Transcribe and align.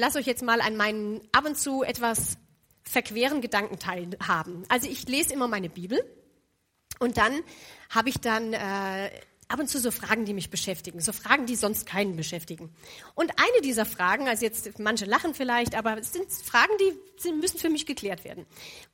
Lasse 0.00 0.18
euch 0.18 0.26
jetzt 0.26 0.42
mal 0.42 0.60
an 0.60 0.76
meinen 0.76 1.20
ab 1.32 1.46
und 1.46 1.58
zu 1.58 1.82
etwas 1.82 2.38
verqueren 2.82 3.40
Gedanken 3.40 3.78
teilhaben. 3.78 4.64
Also 4.68 4.88
ich 4.88 5.06
lese 5.08 5.32
immer 5.32 5.46
meine 5.46 5.68
Bibel 5.68 6.02
und 6.98 7.16
dann 7.16 7.40
habe 7.90 8.08
ich 8.08 8.18
dann 8.18 8.52
äh, 8.52 9.10
ab 9.48 9.60
und 9.60 9.68
zu 9.68 9.78
so 9.78 9.90
Fragen, 9.90 10.24
die 10.24 10.34
mich 10.34 10.50
beschäftigen, 10.50 11.00
so 11.00 11.12
Fragen, 11.12 11.46
die 11.46 11.56
sonst 11.56 11.86
keinen 11.86 12.16
beschäftigen. 12.16 12.74
Und 13.14 13.32
eine 13.36 13.60
dieser 13.62 13.84
Fragen, 13.84 14.28
also 14.28 14.44
jetzt 14.44 14.78
manche 14.78 15.04
lachen 15.04 15.34
vielleicht, 15.34 15.74
aber 15.74 15.98
es 15.98 16.12
sind 16.12 16.30
Fragen, 16.32 16.72
die 16.78 17.32
müssen 17.32 17.58
für 17.58 17.70
mich 17.70 17.86
geklärt 17.86 18.24
werden, 18.24 18.46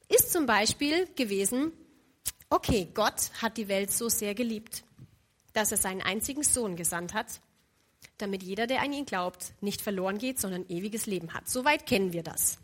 ist 0.09 0.33
zum 0.33 0.47
Beispiel 0.47 1.07
gewesen, 1.15 1.73
okay, 2.51 2.89
Gott 2.93 3.31
hat 3.41 3.57
die 3.57 3.69
Welt 3.69 3.93
so 3.93 4.09
sehr 4.09 4.35
geliebt, 4.35 4.85
dass 5.53 5.73
er 5.73 5.79
seinen 5.79 6.03
einzigen 6.03 6.43
Sohn 6.43 6.77
gesandt 6.77 7.15
hat, 7.15 7.41
damit 8.19 8.43
jeder, 8.43 8.67
der 8.67 8.83
an 8.83 8.93
ihn 8.93 9.07
glaubt, 9.07 9.53
nicht 9.61 9.83
verloren 9.83 10.19
geht, 10.19 10.41
sondern 10.41 10.69
ewiges 10.69 11.07
Leben 11.07 11.35
hat. 11.35 11.49
Soweit 11.49 11.87
kennen 11.87 12.13
wir 12.13 12.23
das. 12.23 12.59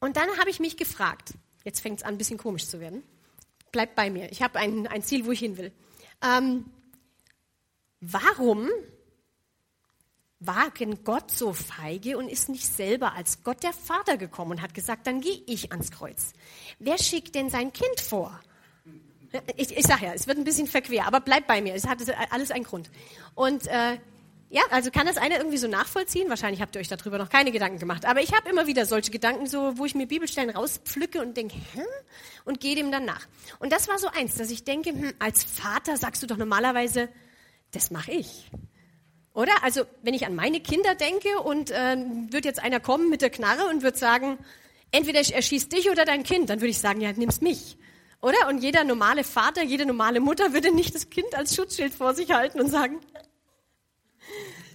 Und 0.00 0.16
dann 0.16 0.28
habe 0.38 0.50
ich 0.50 0.60
mich 0.60 0.76
gefragt, 0.76 1.34
jetzt 1.64 1.80
fängt 1.80 2.00
es 2.00 2.04
an, 2.04 2.14
ein 2.14 2.18
bisschen 2.18 2.38
komisch 2.38 2.66
zu 2.66 2.80
werden. 2.80 3.02
Bleibt 3.70 3.94
bei 3.94 4.10
mir, 4.10 4.30
ich 4.30 4.42
habe 4.42 4.58
ein, 4.58 4.86
ein 4.86 5.02
Ziel, 5.02 5.26
wo 5.26 5.30
ich 5.30 5.38
hin 5.38 5.56
will. 5.56 5.72
Ähm, 6.22 6.66
warum 8.00 8.68
war 10.40 10.70
denn 10.70 11.04
Gott 11.04 11.30
so 11.30 11.52
feige 11.52 12.18
und 12.18 12.28
ist 12.28 12.48
nicht 12.48 12.66
selber 12.66 13.12
als 13.14 13.44
Gott 13.44 13.62
der 13.62 13.72
Vater 13.72 14.16
gekommen 14.16 14.52
und 14.52 14.62
hat 14.62 14.74
gesagt, 14.74 15.06
dann 15.06 15.20
gehe 15.20 15.40
ich 15.46 15.70
ans 15.70 15.92
Kreuz? 15.92 16.32
Wer 16.78 16.98
schickt 16.98 17.34
denn 17.34 17.48
sein 17.48 17.72
Kind 17.72 18.00
vor? 18.00 18.40
Ich, 19.56 19.76
ich 19.76 19.86
sage 19.86 20.06
ja, 20.06 20.12
es 20.12 20.26
wird 20.26 20.38
ein 20.38 20.44
bisschen 20.44 20.66
verquer, 20.66 21.06
aber 21.06 21.20
bleibt 21.20 21.46
bei 21.46 21.62
mir. 21.62 21.74
Es 21.74 21.86
hat 21.86 21.98
alles 22.30 22.50
einen 22.50 22.64
Grund. 22.64 22.90
Und 23.34 23.66
äh, 23.68 23.98
ja, 24.52 24.60
also 24.68 24.90
kann 24.90 25.06
das 25.06 25.16
einer 25.16 25.38
irgendwie 25.38 25.56
so 25.56 25.66
nachvollziehen? 25.66 26.28
Wahrscheinlich 26.28 26.60
habt 26.60 26.76
ihr 26.76 26.80
euch 26.80 26.88
darüber 26.88 27.16
noch 27.16 27.30
keine 27.30 27.52
Gedanken 27.52 27.78
gemacht. 27.78 28.04
Aber 28.04 28.20
ich 28.20 28.34
habe 28.34 28.50
immer 28.50 28.66
wieder 28.66 28.84
solche 28.84 29.10
Gedanken, 29.10 29.46
so, 29.46 29.78
wo 29.78 29.86
ich 29.86 29.94
mir 29.94 30.06
Bibelstellen 30.06 30.50
rauspflücke 30.50 31.22
und 31.22 31.38
denke, 31.38 31.54
hä? 31.54 31.80
Und 32.44 32.60
gehe 32.60 32.76
dem 32.76 32.92
dann 32.92 33.06
nach. 33.06 33.26
Und 33.60 33.72
das 33.72 33.88
war 33.88 33.98
so 33.98 34.08
eins, 34.08 34.36
dass 34.36 34.50
ich 34.50 34.62
denke, 34.64 34.90
hm, 34.90 35.14
als 35.18 35.42
Vater 35.42 35.96
sagst 35.96 36.22
du 36.22 36.26
doch 36.26 36.36
normalerweise, 36.36 37.08
das 37.70 37.90
mache 37.90 38.12
ich. 38.12 38.50
Oder? 39.32 39.52
Also, 39.62 39.84
wenn 40.02 40.12
ich 40.12 40.26
an 40.26 40.34
meine 40.34 40.60
Kinder 40.60 40.96
denke 40.96 41.40
und 41.40 41.70
äh, 41.70 41.96
wird 42.28 42.44
jetzt 42.44 42.62
einer 42.62 42.78
kommen 42.78 43.08
mit 43.08 43.22
der 43.22 43.30
Knarre 43.30 43.70
und 43.70 43.82
wird 43.82 43.96
sagen, 43.96 44.36
entweder 44.90 45.22
ich 45.22 45.34
erschieß 45.34 45.70
dich 45.70 45.88
oder 45.90 46.04
dein 46.04 46.24
Kind, 46.24 46.50
dann 46.50 46.60
würde 46.60 46.72
ich 46.72 46.78
sagen, 46.78 47.00
ja, 47.00 47.10
nimm's 47.12 47.40
mich. 47.40 47.78
Oder? 48.20 48.48
Und 48.48 48.58
jeder 48.58 48.84
normale 48.84 49.24
Vater, 49.24 49.62
jede 49.62 49.86
normale 49.86 50.20
Mutter 50.20 50.52
würde 50.52 50.74
nicht 50.74 50.94
das 50.94 51.08
Kind 51.08 51.34
als 51.34 51.56
Schutzschild 51.56 51.94
vor 51.94 52.12
sich 52.12 52.32
halten 52.32 52.60
und 52.60 52.68
sagen, 52.68 53.00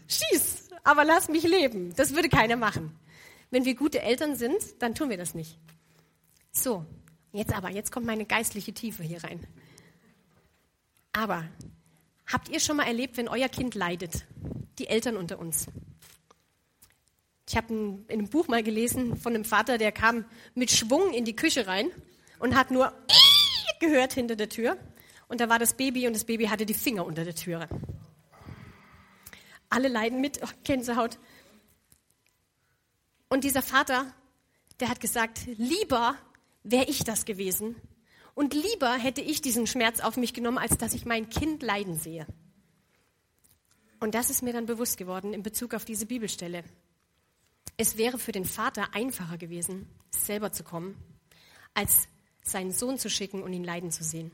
schieß, 0.07 0.69
aber 0.83 1.03
lass 1.05 1.29
mich 1.29 1.43
leben. 1.43 1.93
Das 1.95 2.15
würde 2.15 2.29
keiner 2.29 2.55
machen. 2.55 2.97
Wenn 3.49 3.65
wir 3.65 3.75
gute 3.75 4.01
Eltern 4.01 4.35
sind, 4.35 4.57
dann 4.79 4.95
tun 4.95 5.09
wir 5.09 5.17
das 5.17 5.33
nicht. 5.33 5.57
So, 6.51 6.85
jetzt 7.31 7.53
aber, 7.53 7.69
jetzt 7.69 7.91
kommt 7.91 8.05
meine 8.05 8.25
geistliche 8.25 8.73
Tiefe 8.73 9.03
hier 9.03 9.23
rein. 9.23 9.45
Aber 11.13 11.45
habt 12.25 12.49
ihr 12.49 12.59
schon 12.59 12.77
mal 12.77 12.87
erlebt, 12.87 13.17
wenn 13.17 13.27
euer 13.27 13.49
Kind 13.49 13.75
leidet? 13.75 14.25
Die 14.79 14.87
Eltern 14.87 15.17
unter 15.17 15.39
uns. 15.39 15.67
Ich 17.49 17.55
habe 17.55 17.73
in 17.73 18.05
einem 18.09 18.27
Buch 18.27 18.47
mal 18.47 18.61
gelesen 18.61 19.15
von 19.15 19.33
einem 19.33 19.45
Vater, 19.45 19.77
der 19.77 19.91
kam 19.91 20.25
mit 20.53 20.69
Schwung 20.69 21.13
in 21.13 21.23
die 21.23 21.35
Küche 21.35 21.65
rein 21.65 21.89
und 22.39 22.55
hat 22.55 22.71
nur 22.71 22.93
gehört 23.79 24.13
hinter 24.13 24.35
der 24.35 24.49
Tür. 24.49 24.77
Und 25.29 25.41
da 25.41 25.49
war 25.49 25.59
das 25.59 25.73
Baby 25.73 26.07
und 26.07 26.13
das 26.13 26.25
Baby 26.25 26.45
hatte 26.47 26.65
die 26.65 26.73
Finger 26.73 27.05
unter 27.05 27.23
der 27.23 27.35
Türe. 27.35 27.67
Alle 29.69 29.87
leiden 29.87 30.21
mit, 30.21 30.41
oh, 30.43 30.49
Gänsehaut. 30.63 31.19
Und 33.29 33.43
dieser 33.43 33.61
Vater, 33.61 34.13
der 34.79 34.89
hat 34.89 34.99
gesagt, 34.99 35.45
lieber 35.57 36.15
wäre 36.63 36.85
ich 36.85 37.03
das 37.03 37.25
gewesen 37.25 37.75
und 38.35 38.53
lieber 38.53 38.93
hätte 38.93 39.21
ich 39.21 39.41
diesen 39.41 39.67
Schmerz 39.67 39.99
auf 39.99 40.15
mich 40.15 40.33
genommen, 40.33 40.57
als 40.57 40.77
dass 40.77 40.93
ich 40.93 41.05
mein 41.05 41.29
Kind 41.29 41.63
leiden 41.63 41.95
sehe. 41.95 42.27
Und 43.99 44.13
das 44.13 44.29
ist 44.29 44.43
mir 44.43 44.53
dann 44.53 44.67
bewusst 44.67 44.97
geworden 44.97 45.33
in 45.33 45.43
Bezug 45.43 45.73
auf 45.73 45.85
diese 45.85 46.05
Bibelstelle. 46.05 46.63
Es 47.77 47.97
wäre 47.97 48.19
für 48.19 48.31
den 48.31 48.45
Vater 48.45 48.93
einfacher 48.93 49.37
gewesen, 49.37 49.87
selber 50.11 50.51
zu 50.51 50.63
kommen, 50.63 50.95
als 51.73 52.07
seinen 52.43 52.71
Sohn 52.71 52.97
zu 52.97 53.09
schicken 53.09 53.43
und 53.43 53.53
ihn 53.53 53.63
leiden 53.63 53.91
zu 53.91 54.03
sehen. 54.03 54.31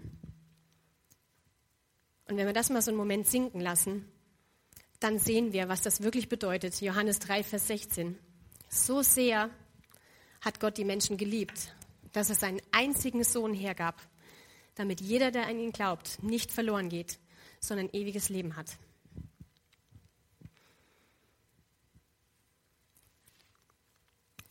Und 2.26 2.38
wenn 2.38 2.46
wir 2.46 2.54
das 2.54 2.70
mal 2.70 2.82
so 2.82 2.92
einen 2.92 2.98
Moment 2.98 3.28
sinken 3.28 3.60
lassen, 3.60 4.12
dann 5.04 5.20
sehen 5.20 5.52
wir, 5.52 5.68
was 5.68 5.82
das 5.82 6.02
wirklich 6.02 6.30
bedeutet. 6.30 6.80
Johannes 6.80 7.20
3, 7.20 7.44
Vers 7.44 7.68
16. 7.68 8.18
So 8.70 9.02
sehr 9.02 9.50
hat 10.40 10.62
Gott 10.62 10.78
die 10.78 10.86
Menschen 10.86 11.18
geliebt, 11.18 11.76
dass 12.14 12.30
er 12.30 12.36
seinen 12.36 12.62
einzigen 12.72 13.26
Sohn 13.26 13.54
hergab, 13.54 14.02
damit 14.76 15.02
jeder, 15.02 15.32
der 15.32 15.48
an 15.48 15.60
ihn 15.60 15.74
glaubt, 15.74 16.24
nicht 16.24 16.52
verloren 16.52 16.88
geht, 16.88 17.20
sondern 17.60 17.90
ewiges 17.92 18.30
Leben 18.30 18.56
hat. 18.56 18.78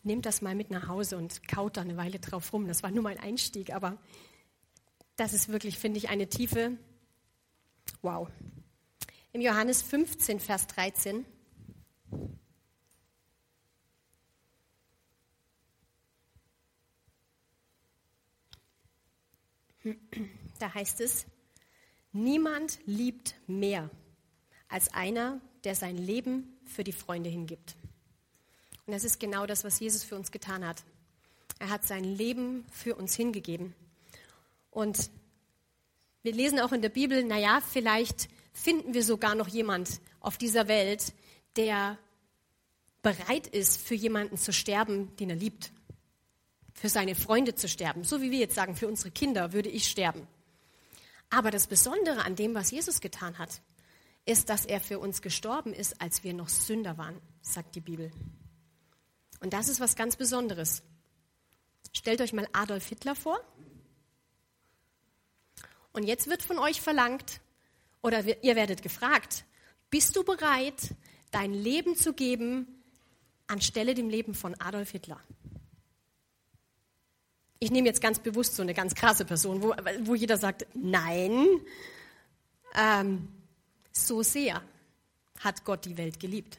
Nehmt 0.02 0.26
das 0.26 0.42
mal 0.42 0.54
mit 0.54 0.70
nach 0.70 0.86
Hause 0.86 1.16
und 1.16 1.48
kaut 1.48 1.78
da 1.78 1.80
eine 1.80 1.96
Weile 1.96 2.18
drauf 2.18 2.52
rum. 2.52 2.68
Das 2.68 2.82
war 2.82 2.90
nur 2.90 3.04
mein 3.04 3.18
Einstieg, 3.18 3.72
aber 3.72 3.96
das 5.16 5.32
ist 5.32 5.48
wirklich, 5.48 5.78
finde 5.78 5.98
ich, 5.98 6.10
eine 6.10 6.28
tiefe, 6.28 6.76
wow, 8.02 8.28
im 9.32 9.40
Johannes 9.40 9.82
15, 9.82 10.40
Vers 10.40 10.66
13. 10.68 11.24
Da 20.58 20.74
heißt 20.74 21.00
es, 21.00 21.26
niemand 22.12 22.78
liebt 22.86 23.34
mehr 23.48 23.90
als 24.68 24.92
einer, 24.92 25.40
der 25.64 25.74
sein 25.74 25.96
Leben 25.96 26.56
für 26.64 26.84
die 26.84 26.92
Freunde 26.92 27.30
hingibt. 27.30 27.76
Und 28.86 28.92
das 28.92 29.04
ist 29.04 29.18
genau 29.18 29.46
das, 29.46 29.64
was 29.64 29.80
Jesus 29.80 30.04
für 30.04 30.16
uns 30.16 30.30
getan 30.30 30.66
hat. 30.66 30.84
Er 31.58 31.70
hat 31.70 31.84
sein 31.84 32.04
Leben 32.04 32.64
für 32.70 32.94
uns 32.94 33.14
hingegeben. 33.14 33.74
Und 34.70 35.10
wir 36.22 36.32
lesen 36.32 36.60
auch 36.60 36.72
in 36.72 36.82
der 36.82 36.88
Bibel, 36.88 37.24
naja, 37.24 37.60
vielleicht 37.60 38.28
finden 38.52 38.94
wir 38.94 39.04
sogar 39.04 39.34
noch 39.34 39.48
jemand 39.48 40.00
auf 40.20 40.38
dieser 40.38 40.68
Welt, 40.68 41.12
der 41.56 41.98
bereit 43.02 43.46
ist, 43.48 43.80
für 43.80 43.94
jemanden 43.94 44.36
zu 44.36 44.52
sterben, 44.52 45.14
den 45.16 45.30
er 45.30 45.36
liebt. 45.36 45.72
Für 46.74 46.88
seine 46.88 47.14
Freunde 47.14 47.54
zu 47.54 47.68
sterben. 47.68 48.04
So 48.04 48.22
wie 48.22 48.30
wir 48.30 48.38
jetzt 48.38 48.54
sagen, 48.54 48.76
für 48.76 48.88
unsere 48.88 49.10
Kinder 49.10 49.52
würde 49.52 49.68
ich 49.68 49.88
sterben. 49.88 50.26
Aber 51.30 51.50
das 51.50 51.66
Besondere 51.66 52.24
an 52.24 52.36
dem, 52.36 52.54
was 52.54 52.70
Jesus 52.70 53.00
getan 53.00 53.38
hat, 53.38 53.60
ist, 54.24 54.48
dass 54.48 54.64
er 54.64 54.80
für 54.80 54.98
uns 54.98 55.22
gestorben 55.22 55.72
ist, 55.72 56.00
als 56.00 56.24
wir 56.24 56.32
noch 56.34 56.48
Sünder 56.48 56.98
waren, 56.98 57.20
sagt 57.40 57.74
die 57.74 57.80
Bibel. 57.80 58.12
Und 59.40 59.52
das 59.52 59.68
ist 59.68 59.80
was 59.80 59.96
ganz 59.96 60.16
Besonderes. 60.16 60.82
Stellt 61.92 62.20
euch 62.20 62.32
mal 62.32 62.48
Adolf 62.52 62.86
Hitler 62.86 63.16
vor. 63.16 63.40
Und 65.92 66.04
jetzt 66.04 66.28
wird 66.28 66.42
von 66.42 66.58
euch 66.58 66.80
verlangt, 66.80 67.40
oder 68.02 68.24
ihr 68.42 68.56
werdet 68.56 68.82
gefragt, 68.82 69.44
bist 69.90 70.16
du 70.16 70.24
bereit, 70.24 70.94
dein 71.30 71.54
Leben 71.54 71.96
zu 71.96 72.12
geben 72.12 72.66
anstelle 73.46 73.94
dem 73.94 74.08
Leben 74.08 74.34
von 74.34 74.54
Adolf 74.60 74.90
Hitler? 74.90 75.20
Ich 77.58 77.70
nehme 77.70 77.86
jetzt 77.86 78.00
ganz 78.00 78.18
bewusst 78.18 78.56
so 78.56 78.62
eine 78.62 78.74
ganz 78.74 78.94
krasse 78.94 79.24
Person, 79.24 79.62
wo, 79.62 79.74
wo 80.00 80.14
jeder 80.16 80.36
sagt, 80.36 80.66
nein, 80.74 81.46
ähm, 82.74 83.28
so 83.92 84.22
sehr 84.22 84.62
hat 85.38 85.64
Gott 85.64 85.84
die 85.84 85.96
Welt 85.96 86.18
geliebt, 86.18 86.58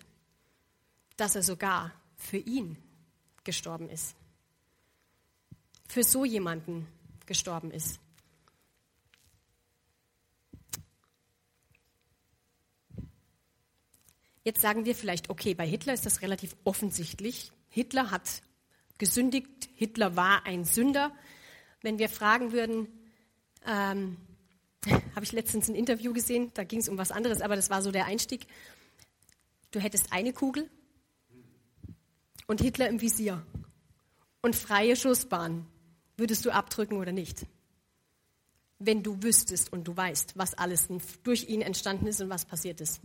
dass 1.17 1.35
er 1.35 1.43
sogar 1.43 1.91
für 2.15 2.37
ihn 2.37 2.77
gestorben 3.43 3.89
ist. 3.89 4.15
Für 5.89 6.03
so 6.03 6.23
jemanden 6.23 6.87
gestorben 7.25 7.71
ist. 7.71 7.99
Jetzt 14.43 14.61
sagen 14.61 14.85
wir 14.85 14.93
vielleicht, 14.93 15.29
okay, 15.29 15.53
bei 15.53 15.65
Hitler 15.65 15.93
ist 15.93 16.05
das 16.05 16.21
relativ 16.21 16.55
offensichtlich. 16.65 17.51
Hitler 17.69 18.11
hat 18.11 18.41
gesündigt, 18.97 19.69
Hitler 19.75 20.15
war 20.15 20.45
ein 20.45 20.65
Sünder. 20.65 21.11
Wenn 21.81 21.97
wir 21.97 22.09
fragen 22.09 22.51
würden, 22.51 22.87
ähm, 23.65 24.17
habe 25.15 25.23
ich 25.23 25.31
letztens 25.31 25.69
ein 25.69 25.75
Interview 25.75 26.13
gesehen, 26.13 26.51
da 26.53 26.63
ging 26.63 26.79
es 26.79 26.89
um 26.89 26.97
was 26.97 27.11
anderes, 27.11 27.41
aber 27.41 27.55
das 27.55 27.69
war 27.69 27.81
so 27.81 27.91
der 27.91 28.05
Einstieg. 28.05 28.47
Du 29.71 29.79
hättest 29.79 30.11
eine 30.11 30.33
Kugel 30.33 30.69
und 32.47 32.61
Hitler 32.61 32.89
im 32.89 33.01
Visier 33.01 33.45
und 34.41 34.55
freie 34.55 34.95
Schussbahn. 34.95 35.65
Würdest 36.17 36.45
du 36.45 36.51
abdrücken 36.51 36.97
oder 36.97 37.11
nicht? 37.11 37.45
Wenn 38.77 39.01
du 39.01 39.23
wüsstest 39.23 39.71
und 39.71 39.87
du 39.87 39.95
weißt, 39.95 40.37
was 40.37 40.53
alles 40.53 40.89
durch 41.23 41.47
ihn 41.47 41.61
entstanden 41.61 42.07
ist 42.07 42.21
und 42.21 42.29
was 42.29 42.45
passiert 42.45 42.81
ist. 42.81 42.99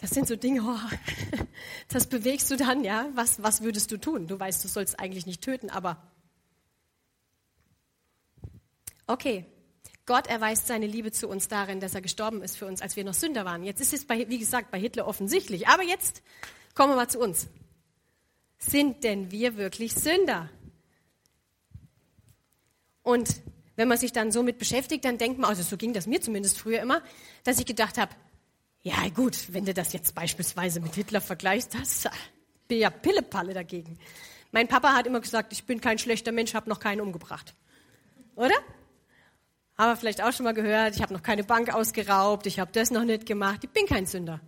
Das 0.00 0.10
sind 0.10 0.28
so 0.28 0.36
Dinge, 0.36 0.62
oh, 0.62 1.44
das 1.88 2.06
bewegst 2.06 2.50
du 2.50 2.56
dann, 2.56 2.84
ja? 2.84 3.08
Was, 3.14 3.42
was 3.42 3.62
würdest 3.62 3.90
du 3.90 3.96
tun? 3.96 4.28
Du 4.28 4.38
weißt, 4.38 4.62
du 4.62 4.68
sollst 4.68 5.00
eigentlich 5.00 5.26
nicht 5.26 5.42
töten, 5.42 5.70
aber 5.70 6.02
okay, 9.06 9.44
Gott 10.06 10.26
erweist 10.26 10.66
seine 10.66 10.86
Liebe 10.86 11.12
zu 11.12 11.28
uns 11.28 11.48
darin, 11.48 11.80
dass 11.80 11.94
er 11.94 12.00
gestorben 12.00 12.42
ist 12.42 12.56
für 12.56 12.66
uns, 12.66 12.80
als 12.80 12.96
wir 12.96 13.04
noch 13.04 13.14
Sünder 13.14 13.44
waren. 13.44 13.62
Jetzt 13.62 13.80
ist 13.80 13.92
es, 13.92 14.06
bei, 14.06 14.28
wie 14.28 14.38
gesagt, 14.38 14.70
bei 14.70 14.78
Hitler 14.78 15.06
offensichtlich. 15.06 15.68
Aber 15.68 15.82
jetzt 15.82 16.22
kommen 16.74 16.92
wir 16.92 16.96
mal 16.96 17.10
zu 17.10 17.18
uns. 17.18 17.48
Sind 18.58 19.04
denn 19.04 19.30
wir 19.30 19.56
wirklich 19.56 19.94
Sünder? 19.94 20.48
Und 23.02 23.42
wenn 23.76 23.88
man 23.88 23.98
sich 23.98 24.12
dann 24.12 24.32
so 24.32 24.42
mit 24.42 24.58
beschäftigt, 24.58 25.04
dann 25.04 25.18
denkt 25.18 25.38
man, 25.38 25.50
also 25.50 25.62
so 25.62 25.76
ging 25.76 25.92
das 25.92 26.06
mir 26.06 26.20
zumindest 26.20 26.58
früher 26.58 26.80
immer, 26.80 27.02
dass 27.44 27.58
ich 27.58 27.66
gedacht 27.66 27.98
habe, 27.98 28.14
ja 28.82 29.08
gut, 29.08 29.52
wenn 29.52 29.64
du 29.64 29.74
das 29.74 29.92
jetzt 29.92 30.14
beispielsweise 30.14 30.80
mit 30.80 30.94
Hitler 30.94 31.20
vergleichst, 31.20 31.74
das 31.74 32.08
bin 32.68 32.78
ja 32.78 32.90
Pillepalle 32.90 33.54
dagegen. 33.54 33.98
Mein 34.52 34.68
Papa 34.68 34.94
hat 34.94 35.06
immer 35.06 35.20
gesagt, 35.20 35.52
ich 35.52 35.64
bin 35.64 35.80
kein 35.80 35.98
schlechter 35.98 36.32
Mensch, 36.32 36.54
habe 36.54 36.68
noch 36.68 36.80
keinen 36.80 37.00
umgebracht. 37.00 37.54
Oder? 38.34 38.54
Haben 39.76 39.92
wir 39.92 39.96
vielleicht 39.96 40.22
auch 40.22 40.32
schon 40.32 40.44
mal 40.44 40.54
gehört, 40.54 40.96
ich 40.96 41.02
habe 41.02 41.12
noch 41.12 41.22
keine 41.22 41.44
Bank 41.44 41.72
ausgeraubt, 41.72 42.46
ich 42.46 42.58
habe 42.58 42.72
das 42.72 42.90
noch 42.90 43.04
nicht 43.04 43.26
gemacht, 43.26 43.60
ich 43.62 43.70
bin 43.70 43.86
kein 43.86 44.06
Sünder. 44.06 44.40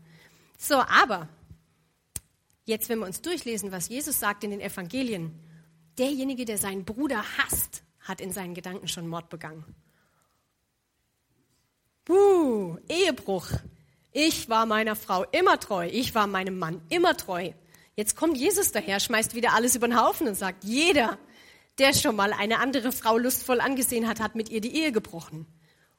So, 0.58 0.76
aber 0.76 1.28
jetzt, 2.64 2.88
wenn 2.88 2.98
wir 2.98 3.06
uns 3.06 3.22
durchlesen, 3.22 3.72
was 3.72 3.88
Jesus 3.88 4.18
sagt 4.18 4.44
in 4.44 4.50
den 4.50 4.60
Evangelien, 4.60 5.38
derjenige, 5.98 6.44
der 6.44 6.58
seinen 6.58 6.84
Bruder 6.84 7.22
hasst, 7.38 7.82
hat 8.00 8.20
in 8.20 8.32
seinen 8.32 8.54
Gedanken 8.54 8.88
schon 8.88 9.06
Mord 9.06 9.28
begangen. 9.28 9.64
Uh, 12.08 12.76
Ehebruch. 12.88 13.48
Ich 14.12 14.48
war 14.48 14.66
meiner 14.66 14.96
Frau 14.96 15.24
immer 15.30 15.60
treu, 15.60 15.88
ich 15.90 16.14
war 16.14 16.26
meinem 16.26 16.58
Mann 16.58 16.82
immer 16.88 17.16
treu. 17.16 17.52
Jetzt 17.94 18.16
kommt 18.16 18.36
Jesus 18.36 18.72
daher, 18.72 18.98
schmeißt 18.98 19.34
wieder 19.34 19.52
alles 19.52 19.76
über 19.76 19.86
den 19.86 20.00
Haufen 20.00 20.26
und 20.26 20.34
sagt, 20.34 20.64
jeder, 20.64 21.18
der 21.78 21.92
schon 21.92 22.16
mal 22.16 22.32
eine 22.32 22.58
andere 22.58 22.92
Frau 22.92 23.18
lustvoll 23.18 23.60
angesehen 23.60 24.08
hat, 24.08 24.20
hat 24.20 24.34
mit 24.34 24.48
ihr 24.48 24.60
die 24.60 24.74
Ehe 24.74 24.90
gebrochen. 24.90 25.46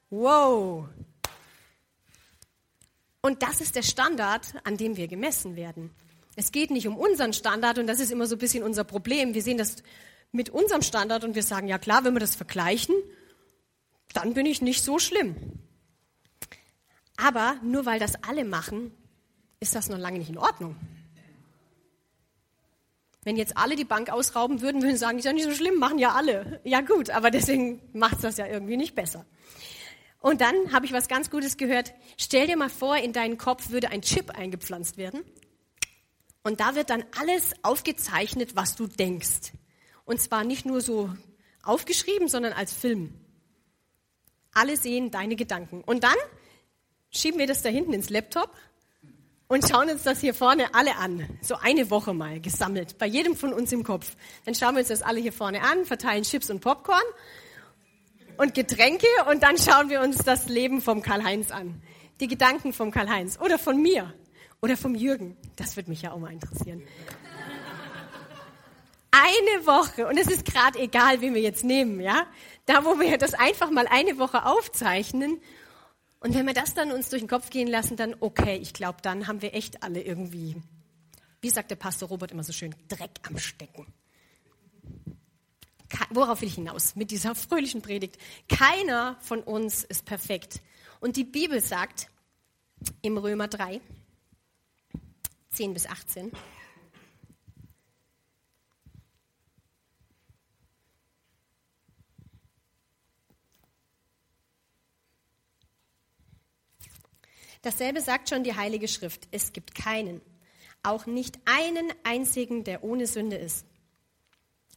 Wow. 0.10 0.90
Und 3.22 3.44
das 3.44 3.62
ist 3.62 3.76
der 3.76 3.84
Standard, 3.84 4.48
an 4.64 4.78
dem 4.78 4.98
wir 4.98 5.08
gemessen 5.08 5.56
werden. 5.56 5.92
Es 6.36 6.52
geht 6.52 6.72
nicht 6.72 6.88
um 6.88 6.98
unseren 6.98 7.34
Standard 7.34 7.78
und 7.78 7.88
das 7.88 8.00
ist 8.00 8.12
immer 8.12 8.26
so 8.26 8.36
ein 8.36 8.40
bisschen 8.40 8.64
unser 8.64 8.84
Problem. 8.84 9.34
Wir 9.34 9.42
sehen 9.42 9.58
das 9.58 9.78
mit 10.32 10.50
unserem 10.50 10.82
Standard 10.82 11.24
und 11.24 11.36
wir 11.36 11.44
sagen, 11.44 11.68
ja 11.68 11.78
klar, 11.78 12.04
wenn 12.04 12.14
wir 12.14 12.20
das 12.20 12.36
vergleichen, 12.36 12.96
dann 14.14 14.34
bin 14.34 14.46
ich 14.46 14.62
nicht 14.62 14.84
so 14.84 14.98
schlimm. 14.98 15.36
Aber 17.24 17.58
nur 17.62 17.86
weil 17.86 18.00
das 18.00 18.24
alle 18.24 18.44
machen, 18.44 18.92
ist 19.60 19.76
das 19.76 19.90
noch 19.90 19.98
lange 19.98 20.18
nicht 20.18 20.30
in 20.30 20.38
Ordnung. 20.38 20.76
Wenn 23.24 23.36
jetzt 23.36 23.56
alle 23.56 23.76
die 23.76 23.86
Bank 23.86 24.10
ausrauben 24.10 24.62
würden, 24.62 24.82
würden 24.82 24.94
sie 24.94 24.98
sagen, 24.98 25.20
ist 25.20 25.26
ja 25.26 25.34
nicht 25.34 25.44
so 25.44 25.54
schlimm, 25.54 25.78
machen 25.78 26.00
ja 26.00 26.14
alle. 26.14 26.60
Ja 26.64 26.82
gut, 26.82 27.12
aber 27.12 27.30
deswegen 27.30 27.80
macht 27.94 28.16
es 28.16 28.22
das 28.22 28.38
ja 28.38 28.48
irgendwie 28.48 28.78
nicht 28.78 28.96
besser. 28.96 29.26
Und 30.20 30.42
dann 30.42 30.72
habe 30.72 30.88
ich 30.88 30.94
was 30.94 31.08
ganz 31.08 31.30
Gutes 31.30 31.58
gehört. 31.58 31.94
Stell 32.18 32.48
dir 32.48 32.58
mal 32.58 32.70
vor, 32.70 32.98
in 32.98 33.14
deinen 33.14 33.38
Kopf 33.38 33.70
würde 33.70 33.90
ein 33.90 34.02
Chip 34.02 34.32
eingepflanzt 34.32 34.98
werden. 34.98 35.24
Und 36.44 36.60
da 36.60 36.74
wird 36.74 36.90
dann 36.90 37.04
alles 37.20 37.54
aufgezeichnet, 37.62 38.56
was 38.56 38.76
du 38.76 38.88
denkst. 38.88 39.54
Und 40.06 40.20
zwar 40.20 40.44
nicht 40.44 40.66
nur 40.66 40.82
so 40.82 41.12
aufgeschrieben, 41.62 42.28
sondern 42.28 42.54
als 42.54 42.74
Film. 42.74 43.14
Alle 44.54 44.76
sehen 44.78 45.12
deine 45.12 45.36
Gedanken. 45.36 45.84
Und 45.84 46.04
dann 46.04 46.16
schieben 47.12 47.40
wir 47.40 47.48
das 47.48 47.62
da 47.62 47.70
hinten 47.70 47.94
ins 47.94 48.10
Laptop 48.10 48.50
und 49.48 49.68
schauen 49.68 49.90
uns 49.90 50.04
das 50.04 50.22
hier 50.22 50.34
vorne 50.34 50.74
alle 50.74 50.96
an. 50.96 51.28
So 51.42 51.56
eine 51.56 51.90
Woche 51.90 52.14
mal 52.14 52.40
gesammelt, 52.40 52.98
bei 52.98 53.06
jedem 53.06 53.36
von 53.36 53.52
uns 53.52 53.72
im 53.74 53.84
Kopf. 53.84 54.16
Dann 54.46 54.56
schauen 54.56 54.76
wir 54.76 54.80
uns 54.80 54.88
das 54.88 55.02
alle 55.02 55.20
hier 55.20 55.34
vorne 55.34 55.62
an, 55.62 55.86
verteilen 55.86 56.24
Chips 56.24 56.50
und 56.50 56.62
Popcorn 56.62 57.04
und 58.38 58.54
Getränke 58.54 59.08
und 59.30 59.44
dann 59.44 59.58
schauen 59.58 59.90
wir 59.90 60.02
uns 60.02 60.18
das 60.20 60.48
Leben 60.48 60.82
vom 60.82 61.02
Karl-Heinz 61.02 61.52
an. 61.52 61.82
Die 62.22 62.28
Gedanken 62.30 62.72
vom 62.72 62.92
Karl-Heinz 62.92 63.38
oder 63.42 63.60
von 63.60 63.82
mir 63.82 64.14
oder 64.62 64.78
vom 64.78 64.96
Jürgen. 64.96 65.36
Das 65.58 65.76
würde 65.76 65.90
mich 65.90 66.04
ja 66.04 66.14
auch 66.14 66.20
mal 66.20 66.32
interessieren. 66.32 66.82
Eine 69.12 69.68
Woche 69.68 70.08
und 70.08 70.18
es 70.18 70.28
ist 70.28 70.46
gerade 70.46 70.80
egal, 70.80 71.20
wie 71.20 71.34
wir 71.34 71.42
jetzt 71.42 71.66
nehmen, 71.66 72.00
ja? 72.00 72.26
Da, 72.66 72.86
wo 72.86 73.02
wir 73.02 73.18
das 73.18 73.34
einfach 73.34 73.70
mal 73.70 73.86
eine 73.88 74.18
Woche 74.18 74.46
aufzeichnen 74.46 75.42
und 76.22 76.36
wenn 76.36 76.46
wir 76.46 76.54
das 76.54 76.76
dann 76.76 76.92
uns 76.92 77.10
durch 77.10 77.24
den 77.24 77.28
Kopf 77.28 77.50
gehen 77.50 77.68
lassen, 77.68 77.98
dann 77.98 78.16
okay, 78.20 78.56
ich 78.58 78.74
glaube, 78.74 79.00
dann 79.02 79.28
haben 79.28 79.42
wir 79.42 79.56
echt 79.56 79.82
alle 79.82 80.02
irgendwie, 80.02 80.56
wie 81.42 81.50
sagt 81.50 81.72
der 81.72 81.76
Pastor 81.76 82.10
Robert 82.10 82.32
immer 82.32 82.44
so 82.44 82.54
schön, 82.54 82.76
Dreck 82.88 83.20
am 83.24 83.40
Stecken. 83.40 83.88
Worauf 86.12 86.42
will 86.42 86.48
ich 86.48 86.56
hinaus 86.56 86.96
mit 86.96 87.10
dieser 87.12 87.34
fröhlichen 87.34 87.82
Predigt? 87.82 88.18
Keiner 88.48 89.18
von 89.22 89.42
uns 89.42 89.84
ist 89.84 90.06
perfekt. 90.06 90.62
Und 91.00 91.18
die 91.18 91.24
Bibel 91.24 91.60
sagt 91.60 92.08
im 93.02 93.18
Römer 93.18 93.48
3, 93.48 93.82
10 95.50 95.74
bis 95.74 95.88
18, 95.88 96.32
Dasselbe 107.62 108.02
sagt 108.02 108.30
schon 108.30 108.44
die 108.44 108.56
Heilige 108.56 108.88
Schrift. 108.88 109.28
Es 109.32 109.54
gibt 109.54 109.76
keinen, 109.76 110.22
auch 110.84 111.06
nicht 111.06 111.38
einen 111.46 111.92
einzigen, 112.04 112.64
der 112.64 112.84
ohne 112.84 113.06
Sünde 113.06 113.36
ist. 113.36 113.66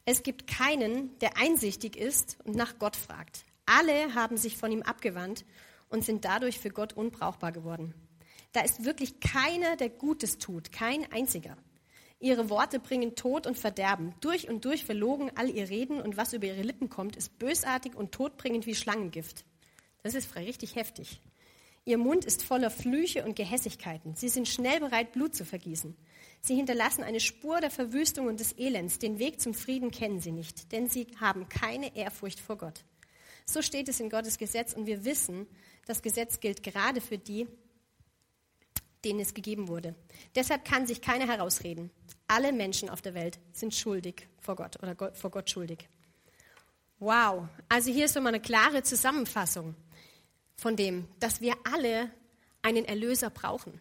Es 0.05 0.23
gibt 0.23 0.47
keinen, 0.47 1.19
der 1.21 1.39
einsichtig 1.39 1.97
ist 1.97 2.37
und 2.45 2.57
nach 2.57 2.79
Gott 2.79 2.95
fragt. 2.95 3.47
Alle 3.65 4.15
haben 4.15 4.37
sich 4.37 4.59
von 4.59 4.71
ihm 4.71 4.83
abgewandt 4.83 5.47
und 5.89 6.05
sind 6.05 6.27
dadurch 6.27 6.59
für 6.59 6.69
Gott 6.69 6.93
unbrauchbar 6.93 7.53
geworden. 7.53 7.95
Da 8.53 8.61
ist 8.61 8.85
wirklich 8.85 9.21
keiner, 9.21 9.77
der 9.77 9.89
Gutes 9.89 10.39
tut, 10.39 10.71
kein 10.71 11.11
einziger. 11.11 11.57
Ihre 12.21 12.51
Worte 12.51 12.79
bringen 12.79 13.17
Tod 13.17 13.47
und 13.47 13.59
Verderben. 13.59 14.15
Durch 14.21 14.49
und 14.49 14.65
durch 14.65 14.85
verlogen 14.85 15.31
all 15.35 15.49
ihr 15.49 15.71
Reden 15.71 16.01
und 16.01 16.17
was 16.17 16.35
über 16.35 16.47
ihre 16.47 16.63
Lippen 16.63 16.89
kommt, 16.91 17.17
ist 17.17 17.39
bösartig 17.39 17.95
und 17.95 18.13
todbringend 18.13 18.67
wie 18.67 18.75
Schlangengift. 18.75 19.45
Das 20.03 20.15
ist 20.15 20.35
richtig 20.37 20.77
heftig. 20.77 21.21
Ihr 21.87 21.99
Mund 21.99 22.25
ist 22.25 22.43
voller 22.43 22.71
Flüche 22.71 23.25
und 23.25 23.37
Gehässigkeiten. 23.37 24.15
Sie 24.17 24.31
sind 24.31 24.49
schnell 24.49 24.81
bereit, 24.81 25.13
Blut 25.13 25.35
zu 25.35 25.45
vergießen. 25.45 25.95
Sie 26.41 26.55
hinterlassen 26.55 27.05
eine 27.05 27.21
Spur 27.21 27.61
der 27.61 27.71
Verwüstung 27.71 28.27
und 28.27 28.41
des 28.41 28.53
Elends. 28.59 28.99
Den 28.99 29.19
Weg 29.19 29.39
zum 29.41 29.53
Frieden 29.53 29.91
kennen 29.91 30.19
sie 30.19 30.33
nicht, 30.33 30.73
denn 30.73 30.89
sie 30.89 31.07
haben 31.21 31.49
keine 31.49 31.95
Ehrfurcht 31.95 32.41
vor 32.41 32.57
Gott. 32.57 32.85
So 33.45 33.61
steht 33.61 33.91
es 33.91 34.01
in 34.01 34.09
Gottes 34.09 34.39
Gesetz 34.39 34.73
und 34.73 34.87
wir 34.87 35.05
wissen, 35.05 35.47
das 35.85 36.01
Gesetz 36.01 36.41
gilt 36.41 36.63
gerade 36.63 37.03
für 37.03 37.19
die, 37.19 37.47
denen 39.05 39.21
es 39.21 39.35
gegeben 39.35 39.69
wurde. 39.69 39.95
Deshalb 40.35 40.65
kann 40.65 40.87
sich 40.87 41.03
keiner 41.03 41.27
herausreden. 41.27 41.91
Alle 42.27 42.53
Menschen 42.53 42.89
auf 42.89 43.03
der 43.03 43.13
Welt 43.13 43.39
sind 43.53 43.75
schuldig 43.75 44.27
vor 44.41 44.57
Gott 44.57 44.83
oder 44.83 45.13
vor 45.13 45.31
Gott 45.31 45.51
schuldig. 45.51 45.87
Wow, 46.99 47.49
also 47.69 47.93
hier 47.93 48.07
ist 48.07 48.15
so 48.15 48.21
mal 48.23 48.31
eine 48.31 48.41
klare 48.41 48.83
Zusammenfassung 48.83 49.75
von 50.57 50.77
dem, 50.77 51.09
dass 51.21 51.41
wir 51.41 51.55
alle 51.65 52.11
einen 52.63 52.85
Erlöser 52.85 53.31
brauchen. 53.31 53.79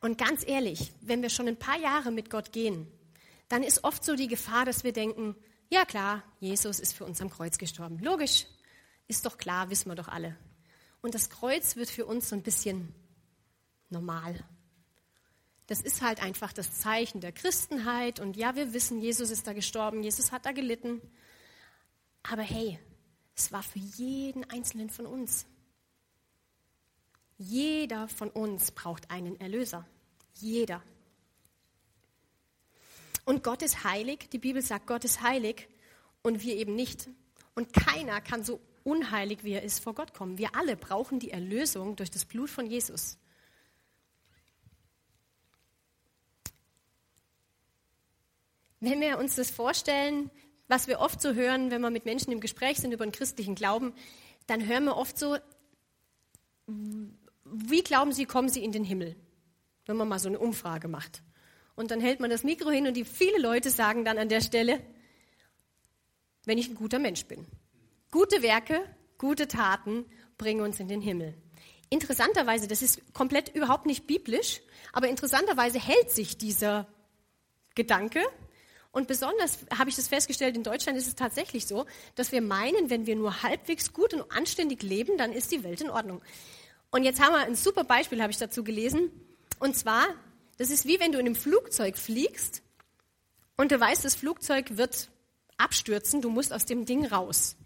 Und 0.00 0.18
ganz 0.18 0.46
ehrlich, 0.46 0.92
wenn 1.00 1.22
wir 1.22 1.30
schon 1.30 1.48
ein 1.48 1.58
paar 1.58 1.78
Jahre 1.78 2.10
mit 2.10 2.30
Gott 2.30 2.52
gehen, 2.52 2.86
dann 3.48 3.62
ist 3.62 3.84
oft 3.84 4.04
so 4.04 4.14
die 4.14 4.28
Gefahr, 4.28 4.64
dass 4.64 4.84
wir 4.84 4.92
denken, 4.92 5.34
ja 5.68 5.84
klar, 5.84 6.22
Jesus 6.38 6.80
ist 6.80 6.94
für 6.94 7.04
uns 7.04 7.20
am 7.20 7.30
Kreuz 7.30 7.58
gestorben. 7.58 7.98
Logisch, 7.98 8.46
ist 9.08 9.26
doch 9.26 9.38
klar, 9.38 9.70
wissen 9.70 9.90
wir 9.90 9.96
doch 9.96 10.08
alle. 10.08 10.36
Und 11.02 11.14
das 11.14 11.30
Kreuz 11.30 11.76
wird 11.76 11.90
für 11.90 12.06
uns 12.06 12.28
so 12.28 12.36
ein 12.36 12.42
bisschen 12.42 12.94
normal. 13.88 14.44
Das 15.66 15.80
ist 15.80 16.02
halt 16.02 16.22
einfach 16.22 16.52
das 16.52 16.80
Zeichen 16.80 17.20
der 17.20 17.32
Christenheit. 17.32 18.20
Und 18.20 18.36
ja, 18.36 18.56
wir 18.56 18.72
wissen, 18.72 19.00
Jesus 19.00 19.30
ist 19.30 19.46
da 19.46 19.52
gestorben, 19.52 20.02
Jesus 20.02 20.32
hat 20.32 20.46
da 20.46 20.52
gelitten. 20.52 21.00
Aber 22.22 22.42
hey, 22.42 22.78
es 23.36 23.52
war 23.52 23.62
für 23.62 23.78
jeden 23.78 24.48
Einzelnen 24.50 24.90
von 24.90 25.06
uns. 25.06 25.46
Jeder 27.42 28.06
von 28.06 28.28
uns 28.28 28.70
braucht 28.70 29.10
einen 29.10 29.40
Erlöser. 29.40 29.86
Jeder. 30.34 30.82
Und 33.24 33.42
Gott 33.42 33.62
ist 33.62 33.82
heilig. 33.82 34.28
Die 34.30 34.38
Bibel 34.38 34.60
sagt, 34.60 34.86
Gott 34.86 35.06
ist 35.06 35.22
heilig 35.22 35.66
und 36.22 36.42
wir 36.42 36.54
eben 36.56 36.74
nicht. 36.74 37.08
Und 37.54 37.72
keiner 37.72 38.20
kann 38.20 38.44
so 38.44 38.60
unheilig, 38.84 39.42
wie 39.42 39.52
er 39.52 39.62
ist, 39.62 39.82
vor 39.82 39.94
Gott 39.94 40.12
kommen. 40.12 40.36
Wir 40.36 40.54
alle 40.54 40.76
brauchen 40.76 41.18
die 41.18 41.30
Erlösung 41.30 41.96
durch 41.96 42.10
das 42.10 42.26
Blut 42.26 42.50
von 42.50 42.66
Jesus. 42.66 43.16
Wenn 48.80 49.00
wir 49.00 49.18
uns 49.18 49.36
das 49.36 49.50
vorstellen, 49.50 50.30
was 50.68 50.88
wir 50.88 51.00
oft 51.00 51.22
so 51.22 51.32
hören, 51.32 51.70
wenn 51.70 51.80
wir 51.80 51.90
mit 51.90 52.04
Menschen 52.04 52.32
im 52.32 52.40
Gespräch 52.40 52.80
sind 52.80 52.92
über 52.92 53.06
den 53.06 53.12
christlichen 53.12 53.54
Glauben, 53.54 53.94
dann 54.46 54.66
hören 54.66 54.84
wir 54.84 54.98
oft 54.98 55.18
so, 55.18 55.38
wie 57.52 57.82
glauben 57.82 58.12
Sie, 58.12 58.24
kommen 58.24 58.48
Sie 58.48 58.64
in 58.64 58.72
den 58.72 58.84
Himmel? 58.84 59.16
Wenn 59.86 59.96
man 59.96 60.08
mal 60.08 60.18
so 60.18 60.28
eine 60.28 60.38
Umfrage 60.38 60.88
macht. 60.88 61.22
Und 61.74 61.90
dann 61.90 62.00
hält 62.00 62.20
man 62.20 62.30
das 62.30 62.44
Mikro 62.44 62.70
hin 62.70 62.86
und 62.86 62.94
die 62.94 63.04
viele 63.04 63.38
Leute 63.38 63.70
sagen 63.70 64.04
dann 64.04 64.18
an 64.18 64.28
der 64.28 64.40
Stelle, 64.40 64.80
wenn 66.44 66.58
ich 66.58 66.68
ein 66.68 66.74
guter 66.74 66.98
Mensch 66.98 67.24
bin. 67.24 67.46
Gute 68.10 68.42
Werke, 68.42 68.82
gute 69.18 69.48
Taten 69.48 70.04
bringen 70.36 70.60
uns 70.60 70.80
in 70.80 70.88
den 70.88 71.00
Himmel. 71.00 71.34
Interessanterweise, 71.88 72.68
das 72.68 72.82
ist 72.82 73.14
komplett 73.14 73.54
überhaupt 73.54 73.86
nicht 73.86 74.06
biblisch, 74.06 74.60
aber 74.92 75.08
interessanterweise 75.08 75.80
hält 75.80 76.10
sich 76.10 76.38
dieser 76.38 76.86
Gedanke. 77.74 78.20
Und 78.92 79.06
besonders 79.06 79.58
habe 79.76 79.90
ich 79.90 79.96
das 79.96 80.08
festgestellt, 80.08 80.56
in 80.56 80.62
Deutschland 80.62 80.98
ist 80.98 81.06
es 81.06 81.14
tatsächlich 81.14 81.66
so, 81.66 81.86
dass 82.14 82.32
wir 82.32 82.42
meinen, 82.42 82.90
wenn 82.90 83.06
wir 83.06 83.16
nur 83.16 83.42
halbwegs 83.42 83.92
gut 83.92 84.14
und 84.14 84.30
anständig 84.32 84.82
leben, 84.82 85.16
dann 85.16 85.32
ist 85.32 85.52
die 85.52 85.62
Welt 85.62 85.80
in 85.80 85.90
Ordnung. 85.90 86.20
Und 86.90 87.04
jetzt 87.04 87.20
haben 87.20 87.32
wir 87.32 87.40
ein 87.40 87.54
super 87.54 87.84
Beispiel, 87.84 88.20
habe 88.20 88.32
ich 88.32 88.38
dazu 88.38 88.64
gelesen. 88.64 89.10
Und 89.58 89.76
zwar, 89.76 90.06
das 90.58 90.70
ist 90.70 90.86
wie 90.86 90.98
wenn 91.00 91.12
du 91.12 91.18
in 91.18 91.26
einem 91.26 91.36
Flugzeug 91.36 91.96
fliegst 91.96 92.62
und 93.56 93.70
du 93.70 93.78
weißt, 93.78 94.04
das 94.04 94.14
Flugzeug 94.14 94.76
wird 94.76 95.10
abstürzen, 95.56 96.22
du 96.22 96.30
musst 96.30 96.52
aus 96.52 96.66
dem 96.66 96.86
Ding 96.86 97.06
raus. 97.06 97.56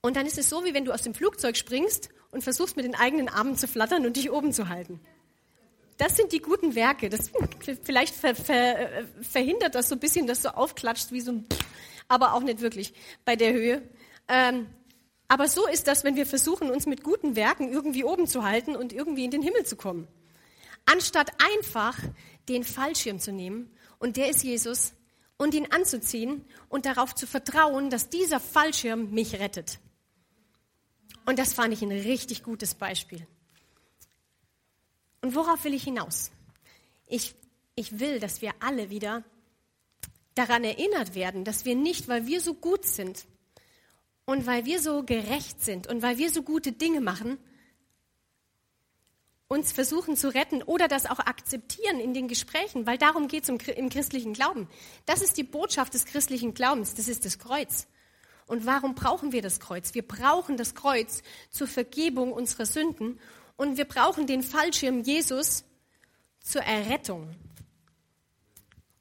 Und 0.00 0.16
dann 0.16 0.26
ist 0.26 0.38
es 0.38 0.50
so, 0.50 0.64
wie 0.64 0.74
wenn 0.74 0.84
du 0.84 0.92
aus 0.92 1.02
dem 1.02 1.14
Flugzeug 1.14 1.56
springst 1.56 2.10
und 2.30 2.44
versuchst 2.44 2.76
mit 2.76 2.84
den 2.84 2.94
eigenen 2.94 3.28
Armen 3.28 3.56
zu 3.56 3.66
flattern 3.66 4.04
und 4.04 4.16
dich 4.16 4.30
oben 4.30 4.52
zu 4.52 4.68
halten. 4.68 5.00
Das 5.96 6.16
sind 6.16 6.32
die 6.32 6.40
guten 6.40 6.74
Werke. 6.74 7.08
Das 7.08 7.30
vielleicht 7.82 8.14
ver, 8.14 8.34
ver, 8.34 9.06
verhindert 9.22 9.74
das 9.74 9.88
so 9.88 9.94
ein 9.94 10.00
bisschen, 10.00 10.26
dass 10.26 10.42
du 10.42 10.54
aufklatscht 10.54 11.10
wie 11.12 11.20
so 11.20 11.32
ein, 11.32 11.46
aber 12.08 12.34
auch 12.34 12.42
nicht 12.42 12.60
wirklich 12.60 12.92
bei 13.24 13.36
der 13.36 13.52
Höhe. 13.52 13.82
Ähm, 14.28 14.66
aber 15.34 15.48
so 15.48 15.66
ist 15.66 15.88
das, 15.88 16.04
wenn 16.04 16.14
wir 16.14 16.26
versuchen, 16.26 16.70
uns 16.70 16.86
mit 16.86 17.02
guten 17.02 17.34
Werken 17.34 17.68
irgendwie 17.68 18.04
oben 18.04 18.28
zu 18.28 18.44
halten 18.44 18.76
und 18.76 18.92
irgendwie 18.92 19.24
in 19.24 19.32
den 19.32 19.42
Himmel 19.42 19.66
zu 19.66 19.74
kommen. 19.74 20.06
Anstatt 20.86 21.32
einfach 21.42 21.98
den 22.48 22.62
Fallschirm 22.62 23.18
zu 23.18 23.32
nehmen, 23.32 23.68
und 23.98 24.16
der 24.16 24.28
ist 24.28 24.44
Jesus, 24.44 24.92
und 25.36 25.52
ihn 25.54 25.66
anzuziehen 25.72 26.44
und 26.68 26.86
darauf 26.86 27.16
zu 27.16 27.26
vertrauen, 27.26 27.90
dass 27.90 28.10
dieser 28.10 28.38
Fallschirm 28.38 29.10
mich 29.10 29.40
rettet. 29.40 29.80
Und 31.26 31.40
das 31.40 31.52
fand 31.52 31.74
ich 31.74 31.82
ein 31.82 31.90
richtig 31.90 32.44
gutes 32.44 32.76
Beispiel. 32.76 33.26
Und 35.20 35.34
worauf 35.34 35.64
will 35.64 35.74
ich 35.74 35.82
hinaus? 35.82 36.30
Ich, 37.08 37.34
ich 37.74 37.98
will, 37.98 38.20
dass 38.20 38.40
wir 38.40 38.52
alle 38.60 38.88
wieder 38.88 39.24
daran 40.36 40.62
erinnert 40.62 41.16
werden, 41.16 41.42
dass 41.42 41.64
wir 41.64 41.74
nicht, 41.74 42.06
weil 42.06 42.28
wir 42.28 42.40
so 42.40 42.54
gut 42.54 42.84
sind 42.84 43.26
und 44.26 44.46
weil 44.46 44.64
wir 44.64 44.80
so 44.80 45.02
gerecht 45.02 45.62
sind 45.62 45.86
und 45.86 46.02
weil 46.02 46.18
wir 46.18 46.30
so 46.30 46.42
gute 46.42 46.72
Dinge 46.72 47.00
machen, 47.00 47.38
uns 49.48 49.72
versuchen 49.72 50.16
zu 50.16 50.28
retten 50.34 50.62
oder 50.62 50.88
das 50.88 51.06
auch 51.06 51.18
akzeptieren 51.18 52.00
in 52.00 52.14
den 52.14 52.28
Gesprächen, 52.28 52.86
weil 52.86 52.98
darum 52.98 53.28
geht 53.28 53.44
es 53.44 53.48
im 53.48 53.88
christlichen 53.88 54.32
Glauben. 54.32 54.68
Das 55.06 55.22
ist 55.22 55.36
die 55.36 55.44
Botschaft 55.44 55.94
des 55.94 56.06
christlichen 56.06 56.54
Glaubens, 56.54 56.94
das 56.94 57.08
ist 57.08 57.24
das 57.24 57.38
Kreuz. 57.38 57.86
Und 58.46 58.66
warum 58.66 58.94
brauchen 58.94 59.32
wir 59.32 59.42
das 59.42 59.60
Kreuz? 59.60 59.94
Wir 59.94 60.06
brauchen 60.06 60.56
das 60.56 60.74
Kreuz 60.74 61.22
zur 61.50 61.66
Vergebung 61.66 62.32
unserer 62.32 62.66
Sünden 62.66 63.18
und 63.56 63.76
wir 63.76 63.86
brauchen 63.86 64.26
den 64.26 64.42
Fallschirm 64.42 65.02
Jesus 65.02 65.64
zur 66.40 66.62
Errettung. 66.62 67.34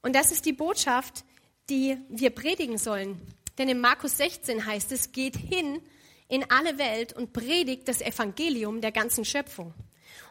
Und 0.02 0.16
das 0.16 0.32
ist 0.32 0.46
die 0.46 0.54
Botschaft, 0.54 1.26
die 1.70 1.98
wir 2.10 2.30
predigen 2.30 2.78
sollen. 2.78 3.20
Denn 3.58 3.70
in 3.70 3.80
Markus 3.80 4.18
16 4.18 4.66
heißt 4.66 4.92
es, 4.92 5.12
geht 5.12 5.38
hin 5.38 5.82
in 6.28 6.50
alle 6.50 6.78
Welt 6.78 7.14
und 7.14 7.34
predigt 7.34 7.88
das 7.88 8.02
Evangelium 8.02 8.82
der 8.82 8.92
ganzen 8.92 9.26
Schöpfung. 9.26 9.74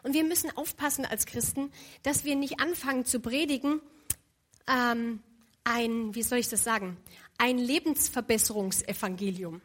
Und 0.03 0.13
wir 0.13 0.23
müssen 0.23 0.55
aufpassen 0.57 1.05
als 1.05 1.25
Christen, 1.25 1.71
dass 2.03 2.25
wir 2.25 2.35
nicht 2.35 2.59
anfangen 2.59 3.05
zu 3.05 3.19
predigen, 3.19 3.81
ähm, 4.67 5.21
ein, 5.63 6.13
wie 6.13 6.23
soll 6.23 6.39
ich 6.39 6.49
das 6.49 6.63
sagen, 6.63 6.97
ein 7.37 7.57
Lebensverbesserungsevangelium. 7.57 9.61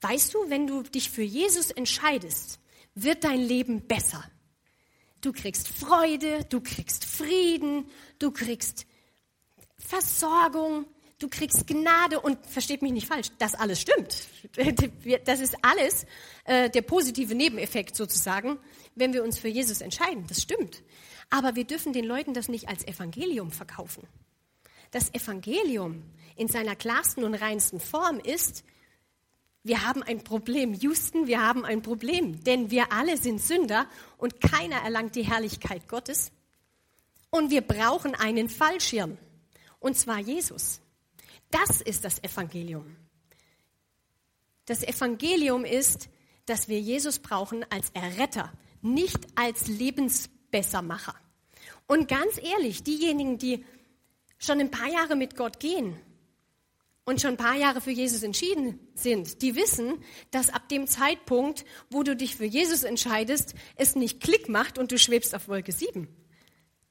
Weißt 0.00 0.34
du, 0.34 0.50
wenn 0.50 0.66
du 0.66 0.82
dich 0.82 1.10
für 1.10 1.22
Jesus 1.22 1.70
entscheidest, 1.70 2.58
wird 2.94 3.24
dein 3.24 3.40
Leben 3.40 3.86
besser. 3.86 4.22
Du 5.20 5.32
kriegst 5.32 5.68
Freude, 5.68 6.44
du 6.46 6.60
kriegst 6.60 7.04
Frieden, 7.04 7.88
du 8.18 8.32
kriegst 8.32 8.86
Versorgung, 9.78 10.86
du 11.22 11.28
kriegst 11.28 11.66
Gnade 11.66 12.20
und 12.20 12.44
versteht 12.46 12.82
mich 12.82 12.92
nicht 12.92 13.06
falsch, 13.06 13.28
das 13.38 13.54
alles 13.54 13.80
stimmt. 13.80 14.26
Das 15.24 15.40
ist 15.40 15.56
alles 15.62 16.04
äh, 16.44 16.68
der 16.68 16.82
positive 16.82 17.34
Nebeneffekt 17.34 17.96
sozusagen, 17.96 18.58
wenn 18.94 19.12
wir 19.12 19.22
uns 19.22 19.38
für 19.38 19.48
Jesus 19.48 19.80
entscheiden. 19.80 20.26
Das 20.28 20.42
stimmt. 20.42 20.82
Aber 21.30 21.54
wir 21.54 21.64
dürfen 21.64 21.92
den 21.92 22.04
Leuten 22.04 22.34
das 22.34 22.48
nicht 22.48 22.68
als 22.68 22.86
Evangelium 22.86 23.52
verkaufen. 23.52 24.06
Das 24.90 25.14
Evangelium 25.14 26.02
in 26.36 26.48
seiner 26.48 26.76
klarsten 26.76 27.24
und 27.24 27.34
reinsten 27.34 27.80
Form 27.80 28.18
ist, 28.18 28.64
wir 29.62 29.86
haben 29.86 30.02
ein 30.02 30.24
Problem. 30.24 30.74
Houston, 30.74 31.26
wir 31.26 31.40
haben 31.40 31.64
ein 31.64 31.82
Problem, 31.82 32.42
denn 32.44 32.70
wir 32.70 32.92
alle 32.92 33.16
sind 33.16 33.40
Sünder 33.40 33.86
und 34.18 34.40
keiner 34.40 34.76
erlangt 34.82 35.14
die 35.14 35.22
Herrlichkeit 35.22 35.88
Gottes. 35.88 36.32
Und 37.30 37.50
wir 37.50 37.62
brauchen 37.62 38.14
einen 38.14 38.50
Fallschirm, 38.50 39.16
und 39.80 39.96
zwar 39.96 40.18
Jesus. 40.18 40.81
Das 41.52 41.80
ist 41.80 42.04
das 42.04 42.22
Evangelium. 42.24 42.96
Das 44.64 44.82
Evangelium 44.82 45.64
ist, 45.64 46.08
dass 46.46 46.66
wir 46.66 46.80
Jesus 46.80 47.20
brauchen 47.20 47.64
als 47.70 47.90
Erretter, 47.90 48.52
nicht 48.80 49.20
als 49.36 49.68
Lebensbessermacher. 49.68 51.14
Und 51.86 52.08
ganz 52.08 52.40
ehrlich, 52.42 52.82
diejenigen, 52.82 53.38
die 53.38 53.64
schon 54.38 54.60
ein 54.60 54.70
paar 54.70 54.88
Jahre 54.88 55.14
mit 55.14 55.36
Gott 55.36 55.60
gehen 55.60 55.96
und 57.04 57.20
schon 57.20 57.32
ein 57.32 57.36
paar 57.36 57.56
Jahre 57.56 57.80
für 57.80 57.90
Jesus 57.90 58.22
entschieden 58.22 58.80
sind, 58.94 59.42
die 59.42 59.54
wissen, 59.54 60.02
dass 60.30 60.48
ab 60.48 60.68
dem 60.70 60.86
Zeitpunkt, 60.86 61.64
wo 61.90 62.02
du 62.02 62.16
dich 62.16 62.36
für 62.36 62.46
Jesus 62.46 62.82
entscheidest, 62.82 63.54
es 63.76 63.94
nicht 63.94 64.20
Klick 64.20 64.48
macht 64.48 64.78
und 64.78 64.90
du 64.90 64.98
schwebst 64.98 65.34
auf 65.34 65.48
Wolke 65.48 65.72
7. 65.72 66.08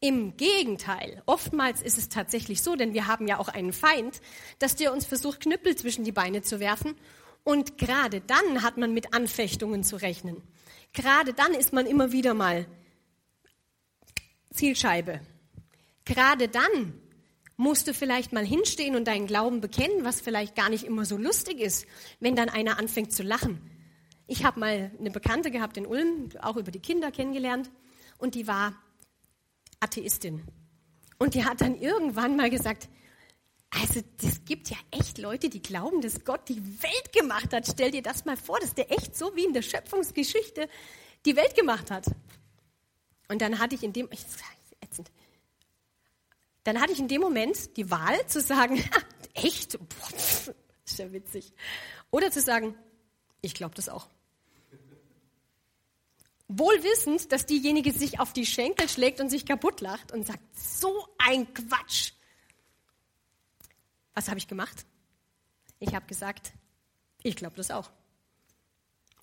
Im 0.03 0.35
Gegenteil, 0.35 1.21
oftmals 1.27 1.83
ist 1.83 1.99
es 1.99 2.09
tatsächlich 2.09 2.63
so, 2.63 2.75
denn 2.75 2.95
wir 2.95 3.05
haben 3.05 3.27
ja 3.27 3.37
auch 3.37 3.49
einen 3.49 3.71
Feind, 3.71 4.19
dass 4.57 4.75
der 4.75 4.93
uns 4.93 5.05
versucht, 5.05 5.41
Knüppel 5.41 5.75
zwischen 5.75 6.03
die 6.03 6.11
Beine 6.11 6.41
zu 6.41 6.59
werfen. 6.59 6.95
Und 7.43 7.77
gerade 7.77 8.19
dann 8.19 8.63
hat 8.63 8.77
man 8.77 8.95
mit 8.95 9.13
Anfechtungen 9.13 9.83
zu 9.83 9.97
rechnen. 9.97 10.41
Gerade 10.93 11.33
dann 11.33 11.53
ist 11.53 11.71
man 11.71 11.85
immer 11.85 12.11
wieder 12.11 12.33
mal 12.33 12.65
Zielscheibe. 14.51 15.21
Gerade 16.03 16.47
dann 16.47 16.99
musst 17.55 17.87
du 17.87 17.93
vielleicht 17.93 18.33
mal 18.33 18.45
hinstehen 18.45 18.95
und 18.95 19.07
deinen 19.07 19.27
Glauben 19.27 19.61
bekennen, 19.61 20.03
was 20.03 20.19
vielleicht 20.19 20.55
gar 20.55 20.69
nicht 20.69 20.83
immer 20.83 21.05
so 21.05 21.15
lustig 21.15 21.59
ist, 21.59 21.85
wenn 22.19 22.35
dann 22.35 22.49
einer 22.49 22.79
anfängt 22.79 23.13
zu 23.13 23.21
lachen. 23.21 23.61
Ich 24.25 24.45
habe 24.45 24.59
mal 24.59 24.91
eine 24.99 25.11
Bekannte 25.11 25.51
gehabt 25.51 25.77
in 25.77 25.85
Ulm, 25.85 26.29
auch 26.41 26.57
über 26.57 26.71
die 26.71 26.79
Kinder 26.79 27.11
kennengelernt, 27.11 27.69
und 28.17 28.33
die 28.33 28.47
war 28.47 28.73
Atheistin. 29.81 30.43
Und 31.17 31.33
die 31.35 31.43
hat 31.43 31.61
dann 31.61 31.79
irgendwann 31.79 32.37
mal 32.37 32.49
gesagt, 32.49 32.87
also 33.69 34.01
es 34.21 34.43
gibt 34.45 34.69
ja 34.69 34.77
echt 34.91 35.17
Leute, 35.17 35.49
die 35.49 35.61
glauben, 35.61 36.01
dass 36.01 36.23
Gott 36.25 36.49
die 36.49 36.61
Welt 36.81 37.13
gemacht 37.13 37.53
hat. 37.53 37.67
Stell 37.67 37.91
dir 37.91 38.01
das 38.01 38.25
mal 38.25 38.37
vor, 38.37 38.59
dass 38.59 38.73
der 38.73 38.91
echt 38.91 39.15
so 39.15 39.35
wie 39.35 39.45
in 39.45 39.53
der 39.53 39.61
Schöpfungsgeschichte 39.61 40.67
die 41.25 41.35
Welt 41.35 41.55
gemacht 41.55 41.91
hat. 41.91 42.05
Und 43.29 43.41
dann 43.41 43.59
hatte 43.59 43.75
ich 43.75 43.83
in 43.83 43.93
dem, 43.93 44.09
ich, 44.11 44.25
ätzend, 44.81 45.11
dann 46.63 46.81
hatte 46.81 46.91
ich 46.91 46.99
in 46.99 47.07
dem 47.07 47.21
Moment 47.21 47.77
die 47.77 47.89
Wahl 47.89 48.25
zu 48.27 48.41
sagen, 48.41 48.83
echt? 49.33 49.79
Boah, 49.79 50.53
ist 50.85 50.99
ja 50.99 51.11
witzig. 51.13 51.53
Oder 52.11 52.29
zu 52.29 52.41
sagen, 52.41 52.75
ich 53.41 53.53
glaube 53.53 53.75
das 53.75 53.89
auch. 53.89 54.09
Wohl 56.57 56.83
wissend, 56.83 57.31
dass 57.31 57.45
diejenige 57.45 57.91
sich 57.91 58.19
auf 58.19 58.33
die 58.33 58.45
Schenkel 58.45 58.89
schlägt 58.89 59.19
und 59.21 59.29
sich 59.29 59.45
kaputt 59.45 59.81
lacht 59.81 60.11
und 60.11 60.25
sagt, 60.25 60.41
so 60.53 61.07
ein 61.17 61.53
Quatsch. 61.53 62.11
Was 64.13 64.27
habe 64.27 64.37
ich 64.37 64.47
gemacht? 64.47 64.85
Ich 65.79 65.95
habe 65.95 66.05
gesagt, 66.07 66.51
ich 67.23 67.35
glaube 67.35 67.55
das 67.55 67.71
auch. 67.71 67.89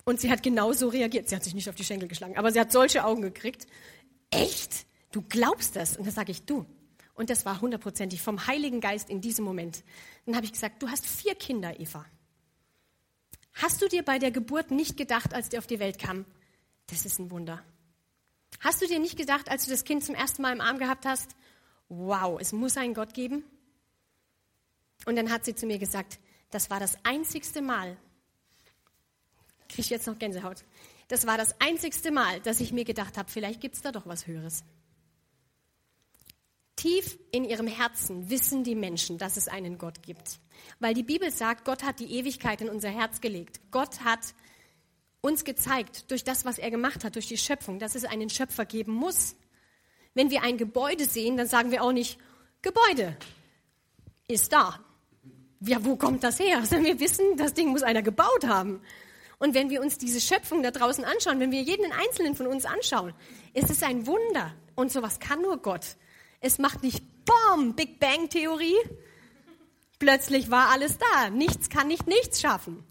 Und 0.05 0.19
sie 0.19 0.31
hat 0.31 0.41
genauso 0.41 0.87
reagiert. 0.87 1.29
Sie 1.29 1.35
hat 1.35 1.43
sich 1.43 1.53
nicht 1.53 1.69
auf 1.69 1.75
die 1.75 1.83
Schenkel 1.83 2.07
geschlagen, 2.07 2.37
aber 2.37 2.51
sie 2.51 2.59
hat 2.59 2.71
solche 2.71 3.03
Augen 3.03 3.21
gekriegt. 3.21 3.67
Echt? 4.31 4.87
Du 5.11 5.21
glaubst 5.21 5.75
das? 5.75 5.97
Und 5.97 6.07
da 6.07 6.11
sage 6.11 6.31
ich, 6.31 6.45
du, 6.45 6.65
Und 7.19 7.29
das 7.29 7.45
war 7.45 7.59
hundertprozentig 7.59 8.21
vom 8.21 8.47
Heiligen 8.47 8.79
Geist 8.79 9.09
in 9.09 9.19
diesem 9.19 9.43
Moment. 9.43 9.83
Dann 10.25 10.37
habe 10.37 10.45
ich 10.45 10.53
gesagt, 10.53 10.81
du 10.81 10.87
hast 10.87 11.05
vier 11.05 11.35
Kinder, 11.35 11.77
Eva. 11.77 12.05
Hast 13.55 13.81
du 13.81 13.89
dir 13.89 14.03
bei 14.03 14.19
der 14.19 14.31
Geburt 14.31 14.71
nicht 14.71 14.95
gedacht, 14.95 15.33
als 15.33 15.49
der 15.49 15.59
auf 15.59 15.67
die 15.67 15.79
Welt 15.79 15.99
kam, 15.99 16.23
das 16.91 17.05
ist 17.05 17.19
ein 17.19 17.31
Wunder? 17.31 17.63
Hast 18.59 18.81
du 18.81 18.87
dir 18.87 18.99
nicht 18.99 19.17
gedacht, 19.17 19.49
als 19.49 19.65
du 19.65 19.71
das 19.71 19.83
Kind 19.83 20.03
zum 20.03 20.15
ersten 20.15 20.41
Mal 20.41 20.53
im 20.53 20.61
Arm 20.61 20.79
gehabt 20.79 21.05
hast, 21.05 21.35
wow, 21.87 22.39
es 22.39 22.51
muss 22.51 22.77
einen 22.77 22.93
Gott 22.93 23.13
geben? 23.13 23.43
Und 25.05 25.15
dann 25.15 25.31
hat 25.31 25.45
sie 25.45 25.55
zu 25.55 25.65
mir 25.65 25.79
gesagt, 25.79 26.19
das 26.51 26.69
war 26.69 26.79
das 26.79 26.97
einzigste 27.03 27.61
Mal, 27.61 27.97
kriege 29.67 29.81
ich 29.81 29.89
jetzt 29.89 30.07
noch 30.07 30.19
Gänsehaut, 30.19 30.65
das 31.07 31.25
war 31.25 31.37
das 31.37 31.59
einzigste 31.61 32.11
Mal, 32.11 32.39
dass 32.41 32.59
ich 32.59 32.73
mir 32.73 32.85
gedacht 32.85 33.17
habe, 33.17 33.29
vielleicht 33.29 33.61
gibt 33.61 33.75
es 33.75 33.81
da 33.81 33.91
doch 33.91 34.05
was 34.05 34.27
Höheres. 34.27 34.63
Tief 36.75 37.19
in 37.31 37.43
ihrem 37.43 37.67
Herzen 37.67 38.29
wissen 38.29 38.63
die 38.63 38.75
Menschen, 38.75 39.17
dass 39.17 39.35
es 39.35 39.49
einen 39.49 39.77
Gott 39.77 40.01
gibt. 40.01 40.39
Weil 40.79 40.93
die 40.93 41.03
Bibel 41.03 41.29
sagt, 41.29 41.65
Gott 41.65 41.83
hat 41.83 41.99
die 41.99 42.13
Ewigkeit 42.13 42.61
in 42.61 42.69
unser 42.69 42.89
Herz 42.89 43.19
gelegt. 43.19 43.59
Gott 43.69 44.01
hat 44.05 44.33
uns 45.21 45.43
gezeigt, 45.43 46.09
durch 46.11 46.23
das, 46.23 46.45
was 46.45 46.57
er 46.57 46.71
gemacht 46.71 47.03
hat, 47.03 47.15
durch 47.15 47.27
die 47.27 47.37
Schöpfung, 47.37 47.79
dass 47.79 47.95
es 47.95 48.05
einen 48.05 48.29
Schöpfer 48.29 48.65
geben 48.65 48.93
muss. 48.93 49.35
Wenn 50.13 50.29
wir 50.29 50.43
ein 50.43 50.57
Gebäude 50.57 51.05
sehen, 51.05 51.37
dann 51.37 51.47
sagen 51.47 51.71
wir 51.71 51.83
auch 51.83 51.91
nicht, 51.91 52.17
Gebäude 52.61 53.17
ist 54.27 54.53
da. 54.53 54.79
Ja, 55.61 55.83
wo 55.83 55.97
kommt 55.97 56.23
das 56.23 56.39
her? 56.39 56.59
Also 56.59 56.81
wir 56.81 56.99
wissen, 56.99 57.35
das 57.37 57.53
Ding 57.53 57.69
muss 57.69 57.83
einer 57.83 58.01
gebaut 58.01 58.47
haben. 58.47 58.81
Und 59.39 59.53
wenn 59.53 59.69
wir 59.69 59.81
uns 59.81 59.97
diese 59.97 60.21
Schöpfung 60.21 60.63
da 60.63 60.71
draußen 60.71 61.03
anschauen, 61.03 61.39
wenn 61.39 61.51
wir 61.51 61.61
jeden 61.61 61.91
einzelnen 61.91 62.35
von 62.35 62.47
uns 62.47 62.65
anschauen, 62.65 63.13
ist 63.53 63.69
es 63.69 63.83
ein 63.83 64.05
Wunder. 64.05 64.53
Und 64.75 64.91
sowas 64.91 65.19
kann 65.19 65.41
nur 65.41 65.57
Gott. 65.57 65.95
Es 66.41 66.59
macht 66.59 66.83
nicht 66.83 67.03
BOM, 67.25 67.75
Big 67.75 67.99
Bang 67.99 68.29
Theorie. 68.29 68.77
Plötzlich 69.97 70.49
war 70.51 70.69
alles 70.69 70.97
da. 70.97 71.29
Nichts 71.29 71.69
kann 71.69 71.87
nicht 71.87 72.07
nichts 72.07 72.39
schaffen. 72.41 72.83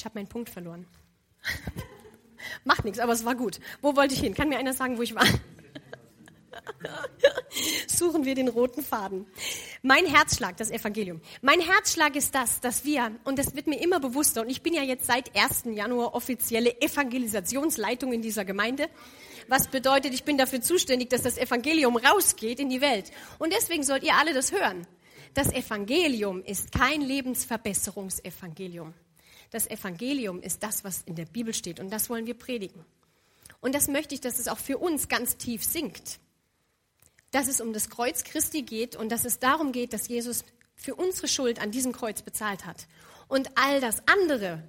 Ich 0.00 0.04
habe 0.06 0.18
meinen 0.18 0.28
Punkt 0.28 0.48
verloren. 0.48 0.86
Macht 2.64 2.86
nichts, 2.86 3.00
aber 3.00 3.12
es 3.12 3.26
war 3.26 3.34
gut. 3.34 3.60
Wo 3.82 3.96
wollte 3.96 4.14
ich 4.14 4.20
hin? 4.20 4.32
Kann 4.32 4.48
mir 4.48 4.56
einer 4.56 4.72
sagen, 4.72 4.96
wo 4.96 5.02
ich 5.02 5.14
war? 5.14 5.26
Suchen 7.86 8.24
wir 8.24 8.34
den 8.34 8.48
roten 8.48 8.82
Faden. 8.82 9.26
Mein 9.82 10.06
Herzschlag, 10.06 10.56
das 10.56 10.70
Evangelium. 10.70 11.20
Mein 11.42 11.60
Herzschlag 11.60 12.16
ist 12.16 12.34
das, 12.34 12.60
dass 12.60 12.86
wir, 12.86 13.14
und 13.24 13.38
das 13.38 13.54
wird 13.54 13.66
mir 13.66 13.78
immer 13.78 14.00
bewusster, 14.00 14.40
und 14.40 14.48
ich 14.48 14.62
bin 14.62 14.72
ja 14.72 14.82
jetzt 14.82 15.04
seit 15.04 15.36
1. 15.36 15.64
Januar 15.74 16.14
offizielle 16.14 16.80
Evangelisationsleitung 16.80 18.14
in 18.14 18.22
dieser 18.22 18.46
Gemeinde, 18.46 18.88
was 19.48 19.68
bedeutet, 19.68 20.14
ich 20.14 20.24
bin 20.24 20.38
dafür 20.38 20.62
zuständig, 20.62 21.10
dass 21.10 21.24
das 21.24 21.36
Evangelium 21.36 21.98
rausgeht 21.98 22.58
in 22.58 22.70
die 22.70 22.80
Welt. 22.80 23.12
Und 23.38 23.52
deswegen 23.52 23.82
sollt 23.82 24.02
ihr 24.02 24.14
alle 24.14 24.32
das 24.32 24.50
hören. 24.50 24.86
Das 25.34 25.52
Evangelium 25.52 26.42
ist 26.42 26.72
kein 26.72 27.02
Lebensverbesserungsevangelium. 27.02 28.94
Das 29.50 29.68
Evangelium 29.68 30.40
ist 30.40 30.62
das, 30.62 30.84
was 30.84 31.02
in 31.02 31.16
der 31.16 31.26
Bibel 31.26 31.54
steht, 31.54 31.80
und 31.80 31.90
das 31.90 32.08
wollen 32.08 32.26
wir 32.26 32.34
predigen. 32.34 32.84
Und 33.60 33.74
das 33.74 33.88
möchte 33.88 34.14
ich, 34.14 34.20
dass 34.20 34.38
es 34.38 34.48
auch 34.48 34.58
für 34.58 34.78
uns 34.78 35.08
ganz 35.08 35.36
tief 35.36 35.64
sinkt 35.64 36.20
dass 37.30 37.48
es 37.48 37.60
um 37.60 37.72
das 37.72 37.90
Kreuz 37.90 38.24
Christi 38.24 38.62
geht 38.62 38.96
und 38.96 39.10
dass 39.10 39.24
es 39.24 39.38
darum 39.38 39.72
geht, 39.72 39.92
dass 39.92 40.08
Jesus 40.08 40.44
für 40.74 40.94
unsere 40.94 41.28
Schuld 41.28 41.60
an 41.60 41.70
diesem 41.70 41.92
Kreuz 41.92 42.22
bezahlt 42.22 42.66
hat. 42.66 42.86
Und 43.28 43.50
all 43.56 43.80
das 43.80 44.02
andere, 44.08 44.62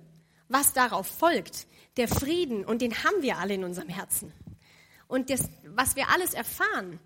was 0.48 0.74
darauf 0.74 1.08
folgt, 1.08 1.68
der 1.98 2.08
Frieden, 2.08 2.64
und 2.64 2.82
den 2.82 3.04
haben 3.04 3.22
wir 3.22 3.38
alle 3.38 3.56
in 3.56 3.64
unserem 3.64 3.90
Herzen. 3.90 4.32
Und 5.08 5.30
das, 5.30 5.50
was 5.66 5.96
wir 5.96 6.10
alles 6.10 6.34
erfahren 6.34 7.00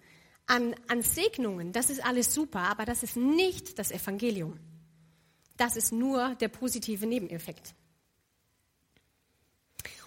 an, 0.45 0.75
an 0.87 1.01
Segnungen, 1.01 1.71
das 1.71 1.89
ist 1.89 2.03
alles 2.03 2.33
super, 2.33 2.59
aber 2.59 2.85
das 2.85 3.03
ist 3.03 3.15
nicht 3.15 3.79
das 3.79 3.91
Evangelium. 3.91 4.59
Das 5.57 5.75
ist 5.75 5.91
nur 5.91 6.35
der 6.35 6.49
positive 6.49 7.05
Nebeneffekt. 7.05 7.73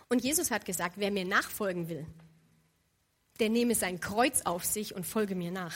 Und 0.08 0.22
Jesus 0.22 0.50
hat 0.50 0.64
gesagt, 0.64 0.94
wer 0.96 1.11
mir 1.11 1.24
nachfolgen 1.24 1.88
will, 1.88 2.06
der 3.40 3.50
nehme 3.50 3.74
sein 3.74 4.00
Kreuz 4.00 4.42
auf 4.42 4.64
sich 4.64 4.94
und 4.94 5.06
folge 5.06 5.34
mir 5.34 5.50
nach. 5.50 5.74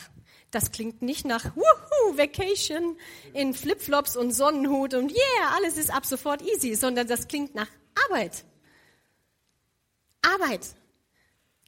Das 0.50 0.72
klingt 0.72 1.00
nicht 1.00 1.24
nach 1.24 1.54
Wuhu, 1.56 2.18
Vacation 2.18 2.96
in 3.34 3.54
Flipflops 3.54 4.16
und 4.16 4.32
Sonnenhut 4.32 4.94
und 4.94 5.12
yeah, 5.12 5.54
alles 5.56 5.76
ist 5.76 5.94
ab 5.94 6.04
sofort 6.04 6.42
easy, 6.42 6.74
sondern 6.74 7.06
das 7.06 7.28
klingt 7.28 7.54
nach 7.54 7.68
Arbeit. 8.08 8.44
Arbeit. 10.22 10.66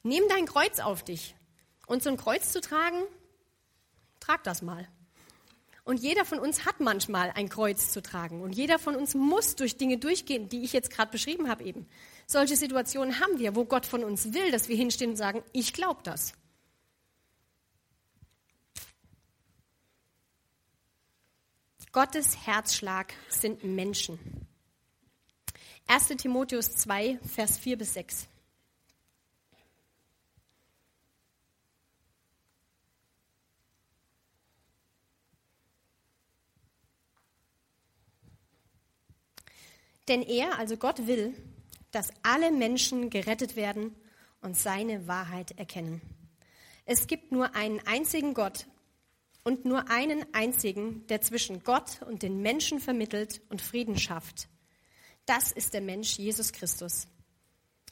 Nimm 0.02 0.24
dein 0.28 0.46
Kreuz 0.46 0.80
auf 0.80 1.02
dich. 1.02 1.34
Und 1.86 2.02
so 2.02 2.10
ein 2.10 2.16
Kreuz 2.16 2.50
zu 2.50 2.60
tragen, 2.60 3.02
trag 4.20 4.42
das 4.44 4.62
mal. 4.62 4.88
Und 5.84 6.00
jeder 6.00 6.24
von 6.24 6.38
uns 6.38 6.64
hat 6.64 6.80
manchmal 6.80 7.30
ein 7.32 7.50
Kreuz 7.50 7.92
zu 7.92 8.00
tragen. 8.00 8.40
Und 8.40 8.54
jeder 8.54 8.78
von 8.78 8.96
uns 8.96 9.14
muss 9.14 9.54
durch 9.54 9.76
Dinge 9.76 9.98
durchgehen, 9.98 10.48
die 10.48 10.64
ich 10.64 10.72
jetzt 10.72 10.90
gerade 10.90 11.10
beschrieben 11.10 11.48
habe 11.48 11.62
eben. 11.64 11.86
Solche 12.26 12.56
Situationen 12.56 13.20
haben 13.20 13.38
wir, 13.38 13.54
wo 13.54 13.66
Gott 13.66 13.84
von 13.84 14.02
uns 14.02 14.32
will, 14.32 14.50
dass 14.50 14.68
wir 14.68 14.76
hinstehen 14.76 15.10
und 15.10 15.16
sagen, 15.16 15.42
ich 15.52 15.74
glaube 15.74 16.00
das. 16.02 16.32
Gottes 21.92 22.46
Herzschlag 22.46 23.12
sind 23.28 23.62
Menschen. 23.62 24.18
1 25.86 26.08
Timotheus 26.16 26.72
2, 26.72 27.20
Vers 27.22 27.58
4 27.58 27.78
bis 27.78 27.94
6. 27.94 28.26
Denn 40.08 40.22
er, 40.22 40.58
also 40.58 40.76
Gott 40.76 41.06
will, 41.06 41.34
dass 41.90 42.10
alle 42.22 42.50
Menschen 42.50 43.10
gerettet 43.10 43.56
werden 43.56 43.94
und 44.40 44.56
seine 44.56 45.06
Wahrheit 45.06 45.58
erkennen. 45.58 46.02
Es 46.84 47.06
gibt 47.06 47.32
nur 47.32 47.54
einen 47.54 47.80
einzigen 47.86 48.34
Gott 48.34 48.66
und 49.42 49.64
nur 49.64 49.90
einen 49.90 50.24
einzigen, 50.34 51.06
der 51.06 51.20
zwischen 51.20 51.62
Gott 51.62 52.02
und 52.02 52.22
den 52.22 52.42
Menschen 52.42 52.80
vermittelt 52.80 53.40
und 53.48 53.62
Frieden 53.62 53.96
schafft. 53.96 54.48
Das 55.26 55.52
ist 55.52 55.72
der 55.72 55.80
Mensch 55.80 56.18
Jesus 56.18 56.52
Christus. 56.52 57.06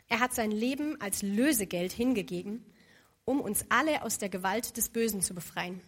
Er 0.08 0.20
hat 0.20 0.34
sein 0.34 0.50
Leben 0.50 1.00
als 1.00 1.22
Lösegeld 1.22 1.92
hingegeben, 1.92 2.66
um 3.24 3.40
uns 3.40 3.64
alle 3.70 4.02
aus 4.02 4.18
der 4.18 4.28
Gewalt 4.28 4.76
des 4.76 4.90
Bösen 4.90 5.22
zu 5.22 5.34
befreien. 5.34 5.80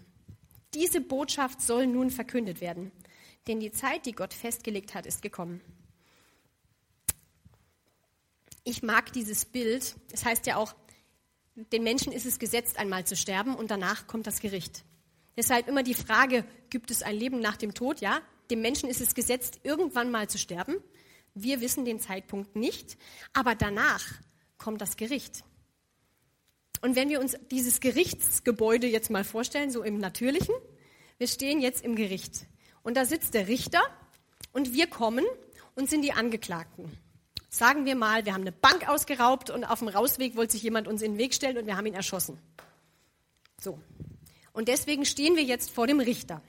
Diese 0.73 1.01
Botschaft 1.01 1.61
soll 1.61 1.87
nun 1.87 2.11
verkündet 2.11 2.61
werden, 2.61 2.91
denn 3.47 3.61
die 3.61 3.71
Zeit, 3.71 4.07
die 4.07 4.13
Gott 4.13 4.33
festgelegt 4.33 4.95
hat, 4.95 5.05
ist 5.05 5.21
gekommen. 5.21 5.61
Ich 8.65 8.83
mag 8.83 9.13
dieses 9.13 9.45
Bild. 9.45 9.95
Es 10.11 10.25
heißt 10.25 10.47
ja 10.47 10.57
auch, 10.57 10.75
den 11.55 11.83
Menschen 11.83 12.13
ist 12.13 12.25
es 12.25 12.39
gesetzt, 12.39 12.79
einmal 12.79 13.07
zu 13.07 13.15
sterben 13.15 13.55
und 13.55 13.71
danach 13.71 14.07
kommt 14.07 14.27
das 14.27 14.41
Gericht. 14.41 14.85
Deshalb 15.37 15.69
immer 15.69 15.83
die 15.83 15.95
Frage, 15.95 16.45
gibt 16.71 16.91
es 16.91 17.03
ein 17.03 17.15
Leben 17.15 17.41
nach 17.41 17.57
dem 17.57 17.75
Tod? 17.75 18.01
Ja, 18.01 18.23
dem 18.51 18.63
Menschen 18.63 18.89
ist 18.89 19.01
es 19.01 19.15
gesetzt, 19.15 19.61
irgendwann 19.65 20.11
mal 20.11 20.29
zu 20.29 20.39
sterben. 20.39 20.77
Wir 21.35 21.61
wissen 21.61 21.85
den 21.85 22.01
Zeitpunkt 22.01 22.57
nicht, 22.57 22.97
aber 23.35 23.55
danach 23.55 24.05
kommt 24.57 24.81
das 24.81 24.97
Gericht. 24.97 25.45
Und 26.81 26.97
wenn 26.97 27.09
wir 27.09 27.21
uns 27.21 27.37
dieses 27.51 27.81
Gerichtsgebäude 27.81 28.87
jetzt 28.87 29.11
mal 29.11 29.25
vorstellen, 29.25 29.71
so 29.71 29.83
im 29.83 29.99
Natürlichen, 29.99 30.55
wir 31.19 31.27
stehen 31.29 31.61
jetzt 31.61 31.85
im 31.85 31.97
Gericht 31.97 32.47
und 32.83 32.97
da 32.97 33.05
sitzt 33.05 33.35
der 33.35 33.49
Richter 33.49 33.83
und 34.53 34.73
wir 34.73 34.87
kommen 34.87 35.25
und 35.75 35.91
sind 35.91 36.03
die 36.03 36.13
Angeklagten. 36.13 36.99
Sagen 37.55 37.85
wir 37.85 37.95
mal, 37.95 38.25
wir 38.25 38.35
haben 38.35 38.41
eine 38.41 38.51
Bank 38.51 38.89
ausgeraubt 38.89 39.49
und 39.49 39.63
auf 39.63 39.79
dem 39.79 39.87
Rausweg 39.87 40.35
wollte 40.35 40.55
sich 40.55 40.65
jemand 40.65 40.89
uns 40.89 41.03
in 41.03 41.13
den 41.13 41.19
Weg 41.19 41.35
stellen 41.35 41.57
und 41.57 41.67
wir 41.67 41.77
haben 41.77 41.87
ihn 41.87 41.95
erschossen. 41.95 42.37
So. 43.61 43.81
Und 44.53 44.67
deswegen 44.67 45.05
stehen 45.05 45.37
wir 45.37 45.45
jetzt 45.45 45.71
vor 45.71 45.87
dem 45.87 46.01
Richter. 46.01 46.43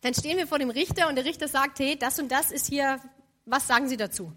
Dann 0.00 0.14
stehen 0.14 0.36
wir 0.36 0.48
vor 0.48 0.58
dem 0.58 0.70
Richter 0.70 1.08
und 1.08 1.14
der 1.14 1.24
Richter 1.24 1.46
sagt, 1.46 1.78
hey, 1.78 1.96
das 1.96 2.18
und 2.18 2.32
das 2.32 2.50
ist 2.50 2.66
hier, 2.66 3.00
was 3.44 3.68
sagen 3.68 3.86
Sie 3.86 3.96
dazu? 3.96 4.32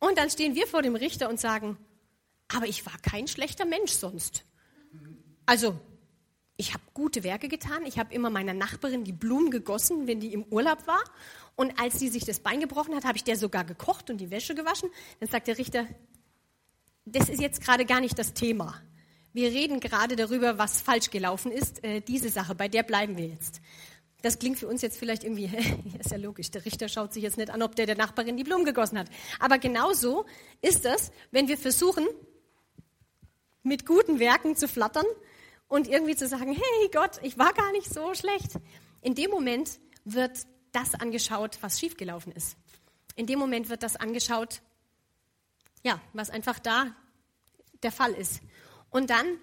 Und 0.00 0.18
dann 0.18 0.28
stehen 0.28 0.54
wir 0.54 0.66
vor 0.66 0.82
dem 0.82 0.96
Richter 0.96 1.30
und 1.30 1.40
sagen, 1.40 1.78
aber 2.48 2.66
ich 2.66 2.84
war 2.84 2.98
kein 2.98 3.26
schlechter 3.26 3.64
Mensch 3.64 3.92
sonst. 3.92 4.44
Also, 5.46 5.80
ich 6.60 6.74
habe 6.74 6.82
gute 6.92 7.24
Werke 7.24 7.48
getan. 7.48 7.86
Ich 7.86 7.98
habe 7.98 8.12
immer 8.12 8.28
meiner 8.28 8.52
Nachbarin 8.52 9.02
die 9.02 9.14
Blumen 9.14 9.50
gegossen, 9.50 10.06
wenn 10.06 10.20
die 10.20 10.34
im 10.34 10.44
Urlaub 10.44 10.86
war. 10.86 11.02
Und 11.56 11.80
als 11.80 11.98
sie 11.98 12.08
sich 12.08 12.26
das 12.26 12.40
Bein 12.40 12.60
gebrochen 12.60 12.94
hat, 12.94 13.04
habe 13.04 13.16
ich 13.16 13.24
der 13.24 13.36
sogar 13.36 13.64
gekocht 13.64 14.10
und 14.10 14.18
die 14.18 14.30
Wäsche 14.30 14.54
gewaschen. 14.54 14.90
Dann 15.20 15.28
sagt 15.30 15.48
der 15.48 15.56
Richter, 15.56 15.86
das 17.06 17.30
ist 17.30 17.40
jetzt 17.40 17.62
gerade 17.62 17.86
gar 17.86 18.00
nicht 18.00 18.18
das 18.18 18.34
Thema. 18.34 18.74
Wir 19.32 19.48
reden 19.48 19.80
gerade 19.80 20.16
darüber, 20.16 20.58
was 20.58 20.82
falsch 20.82 21.08
gelaufen 21.10 21.50
ist. 21.50 21.82
Äh, 21.82 22.02
diese 22.02 22.28
Sache, 22.28 22.54
bei 22.54 22.68
der 22.68 22.82
bleiben 22.82 23.16
wir 23.16 23.26
jetzt. 23.26 23.62
Das 24.20 24.38
klingt 24.38 24.58
für 24.58 24.68
uns 24.68 24.82
jetzt 24.82 24.98
vielleicht 24.98 25.24
irgendwie, 25.24 25.46
ist 25.98 26.10
ja 26.10 26.18
logisch, 26.18 26.50
der 26.50 26.66
Richter 26.66 26.90
schaut 26.90 27.14
sich 27.14 27.22
jetzt 27.22 27.38
nicht 27.38 27.48
an, 27.48 27.62
ob 27.62 27.74
der 27.74 27.86
der 27.86 27.96
Nachbarin 27.96 28.36
die 28.36 28.44
Blumen 28.44 28.66
gegossen 28.66 28.98
hat. 28.98 29.08
Aber 29.38 29.56
genauso 29.56 30.26
ist 30.60 30.84
das, 30.84 31.10
wenn 31.30 31.48
wir 31.48 31.56
versuchen, 31.56 32.06
mit 33.62 33.86
guten 33.86 34.18
Werken 34.18 34.56
zu 34.56 34.68
flattern 34.68 35.06
und 35.70 35.88
irgendwie 35.88 36.16
zu 36.16 36.28
sagen, 36.28 36.52
hey 36.52 36.90
Gott, 36.92 37.20
ich 37.22 37.38
war 37.38 37.54
gar 37.54 37.72
nicht 37.72 37.94
so 37.94 38.12
schlecht. 38.12 38.54
In 39.00 39.14
dem 39.14 39.30
Moment 39.30 39.78
wird 40.04 40.46
das 40.72 40.94
angeschaut, 40.94 41.58
was 41.62 41.78
schiefgelaufen 41.78 42.32
ist. 42.32 42.56
In 43.14 43.26
dem 43.26 43.38
Moment 43.38 43.70
wird 43.70 43.82
das 43.82 43.96
angeschaut, 43.96 44.62
ja, 45.84 46.00
was 46.12 46.28
einfach 46.28 46.58
da 46.58 46.94
der 47.84 47.92
Fall 47.92 48.12
ist. 48.12 48.40
Und 48.90 49.10
dann 49.10 49.38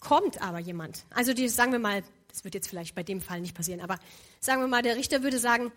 kommt 0.00 0.42
aber 0.42 0.58
jemand. 0.58 1.04
Also 1.10 1.32
die, 1.32 1.48
sagen 1.48 1.70
wir 1.72 1.78
mal, 1.78 2.02
das 2.26 2.42
wird 2.42 2.54
jetzt 2.54 2.68
vielleicht 2.68 2.96
bei 2.96 3.04
dem 3.04 3.20
Fall 3.20 3.40
nicht 3.40 3.54
passieren, 3.54 3.80
aber 3.80 3.98
sagen 4.40 4.60
wir 4.60 4.68
mal, 4.68 4.82
der 4.82 4.96
Richter 4.96 5.22
würde 5.22 5.38
sagen, 5.38 5.72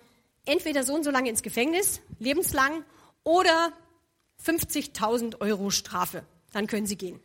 entweder 0.46 0.84
so 0.84 0.96
und 0.96 1.04
so 1.04 1.12
lange 1.12 1.30
ins 1.30 1.44
Gefängnis, 1.44 2.02
lebenslang, 2.18 2.84
oder 3.24 3.72
50.000 4.44 5.40
Euro 5.40 5.70
Strafe. 5.70 6.26
Dann 6.52 6.66
können 6.66 6.88
Sie 6.88 6.98
gehen. 6.98 7.20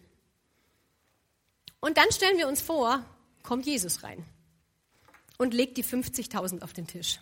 Und 1.86 1.98
dann 1.98 2.10
stellen 2.10 2.36
wir 2.36 2.48
uns 2.48 2.60
vor, 2.60 3.04
kommt 3.44 3.64
Jesus 3.64 4.02
rein 4.02 4.24
und 5.38 5.54
legt 5.54 5.76
die 5.76 5.84
50.000 5.84 6.62
auf 6.62 6.72
den 6.72 6.88
Tisch. 6.88 7.20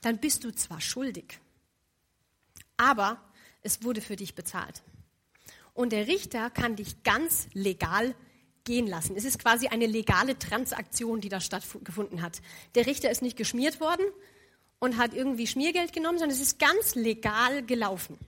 Dann 0.00 0.18
bist 0.18 0.42
du 0.42 0.50
zwar 0.50 0.80
schuldig, 0.80 1.38
aber 2.76 3.22
es 3.62 3.84
wurde 3.84 4.00
für 4.00 4.16
dich 4.16 4.34
bezahlt. 4.34 4.82
Und 5.74 5.92
der 5.92 6.08
Richter 6.08 6.50
kann 6.50 6.74
dich 6.74 7.04
ganz 7.04 7.46
legal 7.52 8.16
gehen 8.64 8.88
lassen. 8.88 9.14
Es 9.14 9.24
ist 9.24 9.38
quasi 9.38 9.68
eine 9.68 9.86
legale 9.86 10.40
Transaktion, 10.40 11.20
die 11.20 11.28
da 11.28 11.40
stattgefunden 11.40 12.20
hat. 12.20 12.42
Der 12.74 12.86
Richter 12.86 13.12
ist 13.12 13.22
nicht 13.22 13.36
geschmiert 13.36 13.78
worden 13.78 14.06
und 14.80 14.96
hat 14.96 15.14
irgendwie 15.14 15.46
Schmiergeld 15.46 15.92
genommen, 15.92 16.18
sondern 16.18 16.36
es 16.36 16.42
ist 16.42 16.58
ganz 16.58 16.96
legal 16.96 17.64
gelaufen. 17.64 18.18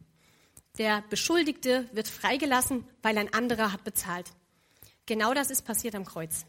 Der 0.78 1.02
Beschuldigte 1.10 1.88
wird 1.92 2.08
freigelassen, 2.08 2.84
weil 3.02 3.18
ein 3.18 3.32
anderer 3.32 3.72
hat 3.72 3.84
bezahlt. 3.84 4.32
Genau 5.06 5.34
das 5.34 5.50
ist 5.50 5.62
passiert 5.62 5.94
am 5.94 6.04
Kreuz. 6.04 6.44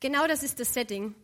Genau 0.00 0.26
das 0.26 0.42
ist 0.42 0.60
das 0.60 0.74
Setting, 0.74 1.14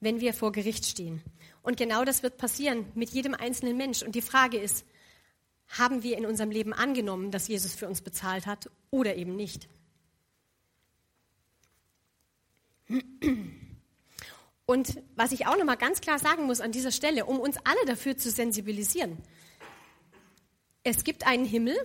wenn 0.00 0.20
wir 0.20 0.34
vor 0.34 0.52
Gericht 0.52 0.86
stehen. 0.86 1.22
Und 1.62 1.76
genau 1.76 2.04
das 2.04 2.22
wird 2.22 2.36
passieren 2.36 2.86
mit 2.94 3.10
jedem 3.10 3.34
einzelnen 3.34 3.76
Mensch. 3.76 4.02
Und 4.02 4.14
die 4.14 4.22
Frage 4.22 4.58
ist, 4.58 4.84
haben 5.68 6.02
wir 6.02 6.16
in 6.16 6.26
unserem 6.26 6.50
Leben 6.50 6.72
angenommen, 6.72 7.30
dass 7.30 7.48
Jesus 7.48 7.74
für 7.74 7.88
uns 7.88 8.02
bezahlt 8.02 8.46
hat 8.46 8.70
oder 8.90 9.16
eben 9.16 9.36
nicht? 9.36 9.68
Und 14.66 15.00
was 15.14 15.32
ich 15.32 15.46
auch 15.46 15.56
noch 15.56 15.64
mal 15.64 15.76
ganz 15.76 16.00
klar 16.00 16.18
sagen 16.18 16.44
muss 16.44 16.60
an 16.60 16.72
dieser 16.72 16.92
Stelle, 16.92 17.24
um 17.26 17.40
uns 17.40 17.56
alle 17.64 17.84
dafür 17.86 18.16
zu 18.16 18.30
sensibilisieren, 18.30 19.18
es 20.86 21.02
gibt 21.02 21.26
einen 21.26 21.44
Himmel 21.44 21.76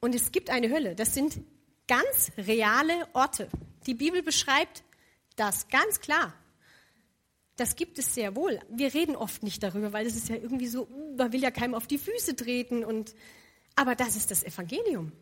und 0.00 0.14
es 0.14 0.32
gibt 0.32 0.48
eine 0.48 0.70
Hölle. 0.70 0.94
Das 0.94 1.12
sind 1.12 1.38
ganz 1.86 2.32
reale 2.38 3.06
Orte. 3.12 3.50
Die 3.86 3.92
Bibel 3.92 4.22
beschreibt 4.22 4.84
das 5.36 5.68
ganz 5.68 6.00
klar. 6.00 6.32
Das 7.56 7.76
gibt 7.76 7.98
es 7.98 8.14
sehr 8.14 8.34
wohl. 8.36 8.58
Wir 8.70 8.94
reden 8.94 9.16
oft 9.16 9.42
nicht 9.42 9.62
darüber, 9.62 9.92
weil 9.92 10.06
es 10.06 10.16
ist 10.16 10.30
ja 10.30 10.36
irgendwie 10.36 10.66
so, 10.66 10.86
uh, 10.86 11.16
man 11.16 11.32
will 11.32 11.42
ja 11.42 11.50
keinem 11.50 11.74
auf 11.74 11.86
die 11.86 11.98
Füße 11.98 12.36
treten. 12.36 12.84
Und, 12.84 13.14
aber 13.76 13.94
das 13.94 14.16
ist 14.16 14.30
das 14.30 14.42
Evangelium. 14.44 15.12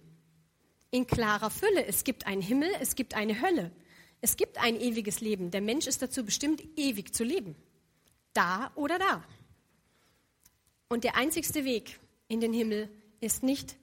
In 0.92 1.08
klarer 1.08 1.50
Fülle. 1.50 1.84
Es 1.84 2.04
gibt 2.04 2.28
einen 2.28 2.42
Himmel, 2.42 2.70
es 2.80 2.94
gibt 2.94 3.14
eine 3.14 3.40
Hölle. 3.40 3.72
Es 4.20 4.36
gibt 4.36 4.58
ein 4.58 4.80
ewiges 4.80 5.20
Leben. 5.20 5.50
Der 5.50 5.62
Mensch 5.62 5.88
ist 5.88 6.00
dazu 6.00 6.24
bestimmt, 6.24 6.62
ewig 6.76 7.12
zu 7.12 7.24
leben. 7.24 7.56
Da 8.34 8.70
oder 8.76 9.00
da. 9.00 9.24
Und 10.88 11.02
der 11.02 11.16
einzigste 11.16 11.64
Weg 11.64 11.98
in 12.28 12.40
den 12.40 12.52
Himmel 12.52 12.88
ist 13.20 13.42
nicht, 13.42 13.76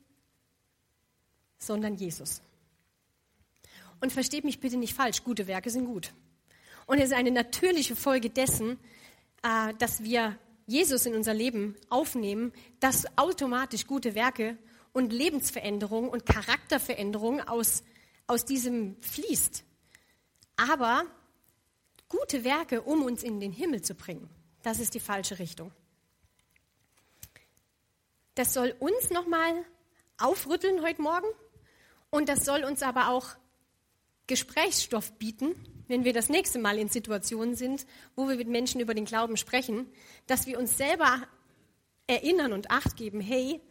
sondern 1.57 1.95
Jesus. 1.95 2.41
Und 4.01 4.11
versteht 4.11 4.43
mich 4.43 4.59
bitte 4.59 4.77
nicht 4.77 4.93
falsch, 4.93 5.23
gute 5.23 5.47
Werke 5.47 5.69
sind 5.69 5.85
gut. 5.85 6.13
Und 6.85 6.97
es 6.97 7.05
ist 7.05 7.13
eine 7.13 7.31
natürliche 7.31 7.95
Folge 7.95 8.29
dessen, 8.29 8.77
äh, 9.43 9.73
dass 9.79 10.03
wir 10.03 10.37
Jesus 10.67 11.05
in 11.05 11.15
unser 11.15 11.33
Leben 11.33 11.75
aufnehmen, 11.89 12.53
dass 12.79 13.05
automatisch 13.17 13.87
gute 13.87 14.15
Werke 14.15 14.57
und 14.93 15.11
Lebensveränderung 15.11 16.09
und 16.09 16.25
Charakterveränderung 16.25 17.41
aus, 17.41 17.83
aus 18.27 18.45
diesem 18.45 18.95
fließt. 19.01 19.63
Aber 20.55 21.05
gute 22.07 22.43
Werke, 22.43 22.81
um 22.81 23.03
uns 23.03 23.23
in 23.23 23.39
den 23.39 23.51
Himmel 23.51 23.81
zu 23.81 23.95
bringen, 23.95 24.29
das 24.61 24.79
ist 24.79 24.93
die 24.93 24.99
falsche 24.99 25.39
Richtung. 25.39 25.71
Das 28.35 28.53
soll 28.53 28.75
uns 28.79 29.11
nochmal 29.11 29.53
aufrütteln 30.17 30.81
heute 30.81 31.01
Morgen 31.01 31.27
und 32.09 32.29
das 32.29 32.45
soll 32.45 32.63
uns 32.63 32.81
aber 32.81 33.09
auch 33.09 33.27
Gesprächsstoff 34.25 35.13
bieten, 35.19 35.53
wenn 35.87 36.03
wir 36.03 36.13
das 36.13 36.29
nächste 36.29 36.57
Mal 36.57 36.79
in 36.79 36.89
Situationen 36.89 37.55
sind, 37.55 37.85
wo 38.15 38.27
wir 38.27 38.35
mit 38.35 38.47
Menschen 38.47 38.81
über 38.81 38.95
den 38.95 39.05
Glauben 39.05 39.37
sprechen, 39.37 39.87
dass 40.25 40.47
wir 40.47 40.57
uns 40.57 40.77
selber 40.77 41.27
erinnern 42.07 42.53
und 42.53 42.71
acht 42.71 42.95
geben, 42.95 43.21
hey, 43.21 43.61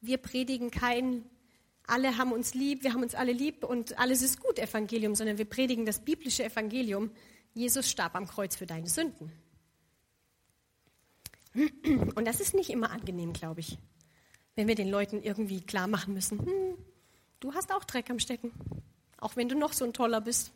wir 0.00 0.18
predigen 0.18 0.70
kein, 0.70 1.24
alle 1.86 2.16
haben 2.16 2.32
uns 2.32 2.54
lieb, 2.54 2.84
wir 2.84 2.92
haben 2.92 3.02
uns 3.02 3.16
alle 3.16 3.32
lieb 3.32 3.64
und 3.64 3.98
alles 3.98 4.22
ist 4.22 4.40
gut 4.40 4.58
Evangelium, 4.58 5.16
sondern 5.16 5.38
wir 5.38 5.46
predigen 5.46 5.84
das 5.84 6.04
biblische 6.04 6.44
Evangelium. 6.44 7.10
Jesus 7.54 7.90
starb 7.90 8.14
am 8.14 8.28
Kreuz 8.28 8.54
für 8.54 8.66
deine 8.66 8.88
Sünden. 8.88 9.32
Und 11.54 12.24
das 12.24 12.40
ist 12.40 12.54
nicht 12.54 12.70
immer 12.70 12.90
angenehm, 12.90 13.32
glaube 13.32 13.60
ich 13.60 13.78
wenn 14.54 14.68
wir 14.68 14.74
den 14.74 14.88
Leuten 14.88 15.22
irgendwie 15.22 15.60
klar 15.60 15.86
machen 15.86 16.14
müssen, 16.14 16.38
hm, 16.38 16.76
du 17.40 17.54
hast 17.54 17.72
auch 17.72 17.84
Dreck 17.84 18.10
am 18.10 18.18
Stecken, 18.18 18.52
auch 19.18 19.36
wenn 19.36 19.48
du 19.48 19.58
noch 19.58 19.72
so 19.72 19.84
ein 19.84 19.92
toller 19.92 20.20
bist. 20.20 20.52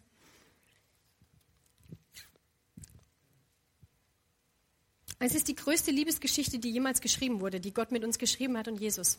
Es 5.18 5.34
ist 5.34 5.48
die 5.48 5.54
größte 5.54 5.90
Liebesgeschichte, 5.90 6.58
die 6.58 6.70
jemals 6.70 7.00
geschrieben 7.00 7.40
wurde, 7.40 7.58
die 7.58 7.72
Gott 7.72 7.90
mit 7.90 8.04
uns 8.04 8.18
geschrieben 8.18 8.58
hat 8.58 8.68
und 8.68 8.78
Jesus. 8.78 9.18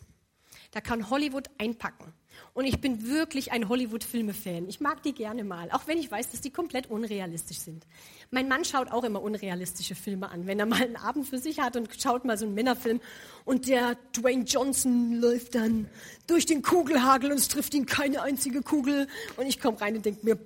Da 0.71 0.79
kann 0.79 1.09
Hollywood 1.09 1.49
einpacken. 1.57 2.13
Und 2.57 2.65
ich 2.65 2.81
bin 2.81 3.07
wirklich 3.07 3.51
ein 3.51 3.69
Hollywood-Filme-Fan. 3.69 4.67
Ich 4.67 4.79
mag 4.79 5.03
die 5.03 5.13
gerne 5.13 5.43
mal, 5.43 5.69
auch 5.69 5.85
wenn 5.85 5.99
ich 5.99 6.09
weiß, 6.09 6.31
dass 6.31 6.41
die 6.41 6.49
komplett 6.49 6.89
unrealistisch 6.89 7.59
sind. 7.59 7.85
Mein 8.31 8.47
Mann 8.47 8.65
schaut 8.65 8.91
auch 8.91 9.03
immer 9.03 9.21
unrealistische 9.21 9.93
Filme 9.93 10.31
an, 10.31 10.47
wenn 10.47 10.59
er 10.59 10.65
mal 10.65 10.81
einen 10.81 10.95
Abend 10.95 11.27
für 11.27 11.37
sich 11.37 11.59
hat 11.59 11.75
und 11.75 11.87
schaut 12.01 12.25
mal 12.25 12.35
so 12.35 12.45
einen 12.47 12.55
Männerfilm 12.55 12.99
und 13.45 13.67
der 13.67 13.95
Dwayne 14.11 14.43
Johnson 14.43 15.13
läuft 15.21 15.53
dann 15.53 15.87
durch 16.25 16.47
den 16.47 16.63
Kugelhagel 16.63 17.29
und 17.31 17.37
es 17.37 17.47
trifft 17.47 17.75
ihn 17.75 17.85
keine 17.85 18.23
einzige 18.23 18.63
Kugel 18.63 19.05
und 19.35 19.45
ich 19.45 19.59
komme 19.59 19.79
rein 19.79 19.95
und 19.95 20.03
denke 20.07 20.25
mir, 20.25 20.39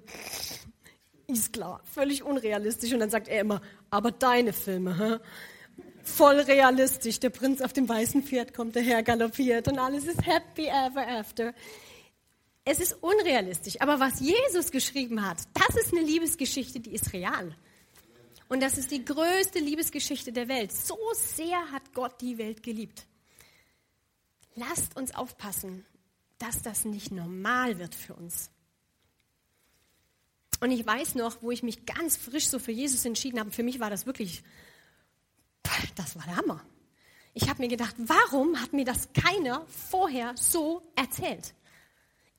ist 1.28 1.54
klar, 1.54 1.82
völlig 1.86 2.24
unrealistisch. 2.24 2.92
Und 2.92 3.00
dann 3.00 3.10
sagt 3.10 3.30
er 3.30 3.40
immer, 3.40 3.62
aber 3.90 4.12
deine 4.12 4.52
Filme, 4.52 4.98
hä? 5.00 5.18
voll 6.04 6.42
realistisch. 6.42 7.22
Der 7.22 7.30
Prinz 7.30 7.62
auf 7.62 7.72
dem 7.72 7.88
weißen 7.88 8.24
Pferd 8.24 8.54
kommt 8.54 8.76
daher 8.76 9.02
galoppiert 9.02 9.70
und 9.70 9.80
alles 9.80 10.08
ist 10.08 10.26
happy 10.26 10.68
ever 10.68 11.08
after. 11.08 11.54
Es 12.64 12.80
ist 12.80 12.94
unrealistisch. 13.02 13.80
Aber 13.82 14.00
was 14.00 14.20
Jesus 14.20 14.72
geschrieben 14.72 15.26
hat, 15.26 15.40
das 15.54 15.76
ist 15.76 15.94
eine 15.94 16.06
Liebesgeschichte, 16.06 16.80
die 16.80 16.94
ist 16.94 17.14
real. 17.14 17.56
Und 18.50 18.62
das 18.62 18.78
ist 18.78 18.92
die 18.92 19.04
größte 19.04 19.60
Liebesgeschichte 19.60 20.32
der 20.32 20.48
Welt. 20.48 20.72
So 20.72 20.98
sehr 21.14 21.72
hat 21.72 21.94
Gott 21.94 22.20
die 22.22 22.38
Welt 22.38 22.64
geliebt. 22.64 23.06
Lasst 24.56 24.96
uns 24.98 25.16
aufpassen, 25.16 25.86
dass 26.38 26.62
das 26.62 26.86
nicht 26.86 27.12
normal 27.12 27.80
wird 27.80 27.96
für 27.96 28.14
uns. 28.14 28.52
Und 30.60 30.72
ich 30.72 30.86
weiß 30.86 31.16
noch, 31.16 31.42
wo 31.42 31.50
ich 31.52 31.64
mich 31.64 31.86
ganz 31.86 32.18
frisch 32.18 32.48
so 32.48 32.60
für 32.60 32.72
Jesus 32.72 33.06
entschieden 33.06 33.40
habe, 33.40 33.52
für 33.52 33.64
mich 33.64 33.80
war 33.80 33.90
das 33.90 34.06
wirklich 34.06 34.44
das 35.96 36.16
war 36.16 36.24
der 36.26 36.38
Hammer. 36.38 36.62
Ich 37.34 37.50
habe 37.50 37.62
mir 37.62 37.70
gedacht, 37.70 37.96
warum 37.98 38.60
hat 38.62 38.74
mir 38.74 38.86
das 38.86 39.10
keiner 39.14 39.66
vorher 39.68 40.34
so 40.36 40.82
erzählt? 40.96 41.54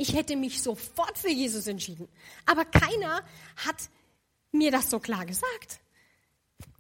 Ich 0.03 0.15
hätte 0.15 0.35
mich 0.35 0.61
sofort 0.61 1.17
für 1.17 1.31
Jesus 1.31 1.69
entschieden. 1.69 2.09
Aber 2.45 2.65
keiner 2.65 3.23
hat 3.55 3.89
mir 4.51 4.73
das 4.73 4.91
so 4.91 4.99
klar 4.99 5.25
gesagt. 5.25 5.79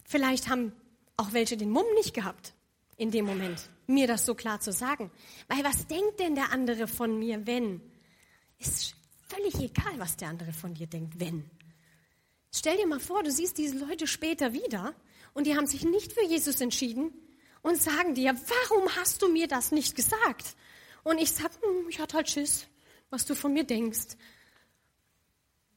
Vielleicht 0.04 0.48
haben 0.48 0.72
auch 1.16 1.32
welche 1.32 1.56
den 1.56 1.70
Mumm 1.70 1.86
nicht 1.94 2.14
gehabt 2.14 2.52
in 2.96 3.12
dem 3.12 3.24
Moment, 3.24 3.70
mir 3.86 4.08
das 4.08 4.26
so 4.26 4.34
klar 4.34 4.58
zu 4.58 4.72
sagen. 4.72 5.08
Weil 5.46 5.62
was 5.62 5.86
denkt 5.86 6.18
denn 6.18 6.34
der 6.34 6.50
andere 6.50 6.88
von 6.88 7.16
mir, 7.16 7.46
wenn? 7.46 7.80
Ist 8.58 8.96
völlig 9.28 9.54
egal, 9.54 9.94
was 9.98 10.16
der 10.16 10.28
andere 10.28 10.52
von 10.52 10.74
dir 10.74 10.88
denkt, 10.88 11.20
wenn. 11.20 11.48
Stell 12.52 12.76
dir 12.76 12.88
mal 12.88 12.98
vor, 12.98 13.22
du 13.22 13.30
siehst 13.30 13.56
diese 13.56 13.78
Leute 13.78 14.08
später 14.08 14.52
wieder 14.52 14.96
und 15.32 15.46
die 15.46 15.56
haben 15.56 15.68
sich 15.68 15.84
nicht 15.84 16.12
für 16.12 16.24
Jesus 16.24 16.60
entschieden 16.60 17.12
und 17.62 17.80
sagen 17.80 18.16
dir, 18.16 18.34
warum 18.34 18.96
hast 18.96 19.22
du 19.22 19.28
mir 19.28 19.46
das 19.46 19.70
nicht 19.70 19.94
gesagt? 19.94 20.56
Und 21.04 21.18
ich 21.18 21.30
sage, 21.30 21.54
hm, 21.62 21.88
ich 21.88 22.00
hatte 22.00 22.16
halt 22.16 22.28
Schiss, 22.28 22.66
was 23.12 23.24
du 23.26 23.34
von 23.34 23.52
mir 23.52 23.64
denkst. 23.64 24.16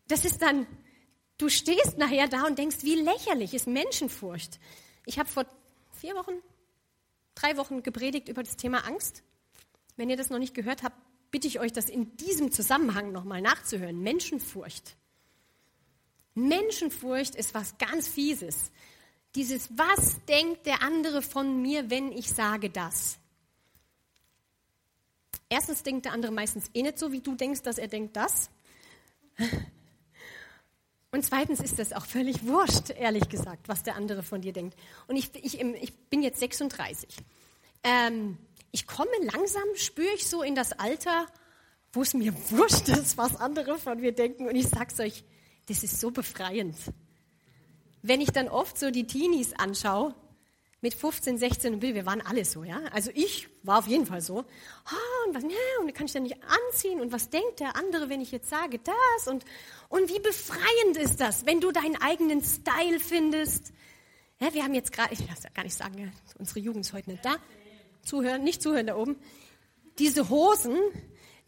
Das 0.07 0.25
ist 0.25 0.41
dann, 0.41 0.65
Du 1.37 1.49
stehst 1.49 1.97
nachher 1.97 2.27
da 2.27 2.45
und 2.45 2.57
denkst, 2.57 2.77
wie 2.83 2.95
lächerlich 2.95 3.53
ist 3.53 3.67
Menschenfurcht. 3.67 4.59
Ich 5.05 5.19
habe 5.19 5.29
vor 5.29 5.45
vier 5.91 6.15
Wochen, 6.15 6.41
drei 7.35 7.57
Wochen 7.57 7.83
gepredigt 7.83 8.29
über 8.29 8.41
das 8.41 8.55
Thema 8.55 8.85
Angst. 8.87 9.21
Wenn 9.97 10.09
ihr 10.09 10.15
das 10.15 10.29
noch 10.29 10.39
nicht 10.39 10.53
gehört 10.53 10.83
habt, 10.83 10.95
bitte 11.31 11.47
ich 11.47 11.59
euch, 11.59 11.73
das 11.73 11.89
in 11.89 12.15
diesem 12.17 12.51
Zusammenhang 12.51 13.11
nochmal 13.11 13.41
nachzuhören. 13.41 14.01
Menschenfurcht. 14.01 14.95
Menschenfurcht 16.35 17.35
ist 17.35 17.53
was 17.53 17.77
ganz 17.77 18.07
Fieses. 18.07 18.71
Dieses, 19.35 19.77
was 19.77 20.23
denkt 20.27 20.65
der 20.65 20.81
andere 20.81 21.21
von 21.21 21.61
mir, 21.61 21.89
wenn 21.89 22.13
ich 22.13 22.29
sage 22.29 22.69
das? 22.69 23.17
Erstens 25.49 25.83
denkt 25.83 26.05
der 26.05 26.13
andere 26.13 26.31
meistens 26.31 26.69
eh 26.73 26.81
nicht 26.81 26.97
so, 26.97 27.11
wie 27.11 27.21
du 27.21 27.35
denkst, 27.35 27.61
dass 27.61 27.77
er 27.77 27.87
denkt 27.87 28.15
das. 28.15 28.49
Und 31.11 31.23
zweitens 31.23 31.61
ist 31.61 31.79
das 31.79 31.93
auch 31.93 32.05
völlig 32.05 32.45
wurscht, 32.45 32.89
ehrlich 32.89 33.29
gesagt, 33.29 33.69
was 33.69 33.83
der 33.83 33.95
andere 33.95 34.21
von 34.21 34.41
dir 34.41 34.51
denkt. 34.51 34.77
Und 35.07 35.15
ich, 35.15 35.33
ich, 35.35 35.61
ich 35.61 35.95
bin 36.09 36.21
jetzt 36.21 36.39
36. 36.39 37.07
Ähm, 37.83 38.37
ich 38.71 38.85
komme 38.85 39.11
langsam, 39.21 39.63
spüre 39.75 40.13
ich 40.13 40.27
so 40.27 40.43
in 40.43 40.55
das 40.55 40.73
Alter, 40.73 41.27
wo 41.93 42.01
es 42.01 42.13
mir 42.13 42.33
wurscht 42.49 42.89
ist, 42.89 43.17
was 43.17 43.37
andere 43.37 43.77
von 43.77 44.01
mir 44.01 44.11
denken. 44.11 44.47
Und 44.47 44.55
ich 44.55 44.67
sag's 44.67 44.99
euch, 44.99 45.23
das 45.67 45.83
ist 45.83 46.01
so 46.01 46.11
befreiend. 46.11 46.75
Wenn 48.01 48.19
ich 48.19 48.31
dann 48.31 48.49
oft 48.49 48.77
so 48.77 48.91
die 48.91 49.07
Teenies 49.07 49.53
anschaue, 49.53 50.13
mit 50.85 50.93
15, 50.93 51.39
16 51.39 51.73
und 51.73 51.81
wir 51.81 52.05
waren 52.05 52.21
alle 52.21 52.45
so, 52.45 52.63
ja. 52.63 52.79
Also 52.91 53.09
ich 53.15 53.47
war 53.63 53.79
auf 53.79 53.87
jeden 53.87 54.05
Fall 54.05 54.21
so. 54.21 54.35
Oh, 54.35 55.27
und 55.27 55.33
was, 55.33 55.41
ja, 55.41 55.81
und 55.81 55.91
kann 55.95 56.05
ich 56.05 56.13
dann 56.13 56.21
nicht 56.21 56.37
anziehen 56.43 57.01
und 57.01 57.11
was 57.11 57.31
denkt 57.31 57.59
der 57.59 57.75
andere, 57.75 58.07
wenn 58.07 58.21
ich 58.21 58.31
jetzt 58.31 58.51
sage 58.51 58.77
das 58.77 59.27
und 59.27 59.43
und 59.89 60.09
wie 60.09 60.19
befreiend 60.19 60.97
ist 60.97 61.19
das, 61.19 61.47
wenn 61.47 61.59
du 61.59 61.71
deinen 61.71 61.99
eigenen 61.99 62.43
Style 62.43 62.99
findest. 62.99 63.73
Ja, 64.39 64.53
wir 64.53 64.63
haben 64.63 64.75
jetzt 64.75 64.91
gerade, 64.91 65.11
ich 65.11 65.25
darf 65.25 65.41
gar 65.55 65.63
nicht 65.63 65.75
sagen, 65.75 65.97
ja, 65.97 66.07
unsere 66.37 66.59
Jugend 66.59 66.85
ist 66.85 66.93
heute 66.93 67.09
nicht 67.09 67.25
da. 67.25 67.37
Zuhören, 68.03 68.43
nicht 68.43 68.61
zuhören 68.61 68.85
da 68.85 68.95
oben. 68.95 69.15
Diese 69.97 70.29
Hosen, 70.29 70.77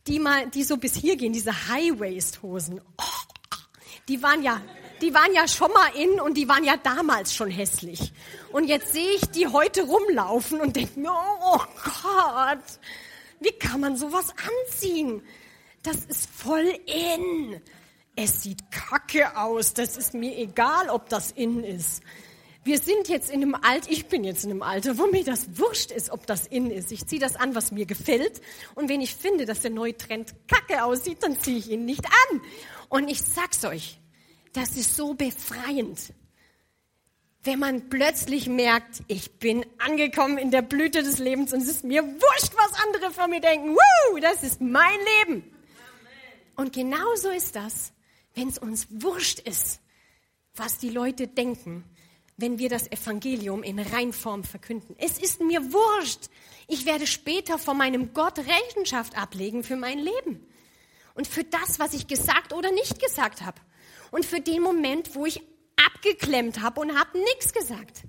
die 0.07 0.17
mal, 0.17 0.49
die 0.49 0.63
so 0.63 0.77
bis 0.77 0.95
hier 0.95 1.15
gehen, 1.15 1.31
diese 1.31 1.67
High-Waist-Hosen. 1.67 2.81
Oh, 2.97 3.53
die 4.07 4.23
waren 4.23 4.41
ja 4.41 4.63
die 5.01 5.13
waren 5.13 5.33
ja 5.33 5.47
schon 5.47 5.71
mal 5.71 5.89
in 5.95 6.19
und 6.19 6.35
die 6.35 6.47
waren 6.47 6.63
ja 6.63 6.77
damals 6.77 7.33
schon 7.33 7.49
hässlich. 7.49 8.13
Und 8.51 8.65
jetzt 8.65 8.93
sehe 8.93 9.11
ich 9.11 9.21
die 9.31 9.47
heute 9.47 9.83
rumlaufen 9.83 10.59
und 10.59 10.75
denke 10.75 10.99
mir, 10.99 11.11
oh 11.11 11.61
Gott, 11.83 12.63
wie 13.39 13.51
kann 13.51 13.81
man 13.81 13.97
sowas 13.97 14.33
anziehen? 14.65 15.21
Das 15.83 16.05
ist 16.05 16.29
voll 16.29 16.73
in. 16.85 17.61
Es 18.15 18.41
sieht 18.41 18.71
kacke 18.71 19.37
aus. 19.37 19.73
Das 19.73 19.95
ist 19.95 20.13
mir 20.13 20.35
egal, 20.37 20.89
ob 20.89 21.09
das 21.09 21.31
in 21.31 21.63
ist. 21.63 22.01
Wir 22.63 22.79
sind 22.79 23.07
jetzt 23.07 23.29
in 23.29 23.41
einem 23.41 23.55
Alter, 23.55 23.89
ich 23.89 24.07
bin 24.07 24.25
jetzt 24.25 24.43
in 24.43 24.51
einem 24.51 24.61
Alter, 24.61 24.97
wo 24.97 25.07
mir 25.07 25.23
das 25.23 25.57
wurscht 25.57 25.91
ist, 25.91 26.09
ob 26.09 26.27
das 26.27 26.47
in 26.47 26.69
ist. 26.69 26.91
Ich 26.91 27.05
ziehe 27.05 27.21
das 27.21 27.37
an, 27.37 27.55
was 27.55 27.71
mir 27.71 27.85
gefällt. 27.85 28.41
Und 28.75 28.89
wenn 28.89 28.99
ich 28.99 29.15
finde, 29.15 29.45
dass 29.45 29.61
der 29.61 29.71
neue 29.71 29.95
Trend 29.95 30.33
kacke 30.47 30.83
aussieht, 30.83 31.23
dann 31.23 31.39
ziehe 31.39 31.59
ich 31.59 31.69
ihn 31.69 31.85
nicht 31.85 32.05
an. 32.05 32.41
Und 32.89 33.07
ich 33.07 33.21
sag's 33.21 33.63
euch, 33.63 33.99
das 34.57 34.75
ist 34.75 34.95
so 34.95 35.13
befreiend. 35.13 36.13
Wenn 37.43 37.59
man 37.59 37.89
plötzlich 37.89 38.47
merkt, 38.47 39.03
ich 39.07 39.39
bin 39.39 39.63
angekommen 39.77 40.39
in 40.39 40.49
der 40.49 40.63
Blüte 40.63 41.03
des 41.03 41.19
Lebens 41.19 41.53
und 41.53 41.61
es 41.61 41.69
ist 41.69 41.83
mir 41.83 42.03
wurscht, 42.03 42.53
was 42.55 42.83
andere 42.85 43.11
von 43.11 43.29
mir 43.29 43.39
denken. 43.39 43.75
Woo, 43.75 44.19
das 44.19 44.41
ist 44.41 44.59
mein 44.59 44.97
Leben. 45.19 45.43
Und 46.55 46.73
genauso 46.73 47.29
ist 47.29 47.55
das, 47.55 47.93
wenn 48.33 48.49
es 48.49 48.57
uns 48.57 48.87
wurscht 48.89 49.39
ist, 49.39 49.79
was 50.55 50.79
die 50.79 50.89
Leute 50.89 51.27
denken, 51.27 51.83
wenn 52.35 52.57
wir 52.57 52.69
das 52.69 52.91
Evangelium 52.91 53.61
in 53.61 53.77
Reinform 53.77 54.43
verkünden. 54.43 54.95
Es 54.97 55.19
ist 55.19 55.39
mir 55.39 55.71
wurscht. 55.71 56.29
Ich 56.67 56.85
werde 56.85 57.05
später 57.05 57.59
vor 57.59 57.75
meinem 57.75 58.13
Gott 58.13 58.39
Rechenschaft 58.39 59.17
ablegen 59.17 59.63
für 59.63 59.75
mein 59.75 59.99
Leben 59.99 60.45
und 61.13 61.27
für 61.27 61.43
das, 61.43 61.79
was 61.79 61.93
ich 61.93 62.07
gesagt 62.07 62.53
oder 62.53 62.71
nicht 62.71 62.99
gesagt 62.99 63.41
habe 63.41 63.61
und 64.11 64.25
für 64.25 64.41
den 64.41 64.61
Moment, 64.61 65.15
wo 65.15 65.25
ich 65.25 65.41
abgeklemmt 65.75 66.61
habe 66.61 66.81
und 66.81 66.97
habe 66.97 67.17
nichts 67.19 67.53
gesagt. 67.53 68.03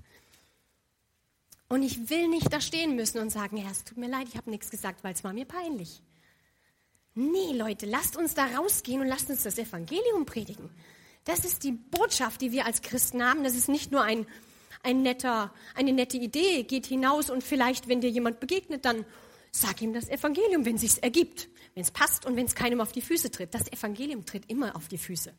Und 1.67 1.83
ich 1.83 2.09
will 2.09 2.27
nicht 2.27 2.51
da 2.51 2.61
stehen 2.61 2.95
müssen 2.95 3.19
und 3.19 3.29
sagen, 3.29 3.57
ja, 3.57 3.69
es 3.69 3.83
tut 3.83 3.97
mir 3.97 4.09
leid, 4.09 4.27
ich 4.27 4.37
habe 4.37 4.49
nichts 4.49 4.71
gesagt, 4.71 5.03
weil 5.03 5.13
es 5.13 5.23
war 5.23 5.33
mir 5.33 5.45
peinlich. 5.45 6.01
Nee, 7.13 7.53
Leute, 7.53 7.85
lasst 7.85 8.17
uns 8.17 8.33
da 8.33 8.45
rausgehen 8.45 9.01
und 9.01 9.07
lasst 9.07 9.29
uns 9.29 9.43
das 9.43 9.57
Evangelium 9.57 10.25
predigen. 10.25 10.69
Das 11.25 11.45
ist 11.45 11.63
die 11.63 11.73
Botschaft, 11.73 12.41
die 12.41 12.51
wir 12.51 12.65
als 12.65 12.81
Christen 12.81 13.23
haben. 13.23 13.43
Das 13.43 13.55
ist 13.55 13.69
nicht 13.69 13.91
nur 13.91 14.01
ein, 14.01 14.25
ein 14.83 15.03
netter, 15.03 15.53
eine 15.75 15.93
nette 15.93 16.17
Idee. 16.17 16.63
Geht 16.63 16.87
hinaus 16.87 17.29
und 17.29 17.43
vielleicht, 17.43 17.87
wenn 17.87 18.01
dir 18.01 18.09
jemand 18.09 18.39
begegnet, 18.39 18.85
dann 18.85 19.05
sag 19.51 19.81
ihm 19.81 19.93
das 19.93 20.09
Evangelium, 20.09 20.65
wenn 20.65 20.75
es 20.75 20.81
sich 20.81 21.03
ergibt, 21.03 21.49
wenn 21.75 21.83
es 21.83 21.91
passt 21.91 22.25
und 22.25 22.35
wenn 22.35 22.45
es 22.45 22.55
keinem 22.55 22.81
auf 22.81 22.93
die 22.93 23.01
Füße 23.01 23.29
tritt. 23.29 23.53
Das 23.53 23.71
Evangelium 23.71 24.25
tritt 24.25 24.49
immer 24.49 24.75
auf 24.75 24.87
die 24.87 24.97
Füße. 24.97 25.33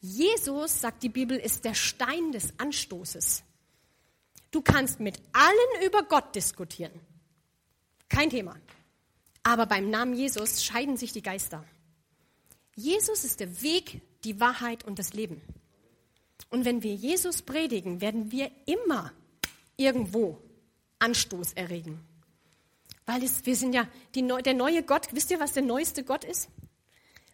Jesus, 0.00 0.80
sagt 0.80 1.02
die 1.02 1.08
Bibel, 1.08 1.36
ist 1.36 1.64
der 1.64 1.74
Stein 1.74 2.32
des 2.32 2.52
Anstoßes. 2.58 3.42
Du 4.50 4.62
kannst 4.62 5.00
mit 5.00 5.20
allen 5.32 5.86
über 5.86 6.02
Gott 6.04 6.34
diskutieren. 6.34 7.00
Kein 8.08 8.30
Thema. 8.30 8.56
Aber 9.42 9.66
beim 9.66 9.90
Namen 9.90 10.14
Jesus 10.14 10.64
scheiden 10.64 10.96
sich 10.96 11.12
die 11.12 11.22
Geister. 11.22 11.64
Jesus 12.74 13.24
ist 13.24 13.40
der 13.40 13.60
Weg, 13.62 14.00
die 14.24 14.40
Wahrheit 14.40 14.84
und 14.84 14.98
das 14.98 15.12
Leben. 15.12 15.42
Und 16.50 16.64
wenn 16.64 16.82
wir 16.82 16.94
Jesus 16.94 17.42
predigen, 17.42 18.00
werden 18.00 18.30
wir 18.30 18.50
immer 18.66 19.12
irgendwo 19.76 20.40
Anstoß 20.98 21.52
erregen. 21.54 22.00
Weil 23.04 23.22
es, 23.24 23.44
wir 23.46 23.56
sind 23.56 23.72
ja 23.72 23.88
die, 24.14 24.26
der 24.44 24.54
neue 24.54 24.82
Gott. 24.82 25.08
Wisst 25.12 25.30
ihr, 25.30 25.40
was 25.40 25.52
der 25.52 25.62
neueste 25.62 26.04
Gott 26.04 26.24
ist? 26.24 26.48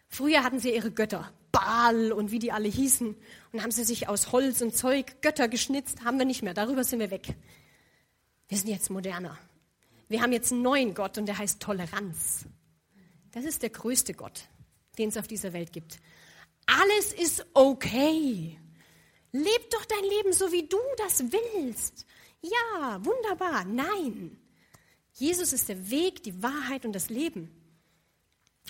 Früher 0.07 0.43
hatten 0.43 0.59
sie 0.59 0.73
ihre 0.73 0.91
Götter. 0.91 1.31
Baal 1.55 2.11
und 2.11 2.31
wie 2.31 2.39
die 2.39 2.51
alle 2.51 2.67
hießen. 2.67 3.15
Und 3.51 3.61
haben 3.61 3.71
sie 3.71 3.83
sich 3.83 4.09
aus 4.09 4.31
Holz 4.31 4.61
und 4.61 4.75
Zeug 4.75 5.21
Götter 5.21 5.47
geschnitzt. 5.47 6.03
Haben 6.03 6.19
wir 6.19 6.25
nicht 6.25 6.43
mehr. 6.43 6.53
Darüber 6.53 6.83
sind 6.83 6.99
wir 6.99 7.11
weg. 7.11 7.33
Wir 8.47 8.57
sind 8.57 8.69
jetzt 8.69 8.89
moderner. 8.89 9.37
Wir 10.07 10.21
haben 10.21 10.33
jetzt 10.33 10.51
einen 10.51 10.61
neuen 10.61 10.93
Gott 10.93 11.17
und 11.17 11.25
der 11.25 11.37
heißt 11.37 11.61
Toleranz. 11.61 12.45
Das 13.31 13.45
ist 13.45 13.63
der 13.63 13.69
größte 13.69 14.13
Gott, 14.13 14.47
den 14.97 15.09
es 15.09 15.17
auf 15.17 15.27
dieser 15.27 15.53
Welt 15.53 15.73
gibt. 15.73 15.99
Alles 16.65 17.13
ist 17.13 17.45
okay. 17.53 18.59
Leb 19.31 19.69
doch 19.71 19.85
dein 19.85 20.03
Leben 20.03 20.33
so, 20.33 20.51
wie 20.51 20.67
du 20.67 20.77
das 20.97 21.23
willst. 21.23 22.05
Ja, 22.41 23.03
wunderbar. 23.03 23.65
Nein. 23.65 24.37
Jesus 25.13 25.53
ist 25.53 25.69
der 25.69 25.89
Weg, 25.89 26.23
die 26.23 26.43
Wahrheit 26.43 26.85
und 26.85 26.93
das 26.93 27.09
Leben. 27.09 27.49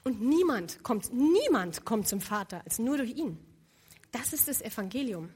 Und 0.05 0.21
niemand 0.21 0.83
kommt, 0.83 1.11
niemand 1.11 1.83
kommt 1.83 2.07
zum 2.07 2.21
Vater 2.21 2.61
als 2.63 2.77
nur 2.77 2.97
durch 2.97 3.09
ihn. 3.17 3.39
Das 4.11 4.33
ist 4.33 4.47
das 4.47 4.61
Evangelium. 4.61 5.31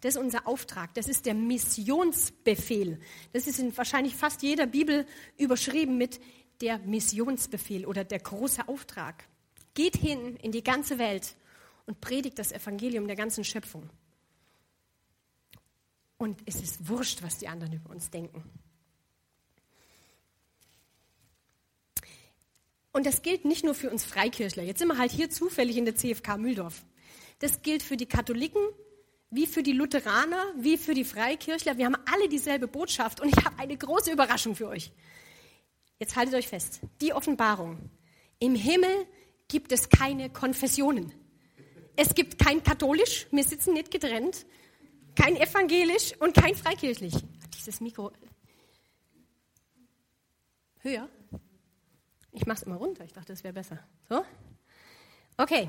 Das 0.00 0.14
ist 0.14 0.20
unser 0.20 0.46
Auftrag. 0.46 0.94
Das 0.94 1.08
ist 1.08 1.26
der 1.26 1.34
Missionsbefehl. 1.34 3.00
Das 3.32 3.48
ist 3.48 3.58
in 3.58 3.76
wahrscheinlich 3.76 4.14
fast 4.14 4.42
jeder 4.42 4.66
Bibel 4.66 5.06
überschrieben 5.36 5.98
mit 5.98 6.20
der 6.60 6.78
Missionsbefehl 6.78 7.84
oder 7.84 8.04
der 8.04 8.20
große 8.20 8.68
Auftrag. 8.68 9.24
Geht 9.74 9.96
hin 9.96 10.36
in 10.36 10.52
die 10.52 10.62
ganze 10.62 10.98
Welt 10.98 11.34
und 11.86 12.00
predigt 12.00 12.38
das 12.38 12.52
Evangelium 12.52 13.08
der 13.08 13.16
ganzen 13.16 13.42
Schöpfung. 13.42 13.90
Und 16.16 16.40
es 16.46 16.60
ist 16.60 16.88
wurscht, 16.88 17.24
was 17.24 17.38
die 17.38 17.48
anderen 17.48 17.72
über 17.72 17.90
uns 17.90 18.08
denken. 18.08 18.44
Und 22.96 23.04
das 23.04 23.20
gilt 23.20 23.44
nicht 23.44 23.62
nur 23.62 23.74
für 23.74 23.90
uns 23.90 24.06
Freikirchler. 24.06 24.62
Jetzt 24.62 24.78
sind 24.78 24.88
wir 24.88 24.96
halt 24.96 25.12
hier 25.12 25.28
zufällig 25.28 25.76
in 25.76 25.84
der 25.84 25.96
CFK 25.96 26.38
Mühldorf. 26.38 26.82
Das 27.40 27.60
gilt 27.60 27.82
für 27.82 27.98
die 27.98 28.06
Katholiken, 28.06 28.62
wie 29.28 29.46
für 29.46 29.62
die 29.62 29.72
Lutheraner, 29.72 30.42
wie 30.56 30.78
für 30.78 30.94
die 30.94 31.04
Freikirchler. 31.04 31.76
Wir 31.76 31.84
haben 31.84 31.98
alle 32.10 32.26
dieselbe 32.30 32.66
Botschaft 32.66 33.20
und 33.20 33.28
ich 33.28 33.44
habe 33.44 33.58
eine 33.58 33.76
große 33.76 34.10
Überraschung 34.10 34.56
für 34.56 34.68
euch. 34.68 34.92
Jetzt 35.98 36.16
haltet 36.16 36.36
euch 36.36 36.48
fest. 36.48 36.80
Die 37.02 37.12
Offenbarung. 37.12 37.90
Im 38.38 38.54
Himmel 38.54 39.06
gibt 39.46 39.72
es 39.72 39.90
keine 39.90 40.30
Konfessionen. 40.30 41.12
Es 41.96 42.14
gibt 42.14 42.38
kein 42.42 42.62
katholisch, 42.62 43.26
wir 43.30 43.44
sitzen 43.44 43.74
nicht 43.74 43.90
getrennt, 43.90 44.46
kein 45.14 45.36
evangelisch 45.36 46.14
und 46.18 46.34
kein 46.34 46.54
freikirchlich. 46.54 47.12
Dieses 47.58 47.78
Mikro. 47.82 48.10
Höher? 50.78 51.10
Ich 52.36 52.46
mache 52.46 52.58
es 52.58 52.62
immer 52.62 52.76
runter. 52.76 53.04
Ich 53.04 53.12
dachte, 53.12 53.32
das 53.32 53.42
wäre 53.42 53.54
besser. 53.54 53.78
So? 54.08 54.24
Okay. 55.36 55.68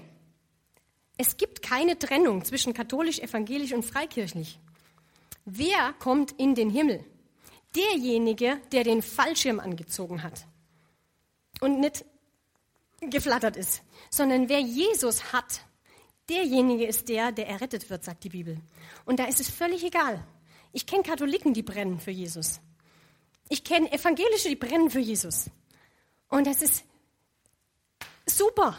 Es 1.18 1.38
gibt 1.38 1.64
keine 1.64 1.98
Trennung 1.98 2.46
zwischen 2.46 2.74
katholisch, 2.74 3.18
evangelisch 3.18 3.74
und 3.74 3.84
freikirchlich. 3.84 4.60
Wer 5.46 5.94
kommt 5.94 6.34
in 6.34 6.54
den 6.54 6.70
Himmel? 6.70 7.04
Derjenige, 7.76 8.62
der 8.72 8.84
den 8.84 9.02
Fallschirm 9.02 9.60
angezogen 9.60 10.22
hat 10.22 10.46
und 11.60 11.80
nicht 11.80 12.06
geflattert 13.00 13.58
ist, 13.58 13.82
sondern 14.12 14.48
wer 14.48 14.60
Jesus 14.60 15.34
hat, 15.34 15.62
Derjenige 16.30 16.86
ist 16.86 17.08
der, 17.08 17.32
der 17.32 17.48
errettet 17.48 17.90
wird, 17.90 18.04
sagt 18.04 18.24
die 18.26 18.30
Bibel. 18.30 18.60
Und 19.06 19.20
da 19.20 19.26
ist 19.26 19.40
es 19.40 19.50
völlig 19.50 19.84
egal. 19.84 20.26
Ich 20.74 20.86
kenne 20.86 21.04
Katholiken, 21.04 21.54
die 21.54 21.64
brennen 21.64 22.00
für 22.00 22.12
Jesus. 22.12 22.60
Ich 23.48 23.64
kenne 23.64 23.92
Evangelische, 23.94 24.50
die 24.50 24.58
brennen 24.58 24.90
für 24.90 25.00
Jesus. 25.00 25.50
Und 26.30 26.48
das 26.48 26.62
ist 26.62 26.84
super. 28.26 28.78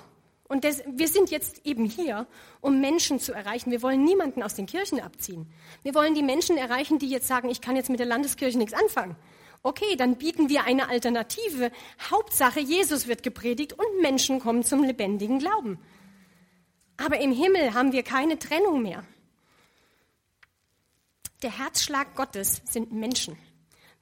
Und 0.48 0.64
das, 0.64 0.82
wir 0.86 1.08
sind 1.08 1.30
jetzt 1.30 1.66
eben 1.66 1.84
hier, 1.84 2.26
um 2.60 2.80
Menschen 2.80 3.20
zu 3.20 3.32
erreichen. 3.32 3.70
Wir 3.70 3.82
wollen 3.82 4.02
niemanden 4.04 4.42
aus 4.42 4.54
den 4.54 4.66
Kirchen 4.66 5.00
abziehen. 5.00 5.46
Wir 5.82 5.94
wollen 5.94 6.14
die 6.14 6.22
Menschen 6.22 6.56
erreichen, 6.56 6.98
die 6.98 7.10
jetzt 7.10 7.28
sagen, 7.28 7.50
ich 7.50 7.60
kann 7.60 7.76
jetzt 7.76 7.90
mit 7.90 8.00
der 8.00 8.06
Landeskirche 8.06 8.56
nichts 8.56 8.72
anfangen. 8.72 9.14
Okay, 9.62 9.96
dann 9.96 10.16
bieten 10.16 10.48
wir 10.48 10.64
eine 10.64 10.88
Alternative. 10.88 11.70
Hauptsache, 12.10 12.60
Jesus 12.60 13.08
wird 13.08 13.22
gepredigt 13.22 13.74
und 13.74 14.00
Menschen 14.00 14.40
kommen 14.40 14.62
zum 14.62 14.84
lebendigen 14.84 15.38
Glauben. 15.38 15.78
Aber 16.96 17.20
im 17.20 17.32
Himmel 17.32 17.74
haben 17.74 17.92
wir 17.92 18.02
keine 18.02 18.38
Trennung 18.38 18.82
mehr. 18.82 19.04
Der 21.42 21.56
Herzschlag 21.56 22.14
Gottes 22.16 22.62
sind 22.64 22.92
Menschen. 22.92 23.36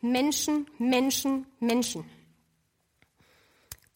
Menschen, 0.00 0.66
Menschen, 0.78 1.46
Menschen. 1.58 2.08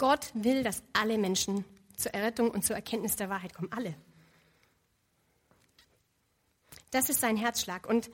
Gott 0.00 0.30
will, 0.32 0.62
dass 0.62 0.82
alle 0.94 1.18
Menschen 1.18 1.62
zur 1.94 2.14
Errettung 2.14 2.50
und 2.50 2.64
zur 2.64 2.74
Erkenntnis 2.74 3.16
der 3.16 3.28
Wahrheit 3.28 3.52
kommen. 3.52 3.70
Alle. 3.70 3.94
Das 6.90 7.10
ist 7.10 7.20
sein 7.20 7.36
Herzschlag. 7.36 7.86
Und 7.86 8.10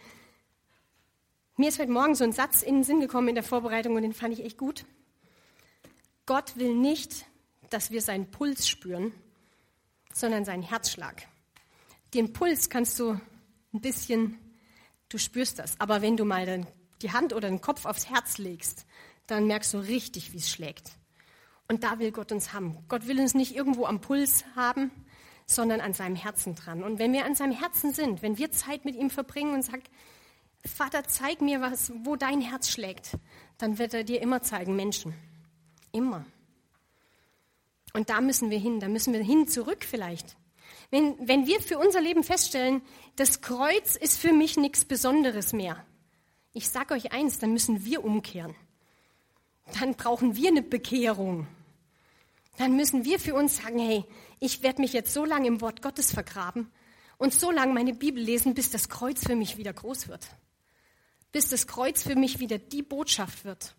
mir 1.57 1.69
ist 1.69 1.79
heute 1.79 1.93
Morgen 1.93 2.17
so 2.17 2.25
ein 2.25 2.33
Satz 2.33 2.63
in 2.63 2.79
den 2.79 2.83
Sinn 2.83 2.99
gekommen 2.99 3.29
in 3.29 3.37
der 3.37 3.45
Vorbereitung 3.45 3.95
und 3.95 4.03
den 4.03 4.15
fand 4.15 4.35
ich 4.35 4.45
echt 4.45 4.59
gut. 4.59 4.85
Gott 6.27 6.57
will 6.57 6.75
nicht, 6.75 7.25
dass 7.71 7.93
wir 7.93 8.03
seinen 8.03 8.33
Puls 8.33 8.69
spüren, 8.69 9.13
sondern 10.13 10.45
seinen 10.45 10.65
Herzschlag. 10.65 11.29
Den 12.15 12.33
Puls 12.33 12.69
kannst 12.69 12.99
du 12.99 13.13
ein 13.73 13.81
bisschen, 13.81 14.41
du 15.09 15.19
spürst 15.19 15.61
das. 15.61 15.79
Aber 15.79 16.03
wenn 16.03 16.17
du 16.17 16.25
mal 16.25 16.67
die 17.01 17.13
Hand 17.13 17.33
oder 17.33 17.49
den 17.49 17.61
Kopf 17.61 17.85
aufs 17.85 18.11
Herz 18.11 18.39
legst, 18.39 18.87
dann 19.29 19.47
merkst 19.47 19.73
du 19.73 19.79
richtig, 19.79 20.33
wie 20.33 20.39
es 20.39 20.51
schlägt. 20.51 20.91
Und 21.69 21.83
da 21.83 21.99
will 21.99 22.13
Gott 22.13 22.33
uns 22.33 22.53
haben. 22.53 22.79
Gott 22.89 23.07
will 23.07 23.21
uns 23.21 23.35
nicht 23.35 23.55
irgendwo 23.55 23.87
am 23.87 24.01
Puls 24.01 24.45
haben, 24.55 24.91
sondern 25.47 25.81
an 25.81 25.95
seinem 25.95 26.17
Herzen 26.17 26.55
dran. 26.55 26.83
Und 26.83 26.99
wenn 26.99 27.13
wir 27.13 27.25
an 27.25 27.35
seinem 27.35 27.53
Herzen 27.53 27.93
sind, 27.93 28.23
wenn 28.23 28.39
wir 28.39 28.53
Zeit 28.53 28.85
mit 28.85 28.97
ihm 28.97 29.11
verbringen 29.11 29.55
und 29.55 29.63
sagen, 29.63 29.83
Vater, 30.65 31.05
zeig 31.05 31.41
mir 31.41 31.61
was, 31.61 31.93
wo 32.03 32.17
dein 32.17 32.41
Herz 32.41 32.69
schlägt, 32.69 33.13
dann 33.59 33.79
wird 33.79 33.95
er 33.95 34.05
dir 34.05 34.21
immer 34.21 34.43
zeigen, 34.43 34.75
Menschen. 34.77 35.15
Immer. 35.93 36.25
Und 37.93 38.11
da 38.11 38.21
müssen 38.21 38.51
wir 38.51 38.59
hin, 38.59 38.81
da 38.81 38.89
müssen 38.89 39.13
wir 39.13 39.23
hin 39.23 39.49
zurück 39.49 39.85
vielleicht. 39.85 40.37
Wenn, 40.91 41.17
wenn 41.27 41.47
wir 41.47 41.61
für 41.61 41.79
unser 41.79 42.01
Leben 42.01 42.23
feststellen, 42.23 42.83
das 43.17 43.41
Kreuz 43.41 43.97
ist 43.97 44.19
für 44.19 44.33
mich 44.33 44.57
nichts 44.57 44.85
Besonderes 44.85 45.53
mehr. 45.53 45.85
Ich 46.53 46.69
sage 46.69 46.95
euch 46.95 47.13
eins, 47.13 47.39
dann 47.39 47.53
müssen 47.53 47.85
wir 47.85 48.05
umkehren. 48.05 48.55
Dann 49.79 49.95
brauchen 49.95 50.37
wir 50.37 50.49
eine 50.51 50.63
Bekehrung 50.63 51.47
dann 52.57 52.77
müssen 52.77 53.05
wir 53.05 53.19
für 53.19 53.35
uns 53.35 53.57
sagen, 53.57 53.79
hey, 53.79 54.05
ich 54.41 54.63
werde 54.63 54.81
mich 54.81 54.93
jetzt 54.93 55.13
so 55.13 55.25
lange 55.25 55.49
im 55.49 55.61
Wort 55.61 55.83
Gottes 55.83 56.13
vergraben 56.13 56.71
und 57.19 57.35
so 57.35 57.51
lange 57.51 57.73
meine 57.73 57.95
Bibel 57.95 58.23
lesen, 58.23 58.55
bis 58.55 58.71
das 58.71 58.89
Kreuz 58.89 59.25
für 59.25 59.37
mich 59.37 59.57
wieder 59.57 59.73
groß 59.73 60.09
wird. 60.09 60.29
Bis 61.33 61.49
das 61.49 61.67
Kreuz 61.67 62.03
für 62.03 62.17
mich 62.17 62.39
wieder 62.39 62.59
die 62.59 62.83
Botschaft 62.83 63.45
wird. 63.45 63.75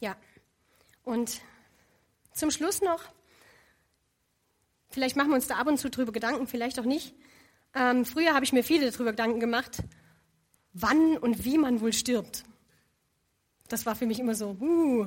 Ja, 0.00 0.16
und 1.02 1.40
zum 2.32 2.52
Schluss 2.52 2.82
noch 2.82 3.02
Vielleicht 4.90 5.16
machen 5.16 5.28
wir 5.28 5.34
uns 5.34 5.46
da 5.46 5.56
ab 5.56 5.66
und 5.66 5.78
zu 5.78 5.90
drüber 5.90 6.12
Gedanken, 6.12 6.46
vielleicht 6.46 6.78
auch 6.80 6.84
nicht. 6.84 7.14
Ähm, 7.74 8.04
früher 8.04 8.34
habe 8.34 8.44
ich 8.44 8.52
mir 8.52 8.64
viele 8.64 8.90
darüber 8.90 9.10
Gedanken 9.10 9.40
gemacht, 9.40 9.82
wann 10.72 11.18
und 11.18 11.44
wie 11.44 11.58
man 11.58 11.80
wohl 11.80 11.92
stirbt. 11.92 12.44
Das 13.68 13.84
war 13.84 13.94
für 13.94 14.06
mich 14.06 14.18
immer 14.18 14.34
so, 14.34 14.56
uh, 14.60 15.06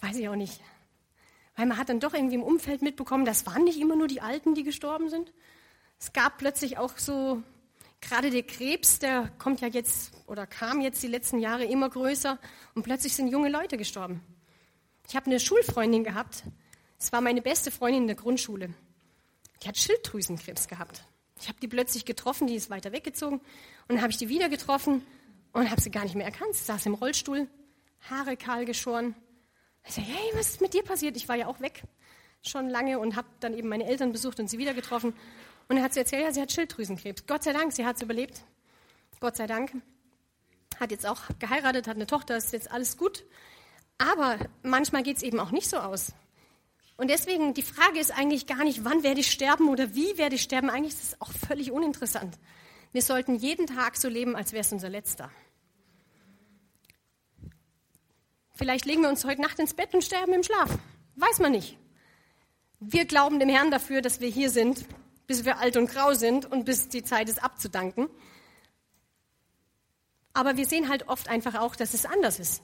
weiß 0.00 0.16
ich 0.16 0.28
auch 0.28 0.36
nicht. 0.36 0.60
Weil 1.56 1.66
man 1.66 1.78
hat 1.78 1.88
dann 1.88 2.00
doch 2.00 2.12
irgendwie 2.12 2.34
im 2.34 2.42
Umfeld 2.42 2.82
mitbekommen, 2.82 3.24
das 3.24 3.46
waren 3.46 3.64
nicht 3.64 3.80
immer 3.80 3.96
nur 3.96 4.08
die 4.08 4.20
Alten, 4.20 4.54
die 4.54 4.64
gestorben 4.64 5.08
sind. 5.08 5.32
Es 5.98 6.12
gab 6.12 6.36
plötzlich 6.38 6.76
auch 6.76 6.98
so, 6.98 7.42
gerade 8.00 8.30
der 8.30 8.42
Krebs, 8.42 8.98
der 8.98 9.30
kommt 9.38 9.60
ja 9.60 9.68
jetzt 9.68 10.12
oder 10.26 10.46
kam 10.46 10.80
jetzt 10.80 11.02
die 11.02 11.08
letzten 11.08 11.38
Jahre 11.38 11.64
immer 11.64 11.88
größer 11.88 12.38
und 12.74 12.82
plötzlich 12.82 13.14
sind 13.14 13.28
junge 13.28 13.48
Leute 13.48 13.76
gestorben. 13.76 14.20
Ich 15.08 15.16
habe 15.16 15.26
eine 15.26 15.40
Schulfreundin 15.40 16.04
gehabt, 16.04 16.44
es 17.04 17.12
war 17.12 17.20
meine 17.20 17.42
beste 17.42 17.70
Freundin 17.70 18.02
in 18.02 18.06
der 18.06 18.16
Grundschule. 18.16 18.70
Die 19.62 19.68
hat 19.68 19.76
Schilddrüsenkrebs 19.76 20.68
gehabt. 20.68 21.04
Ich 21.38 21.48
habe 21.48 21.60
die 21.60 21.68
plötzlich 21.68 22.06
getroffen, 22.06 22.46
die 22.46 22.54
ist 22.54 22.70
weiter 22.70 22.92
weggezogen. 22.92 23.40
Und 23.40 23.96
dann 23.96 24.00
habe 24.00 24.10
ich 24.10 24.16
die 24.16 24.30
wieder 24.30 24.48
getroffen 24.48 25.04
und 25.52 25.70
habe 25.70 25.82
sie 25.82 25.90
gar 25.90 26.04
nicht 26.04 26.14
mehr 26.14 26.24
erkannt. 26.24 26.54
Sie 26.54 26.64
saß 26.64 26.86
im 26.86 26.94
Rollstuhl, 26.94 27.46
Haare 28.08 28.38
kahl 28.38 28.64
geschoren. 28.64 29.14
Ich 29.86 29.92
sage, 29.92 30.06
hey, 30.08 30.30
was 30.32 30.52
ist 30.52 30.62
mit 30.62 30.72
dir 30.72 30.82
passiert? 30.82 31.14
Ich 31.18 31.28
war 31.28 31.36
ja 31.36 31.46
auch 31.46 31.60
weg 31.60 31.82
schon 32.40 32.70
lange 32.70 32.98
und 32.98 33.16
habe 33.16 33.28
dann 33.40 33.52
eben 33.52 33.68
meine 33.68 33.84
Eltern 33.84 34.12
besucht 34.12 34.40
und 34.40 34.48
sie 34.48 34.56
wieder 34.56 34.72
getroffen. 34.72 35.12
Und 35.68 35.76
dann 35.76 35.84
hat 35.84 35.92
sie 35.92 36.00
erzählt, 36.00 36.24
ja, 36.24 36.32
sie 36.32 36.40
hat 36.40 36.52
Schilddrüsenkrebs. 36.52 37.26
Gott 37.26 37.42
sei 37.42 37.52
Dank, 37.52 37.74
sie 37.74 37.84
hat 37.84 37.96
es 37.96 38.02
überlebt. 38.02 38.42
Gott 39.20 39.36
sei 39.36 39.46
Dank. 39.46 39.72
Hat 40.80 40.90
jetzt 40.90 41.06
auch 41.06 41.20
geheiratet, 41.38 41.86
hat 41.86 41.96
eine 41.96 42.06
Tochter, 42.06 42.38
ist 42.38 42.54
jetzt 42.54 42.70
alles 42.70 42.96
gut. 42.96 43.24
Aber 43.98 44.38
manchmal 44.62 45.02
geht 45.02 45.18
es 45.18 45.22
eben 45.22 45.38
auch 45.38 45.50
nicht 45.50 45.68
so 45.68 45.76
aus. 45.76 46.14
Und 46.96 47.08
deswegen, 47.08 47.54
die 47.54 47.62
Frage 47.62 47.98
ist 47.98 48.12
eigentlich 48.12 48.46
gar 48.46 48.62
nicht, 48.62 48.84
wann 48.84 49.02
werde 49.02 49.20
ich 49.20 49.30
sterben 49.30 49.68
oder 49.68 49.94
wie 49.94 50.16
werde 50.16 50.36
ich 50.36 50.42
sterben. 50.42 50.70
Eigentlich 50.70 50.94
ist 50.94 51.02
es 51.02 51.20
auch 51.20 51.32
völlig 51.32 51.72
uninteressant. 51.72 52.38
Wir 52.92 53.02
sollten 53.02 53.34
jeden 53.34 53.66
Tag 53.66 53.96
so 53.96 54.08
leben, 54.08 54.36
als 54.36 54.52
wäre 54.52 54.60
es 54.60 54.72
unser 54.72 54.88
letzter. 54.88 55.30
Vielleicht 58.54 58.84
legen 58.84 59.02
wir 59.02 59.08
uns 59.08 59.24
heute 59.24 59.42
Nacht 59.42 59.58
ins 59.58 59.74
Bett 59.74 59.92
und 59.94 60.04
sterben 60.04 60.32
im 60.32 60.44
Schlaf. 60.44 60.78
Weiß 61.16 61.40
man 61.40 61.50
nicht. 61.50 61.76
Wir 62.78 63.04
glauben 63.04 63.40
dem 63.40 63.48
Herrn 63.48 63.72
dafür, 63.72 64.00
dass 64.00 64.20
wir 64.20 64.28
hier 64.28 64.50
sind, 64.50 64.86
bis 65.26 65.44
wir 65.44 65.58
alt 65.58 65.76
und 65.76 65.90
grau 65.90 66.14
sind 66.14 66.46
und 66.46 66.64
bis 66.64 66.88
die 66.88 67.02
Zeit 67.02 67.28
ist 67.28 67.42
abzudanken. 67.42 68.08
Aber 70.32 70.56
wir 70.56 70.66
sehen 70.66 70.88
halt 70.88 71.08
oft 71.08 71.28
einfach 71.28 71.56
auch, 71.56 71.74
dass 71.74 71.94
es 71.94 72.06
anders 72.06 72.38
ist. 72.38 72.62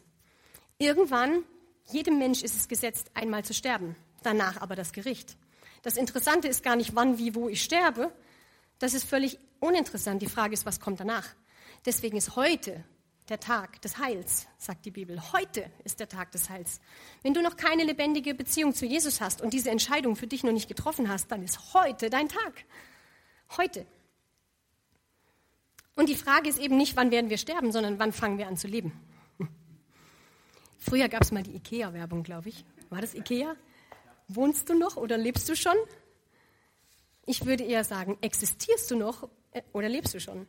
Irgendwann, 0.79 1.43
jedem 1.91 2.19
Mensch 2.19 2.43
ist 2.43 2.55
es 2.55 2.69
gesetzt, 2.69 3.11
einmal 3.15 3.45
zu 3.45 3.55
sterben 3.55 3.97
danach 4.23 4.61
aber 4.61 4.77
das 4.77 4.93
Gericht. 4.93 5.37
Das 5.83 5.97
Interessante 5.97 6.49
ist 6.49 6.63
gar 6.63 6.77
nicht, 6.77 6.95
wann, 6.95 7.19
wie, 7.19 7.35
wo 7.35 7.49
ich 7.49 7.63
sterbe. 7.63 8.13
Das 8.79 8.95
ist 8.95 9.05
völlig 9.05 9.39
uninteressant. 9.61 10.21
Die 10.23 10.27
Frage 10.27 10.55
ist, 10.55 10.67
was 10.67 10.81
kommt 10.81 11.01
danach? 11.01 11.29
Deswegen 11.87 12.17
ist 12.17 12.37
heute 12.37 12.85
der 13.29 13.41
Tag 13.41 13.81
des 13.83 13.99
Heils, 13.99 14.49
sagt 14.59 14.85
die 14.85 14.91
Bibel. 14.91 15.33
Heute 15.33 15.71
ist 15.85 16.01
der 16.01 16.09
Tag 16.09 16.33
des 16.33 16.51
Heils. 16.51 16.81
Wenn 17.23 17.33
du 17.33 17.43
noch 17.43 17.57
keine 17.57 17.85
lebendige 17.85 18.35
Beziehung 18.35 18.75
zu 18.75 18.87
Jesus 18.87 19.21
hast 19.21 19.41
und 19.41 19.55
diese 19.55 19.71
Entscheidung 19.71 20.17
für 20.17 20.27
dich 20.27 20.43
noch 20.43 20.53
nicht 20.53 20.69
getroffen 20.69 21.09
hast, 21.09 21.31
dann 21.31 21.43
ist 21.43 21.75
heute 21.75 22.11
dein 22.11 22.29
Tag. 22.29 22.65
Heute. 23.57 23.87
Und 25.95 26.09
die 26.09 26.17
Frage 26.17 26.49
ist 26.49 26.59
eben 26.59 26.77
nicht, 26.77 26.97
wann 26.97 27.11
werden 27.11 27.31
wir 27.31 27.39
sterben, 27.39 27.73
sondern 27.73 27.99
wann 27.99 28.13
fangen 28.13 28.39
wir 28.39 28.49
an 28.49 28.57
zu 28.57 28.67
leben. 28.67 28.93
Früher 30.79 31.09
gab 31.09 31.23
es 31.23 31.31
mal 31.31 31.43
die 31.43 31.55
IKEA-Werbung, 31.57 32.23
glaube 32.23 32.49
ich. 32.49 32.65
War 32.89 33.01
das 33.01 33.15
IKEA? 33.15 33.55
Wohnst 34.33 34.69
du 34.69 34.75
noch 34.75 34.97
oder 34.97 35.19
lebst 35.19 35.49
du 35.49 35.57
schon? 35.57 35.77
Ich 37.27 37.47
würde 37.47 37.65
eher 37.65 37.83
sagen, 37.83 38.17
existierst 38.21 38.89
du 38.91 38.97
noch 38.97 39.29
äh, 39.51 39.63
oder 39.73 39.89
lebst 39.89 40.15
du 40.15 40.21
schon? 40.21 40.47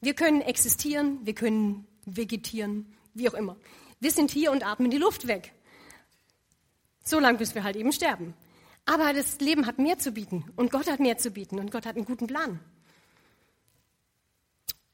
Wir 0.00 0.14
können 0.14 0.40
existieren, 0.40 1.18
wir 1.24 1.34
können 1.34 1.86
vegetieren, 2.06 2.96
wie 3.12 3.28
auch 3.28 3.34
immer. 3.34 3.56
Wir 4.00 4.10
sind 4.10 4.30
hier 4.30 4.50
und 4.50 4.66
atmen 4.66 4.90
die 4.90 4.96
Luft 4.96 5.26
weg. 5.26 5.52
So 7.04 7.20
lange, 7.20 7.36
bis 7.36 7.54
wir 7.54 7.64
halt 7.64 7.76
eben 7.76 7.92
sterben. 7.92 8.32
Aber 8.86 9.12
das 9.12 9.38
Leben 9.40 9.66
hat 9.66 9.78
mehr 9.78 9.98
zu 9.98 10.12
bieten 10.12 10.50
und 10.56 10.70
Gott 10.70 10.90
hat 10.90 11.00
mehr 11.00 11.18
zu 11.18 11.30
bieten 11.30 11.58
und 11.58 11.70
Gott 11.70 11.84
hat 11.84 11.96
einen 11.96 12.06
guten 12.06 12.28
Plan. 12.28 12.60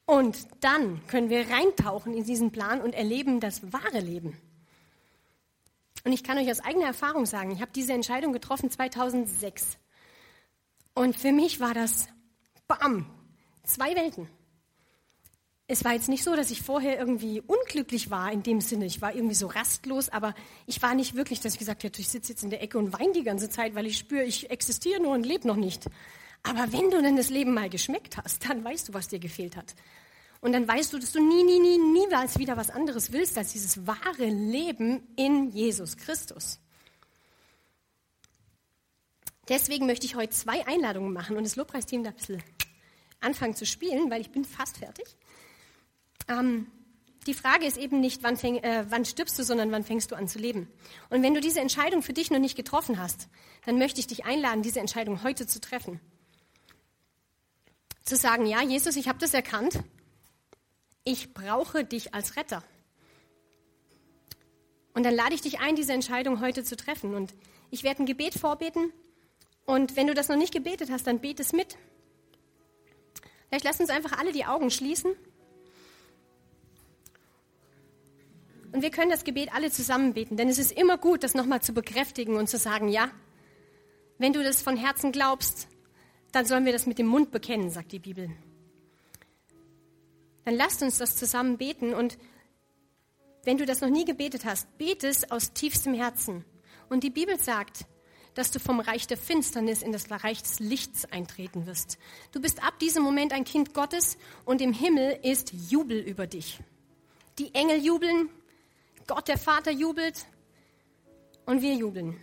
Und 0.05 0.47
dann 0.59 1.05
können 1.07 1.29
wir 1.29 1.49
reintauchen 1.49 2.13
in 2.13 2.25
diesen 2.25 2.51
Plan 2.51 2.81
und 2.81 2.93
erleben 2.93 3.39
das 3.39 3.71
wahre 3.71 4.01
Leben. 4.01 4.37
Und 6.03 6.11
ich 6.11 6.23
kann 6.23 6.37
euch 6.37 6.49
aus 6.51 6.59
eigener 6.59 6.87
Erfahrung 6.87 7.25
sagen, 7.25 7.51
ich 7.51 7.61
habe 7.61 7.71
diese 7.73 7.93
Entscheidung 7.93 8.33
getroffen 8.33 8.69
2006. 8.69 9.77
Und 10.93 11.15
für 11.15 11.31
mich 11.31 11.59
war 11.59 11.73
das, 11.73 12.07
bam, 12.67 13.05
zwei 13.63 13.95
Welten. 13.95 14.27
Es 15.65 15.85
war 15.85 15.93
jetzt 15.93 16.09
nicht 16.09 16.23
so, 16.23 16.35
dass 16.35 16.51
ich 16.51 16.61
vorher 16.61 16.99
irgendwie 16.99 17.41
unglücklich 17.41 18.09
war 18.09 18.31
in 18.31 18.43
dem 18.43 18.59
Sinne. 18.59 18.85
Ich 18.85 19.01
war 19.01 19.15
irgendwie 19.15 19.33
so 19.33 19.47
rastlos, 19.47 20.09
aber 20.09 20.35
ich 20.67 20.81
war 20.81 20.93
nicht 20.93 21.15
wirklich, 21.15 21.39
dass 21.39 21.53
ich 21.53 21.59
gesagt 21.59 21.83
hätte, 21.83 22.01
ich 22.01 22.09
sitze 22.09 22.33
jetzt 22.33 22.43
in 22.43 22.49
der 22.49 22.61
Ecke 22.61 22.77
und 22.77 22.91
weine 22.91 23.13
die 23.13 23.23
ganze 23.23 23.49
Zeit, 23.49 23.73
weil 23.73 23.87
ich 23.87 23.97
spüre, 23.97 24.23
ich 24.23 24.51
existiere 24.51 25.01
nur 25.01 25.13
und 25.13 25.25
lebe 25.25 25.47
noch 25.47 25.55
nicht. 25.55 25.85
Aber 26.43 26.73
wenn 26.73 26.91
du 26.91 27.01
dann 27.01 27.15
das 27.15 27.29
Leben 27.29 27.53
mal 27.53 27.69
geschmeckt 27.69 28.17
hast, 28.17 28.47
dann 28.47 28.63
weißt 28.63 28.89
du, 28.89 28.93
was 28.93 29.07
dir 29.07 29.19
gefehlt 29.19 29.55
hat. 29.55 29.73
Und 30.43 30.51
dann 30.51 30.67
weißt 30.67 30.91
du, 30.91 30.99
dass 30.99 31.13
du 31.13 31.25
nie, 31.25 31.41
nie, 31.41 31.57
nie, 31.57 31.77
niemals 31.77 32.37
wieder 32.37 32.57
was 32.57 32.69
anderes 32.69 33.13
willst 33.13 33.37
als 33.37 33.53
dieses 33.53 33.87
wahre 33.87 34.25
Leben 34.25 35.07
in 35.15 35.51
Jesus 35.51 35.95
Christus. 35.95 36.59
Deswegen 39.47 39.85
möchte 39.85 40.05
ich 40.05 40.15
heute 40.15 40.33
zwei 40.33 40.67
Einladungen 40.67 41.13
machen 41.13 41.37
und 41.37 41.45
das 41.45 41.55
Lobpreisteam 41.55 42.03
da 42.03 42.09
ein 42.09 42.17
bisschen 42.17 42.43
anfangen 43.21 43.55
zu 43.55 43.65
spielen, 43.65 44.11
weil 44.11 44.19
ich 44.19 44.31
bin 44.31 44.43
fast 44.43 44.79
fertig. 44.79 45.15
Ähm, 46.27 46.67
die 47.25 47.33
Frage 47.33 47.65
ist 47.65 47.77
eben 47.77 48.01
nicht, 48.01 48.21
wann, 48.21 48.35
fäng, 48.35 48.57
äh, 48.57 48.83
wann 48.89 49.05
stirbst 49.05 49.39
du, 49.39 49.45
sondern 49.45 49.71
wann 49.71 49.85
fängst 49.85 50.11
du 50.11 50.15
an 50.15 50.27
zu 50.27 50.39
leben. 50.39 50.67
Und 51.09 51.23
wenn 51.23 51.33
du 51.33 51.39
diese 51.39 51.61
Entscheidung 51.61 52.03
für 52.03 52.11
dich 52.11 52.31
noch 52.31 52.39
nicht 52.39 52.57
getroffen 52.57 52.99
hast, 52.99 53.29
dann 53.65 53.77
möchte 53.77 54.01
ich 54.01 54.07
dich 54.07 54.25
einladen, 54.25 54.61
diese 54.61 54.81
Entscheidung 54.81 55.23
heute 55.23 55.47
zu 55.47 55.61
treffen. 55.61 56.01
Zu 58.03 58.17
sagen, 58.17 58.45
ja, 58.45 58.61
Jesus, 58.61 58.97
ich 58.97 59.07
habe 59.07 59.19
das 59.19 59.33
erkannt. 59.33 59.79
Ich 61.03 61.33
brauche 61.33 61.83
dich 61.83 62.13
als 62.13 62.35
Retter. 62.35 62.63
Und 64.93 65.03
dann 65.03 65.15
lade 65.15 65.33
ich 65.33 65.41
dich 65.41 65.59
ein, 65.59 65.75
diese 65.75 65.93
Entscheidung 65.93 66.39
heute 66.39 66.63
zu 66.63 66.77
treffen. 66.77 67.15
Und 67.15 67.33
ich 67.71 67.83
werde 67.83 68.03
ein 68.03 68.05
Gebet 68.05 68.35
vorbeten. 68.35 68.93
Und 69.65 69.95
wenn 69.95 70.07
du 70.07 70.13
das 70.13 70.29
noch 70.29 70.37
nicht 70.37 70.53
gebetet 70.53 70.89
hast, 70.91 71.07
dann 71.07 71.19
bete 71.19 71.41
es 71.41 71.53
mit. 71.53 71.77
Vielleicht 73.47 73.65
lass 73.65 73.79
uns 73.79 73.89
einfach 73.89 74.17
alle 74.17 74.31
die 74.31 74.45
Augen 74.45 74.69
schließen. 74.69 75.15
Und 78.71 78.81
wir 78.81 78.89
können 78.89 79.11
das 79.11 79.23
Gebet 79.23 79.53
alle 79.53 79.69
zusammen 79.69 80.13
beten, 80.13 80.35
denn 80.35 80.49
es 80.49 80.57
ist 80.57 80.71
immer 80.71 80.97
gut, 80.97 81.23
das 81.23 81.35
nochmal 81.35 81.61
zu 81.61 81.73
bekräftigen 81.73 82.35
und 82.35 82.49
zu 82.49 82.57
sagen, 82.57 82.87
ja, 82.87 83.11
wenn 84.17 84.33
du 84.33 84.43
das 84.43 84.63
von 84.63 84.75
Herzen 84.75 85.11
glaubst, 85.11 85.67
dann 86.31 86.47
sollen 86.47 86.65
wir 86.65 86.73
das 86.73 86.87
mit 86.87 86.97
dem 86.97 87.05
Mund 87.05 87.29
bekennen, 87.29 87.69
sagt 87.69 87.91
die 87.91 87.99
Bibel. 87.99 88.31
Dann 90.45 90.55
lasst 90.55 90.81
uns 90.81 90.97
das 90.97 91.15
zusammen 91.15 91.57
beten 91.57 91.93
und 91.93 92.17
wenn 93.43 93.57
du 93.57 93.65
das 93.65 93.81
noch 93.81 93.89
nie 93.89 94.05
gebetet 94.05 94.45
hast, 94.45 94.77
bete 94.77 95.07
es 95.07 95.29
aus 95.29 95.53
tiefstem 95.53 95.93
Herzen. 95.93 96.45
Und 96.89 97.03
die 97.03 97.09
Bibel 97.09 97.37
sagt, 97.39 97.85
dass 98.35 98.51
du 98.51 98.59
vom 98.59 98.79
Reich 98.79 99.05
der 99.05 99.17
Finsternis 99.17 99.81
in 99.81 99.91
das 99.91 100.09
Reich 100.09 100.41
des 100.41 100.59
Lichts 100.59 101.05
eintreten 101.05 101.65
wirst. 101.65 101.97
Du 102.31 102.41
bist 102.41 102.63
ab 102.63 102.79
diesem 102.79 103.03
Moment 103.03 103.31
ein 103.31 103.43
Kind 103.43 103.73
Gottes 103.73 104.17
und 104.45 104.61
im 104.61 104.73
Himmel 104.73 105.19
ist 105.23 105.53
Jubel 105.69 105.99
über 105.99 106.25
dich. 106.25 106.59
Die 107.37 107.53
Engel 107.53 107.83
jubeln, 107.83 108.29
Gott 109.07 109.27
der 109.27 109.37
Vater 109.37 109.71
jubelt 109.71 110.25
und 111.45 111.61
wir 111.61 111.73
jubeln. 111.73 112.17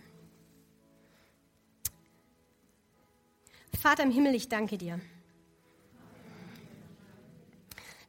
Vater 3.79 4.03
im 4.03 4.11
Himmel, 4.11 4.35
ich 4.35 4.47
danke 4.47 4.77
dir, 4.77 4.99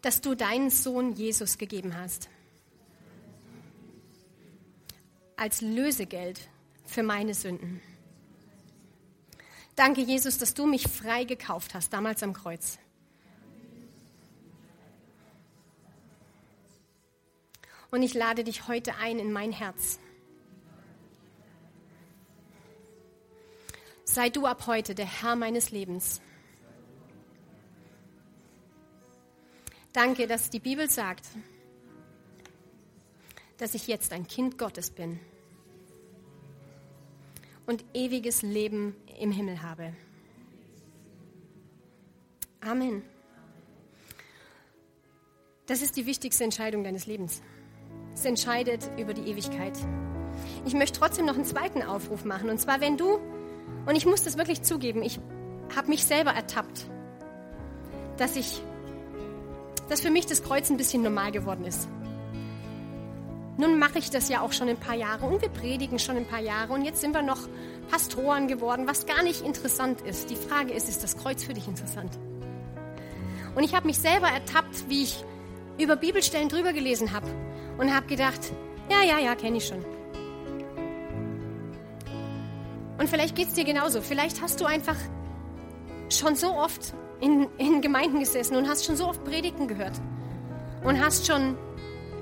dass 0.03 0.21
du 0.21 0.35
deinen 0.35 0.71
Sohn 0.71 1.15
Jesus 1.15 1.59
gegeben 1.59 1.97
hast. 1.97 2.29
Als 5.37 5.61
Lösegeld 5.61 6.41
für 6.85 7.03
meine 7.03 7.35
Sünden. 7.35 7.81
Danke, 9.77 10.03
Jesus, 10.03 10.39
dass 10.39 10.55
du 10.55 10.67
mich 10.67 10.89
frei 10.89 11.25
gekauft 11.25 11.75
hast, 11.75 11.93
damals 11.93 12.23
am 12.23 12.35
Kreuz. 12.35 12.79
Und 17.91 18.03
ich 18.03 18.15
lade 18.15 18.45
dich 18.45 18.69
heute 18.69 18.97
ein 18.97 19.19
in 19.19 19.33
mein 19.33 19.53
Herz. 19.53 19.99
Sei 24.05 24.31
du 24.31 24.47
ab 24.47 24.67
heute 24.67 24.95
der 24.95 25.07
Herr 25.07 25.37
meines 25.37 25.71
Lebens. 25.71 26.21
Danke, 29.93 30.27
dass 30.27 30.49
die 30.49 30.61
Bibel 30.61 30.89
sagt, 30.89 31.27
dass 33.59 33.75
ich 33.75 33.87
jetzt 33.87 34.13
ein 34.13 34.27
Kind 34.27 34.59
Gottes 34.59 34.91
bin 34.91 35.21
und 37.67 37.85
ewiges 37.95 38.43
Leben 38.43 38.97
im 39.21 39.31
Himmel 39.31 39.63
habe. 39.63 39.93
Amen. 42.61 43.03
Das 45.67 45.83
ist 45.83 45.97
die 45.97 46.07
wichtigste 46.07 46.45
Entscheidung 46.45 46.85
deines 46.85 47.07
Lebens. 47.07 47.43
Es 48.15 48.25
entscheidet 48.25 48.91
über 48.99 49.15
die 49.15 49.31
Ewigkeit. 49.31 49.77
Ich 50.65 50.75
möchte 50.75 50.99
trotzdem 50.99 51.27
noch 51.27 51.35
einen 51.35 51.45
zweiten 51.45 51.83
Aufruf 51.83 52.25
machen. 52.25 52.51
Und 52.51 52.59
zwar, 52.59 52.81
wenn 52.81 52.97
du, 52.97 53.19
und 53.87 53.97
ich 53.97 54.07
muss 54.07 54.23
das 54.23 54.39
wirklich 54.39 54.63
zugeben, 54.63 55.03
ich 55.03 55.21
habe 55.75 55.89
mich 55.89 56.05
selber 56.05 56.33
ertappt, 56.33 56.87
dass 58.17 58.37
ich, 58.37 58.63
dass 59.93 60.01
für 60.01 60.11
mich 60.11 60.25
das 60.25 60.43
Kreuz 60.43 60.71
ein 60.71 60.79
bisschen 60.79 61.03
normal 61.03 61.33
geworden 61.33 61.67
ist. 61.67 61.87
Nun 63.59 63.79
mache 63.79 63.99
ich 63.99 64.09
das 64.09 64.31
ja 64.31 64.41
auch 64.41 64.53
schon 64.53 64.71
ein 64.71 64.79
paar 64.79 64.95
Jahre 64.95 65.27
und 65.27 65.43
wir 65.43 65.51
predigen 65.51 65.99
schon 65.99 66.17
ein 66.17 66.25
paar 66.25 66.41
Jahre 66.41 66.73
und 66.73 66.83
jetzt 66.83 67.03
sind 67.03 67.13
wir 67.13 67.21
noch 67.21 67.47
Pastoren 67.91 68.49
geworden, 68.49 68.89
was 68.89 69.05
gar 69.05 69.23
nicht 69.23 69.43
interessant 69.43 70.01
ist. 70.01 70.31
Die 70.31 70.37
Frage 70.37 70.73
ist, 70.73 70.89
ist 70.89 71.03
das 71.03 71.19
Kreuz 71.19 71.45
für 71.45 71.53
dich 71.53 71.69
interessant? 71.69 72.11
Und 73.55 73.65
ich 73.65 73.75
habe 73.75 73.87
mich 73.87 73.99
selber 73.99 74.29
ertappt, 74.29 74.89
wie 74.89 75.03
ich 75.03 75.27
über 75.79 75.97
Bibelstellen 75.97 76.49
drüber 76.49 76.73
gelesen 76.73 77.13
habe 77.13 77.27
und 77.77 77.95
habe 77.95 78.07
gedacht, 78.07 78.41
ja, 78.89 79.03
ja, 79.03 79.19
ja, 79.19 79.35
kenne 79.35 79.59
ich 79.59 79.67
schon. 79.67 79.85
Und 82.97 83.11
vielleicht 83.11 83.37
geht 83.37 83.49
es 83.49 83.55
dir 83.55 83.65
genauso. 83.65 84.01
Vielleicht 84.01 84.41
hast 84.41 84.59
du 84.59 84.65
einfach 84.65 84.97
schon 86.09 86.35
so 86.35 86.55
oft 86.55 86.95
in, 87.23 87.47
in 87.57 87.81
Gemeinden 87.81 88.19
gesessen 88.19 88.57
und 88.57 88.69
hast 88.69 88.85
schon 88.85 88.97
so 88.97 89.09
oft 89.09 89.25
Predigten 89.25 89.69
gehört 89.69 89.99
und 90.83 91.01
hast 91.01 91.27
schon 91.27 91.57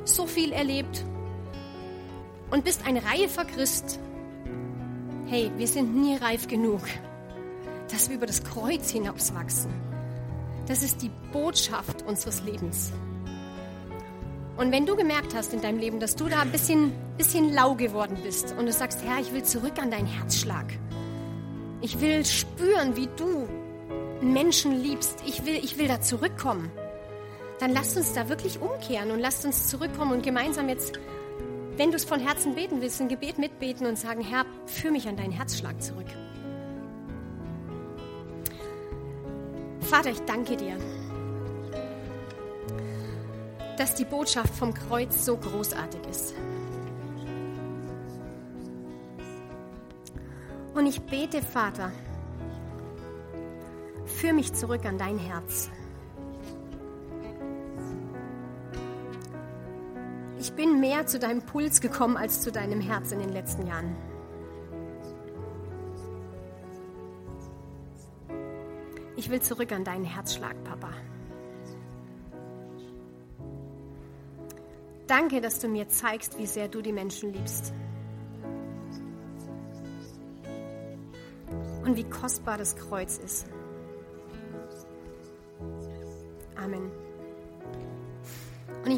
so 0.04 0.26
viel 0.26 0.52
erlebt 0.52 1.04
und 2.50 2.64
bist 2.64 2.86
ein 2.86 2.98
reifer 2.98 3.46
Christ. 3.46 3.98
Hey, 5.26 5.50
wir 5.56 5.66
sind 5.66 5.96
nie 5.96 6.16
reif 6.16 6.48
genug, 6.48 6.82
dass 7.90 8.10
wir 8.10 8.16
über 8.16 8.26
das 8.26 8.44
Kreuz 8.44 8.90
hinauswachsen. 8.90 9.72
Das 10.66 10.82
ist 10.82 11.00
die 11.00 11.10
Botschaft 11.32 12.02
unseres 12.02 12.42
Lebens. 12.42 12.92
Und 14.58 14.70
wenn 14.72 14.84
du 14.84 14.96
gemerkt 14.96 15.34
hast 15.34 15.54
in 15.54 15.62
deinem 15.62 15.78
Leben, 15.78 15.98
dass 15.98 16.14
du 16.14 16.28
da 16.28 16.40
ein 16.40 16.52
bisschen, 16.52 16.92
bisschen 17.16 17.54
lau 17.54 17.74
geworden 17.74 18.18
bist 18.22 18.54
und 18.58 18.66
du 18.66 18.72
sagst, 18.72 19.02
Herr, 19.02 19.18
ich 19.18 19.32
will 19.32 19.44
zurück 19.44 19.80
an 19.80 19.90
deinen 19.90 20.06
Herzschlag. 20.06 20.66
Ich 21.80 22.02
will 22.02 22.26
spüren, 22.26 22.94
wie 22.96 23.08
du 23.16 23.48
Menschen 24.20 24.82
liebst. 24.82 25.22
Ich 25.26 25.46
will, 25.46 25.56
ich 25.56 25.78
will 25.78 25.88
da 25.88 26.00
zurückkommen. 26.00 26.70
Dann 27.58 27.72
lasst 27.72 27.96
uns 27.96 28.12
da 28.12 28.28
wirklich 28.28 28.60
umkehren 28.60 29.10
und 29.10 29.20
lasst 29.20 29.44
uns 29.44 29.68
zurückkommen 29.68 30.12
und 30.12 30.22
gemeinsam 30.22 30.68
jetzt, 30.68 30.98
wenn 31.76 31.90
du 31.90 31.96
es 31.96 32.04
von 32.04 32.20
Herzen 32.20 32.54
beten 32.54 32.80
willst, 32.80 33.00
ein 33.00 33.08
Gebet 33.08 33.38
mitbeten 33.38 33.86
und 33.86 33.98
sagen, 33.98 34.22
Herr, 34.22 34.44
führ 34.66 34.90
mich 34.90 35.08
an 35.08 35.16
deinen 35.16 35.32
Herzschlag 35.32 35.82
zurück. 35.82 36.06
Vater, 39.80 40.10
ich 40.10 40.20
danke 40.20 40.56
dir 40.56 40.76
dass 43.80 43.94
die 43.94 44.04
Botschaft 44.04 44.54
vom 44.54 44.74
Kreuz 44.74 45.24
so 45.24 45.38
großartig 45.38 46.00
ist. 46.10 46.34
Und 50.74 50.84
ich 50.84 51.00
bete, 51.00 51.40
Vater, 51.40 51.90
führ 54.20 54.34
mich 54.34 54.52
zurück 54.52 54.84
an 54.84 54.98
dein 54.98 55.18
Herz. 55.18 55.70
Ich 60.38 60.52
bin 60.52 60.78
mehr 60.78 61.06
zu 61.06 61.18
deinem 61.18 61.40
Puls 61.40 61.80
gekommen 61.80 62.18
als 62.18 62.42
zu 62.42 62.52
deinem 62.52 62.82
Herz 62.82 63.12
in 63.12 63.20
den 63.20 63.30
letzten 63.30 63.66
Jahren. 63.66 63.96
Ich 69.16 69.30
will 69.30 69.40
zurück 69.40 69.72
an 69.72 69.84
deinen 69.84 70.04
Herzschlag, 70.04 70.54
Papa. 70.64 70.90
Danke, 75.06 75.40
dass 75.40 75.60
du 75.60 75.68
mir 75.68 75.88
zeigst, 75.88 76.38
wie 76.38 76.46
sehr 76.46 76.68
du 76.68 76.82
die 76.82 76.92
Menschen 76.92 77.32
liebst. 77.32 77.72
Und 81.84 81.96
wie 81.96 82.04
kostbar 82.04 82.58
das 82.58 82.76
Kreuz 82.76 83.16
ist. 83.16 83.46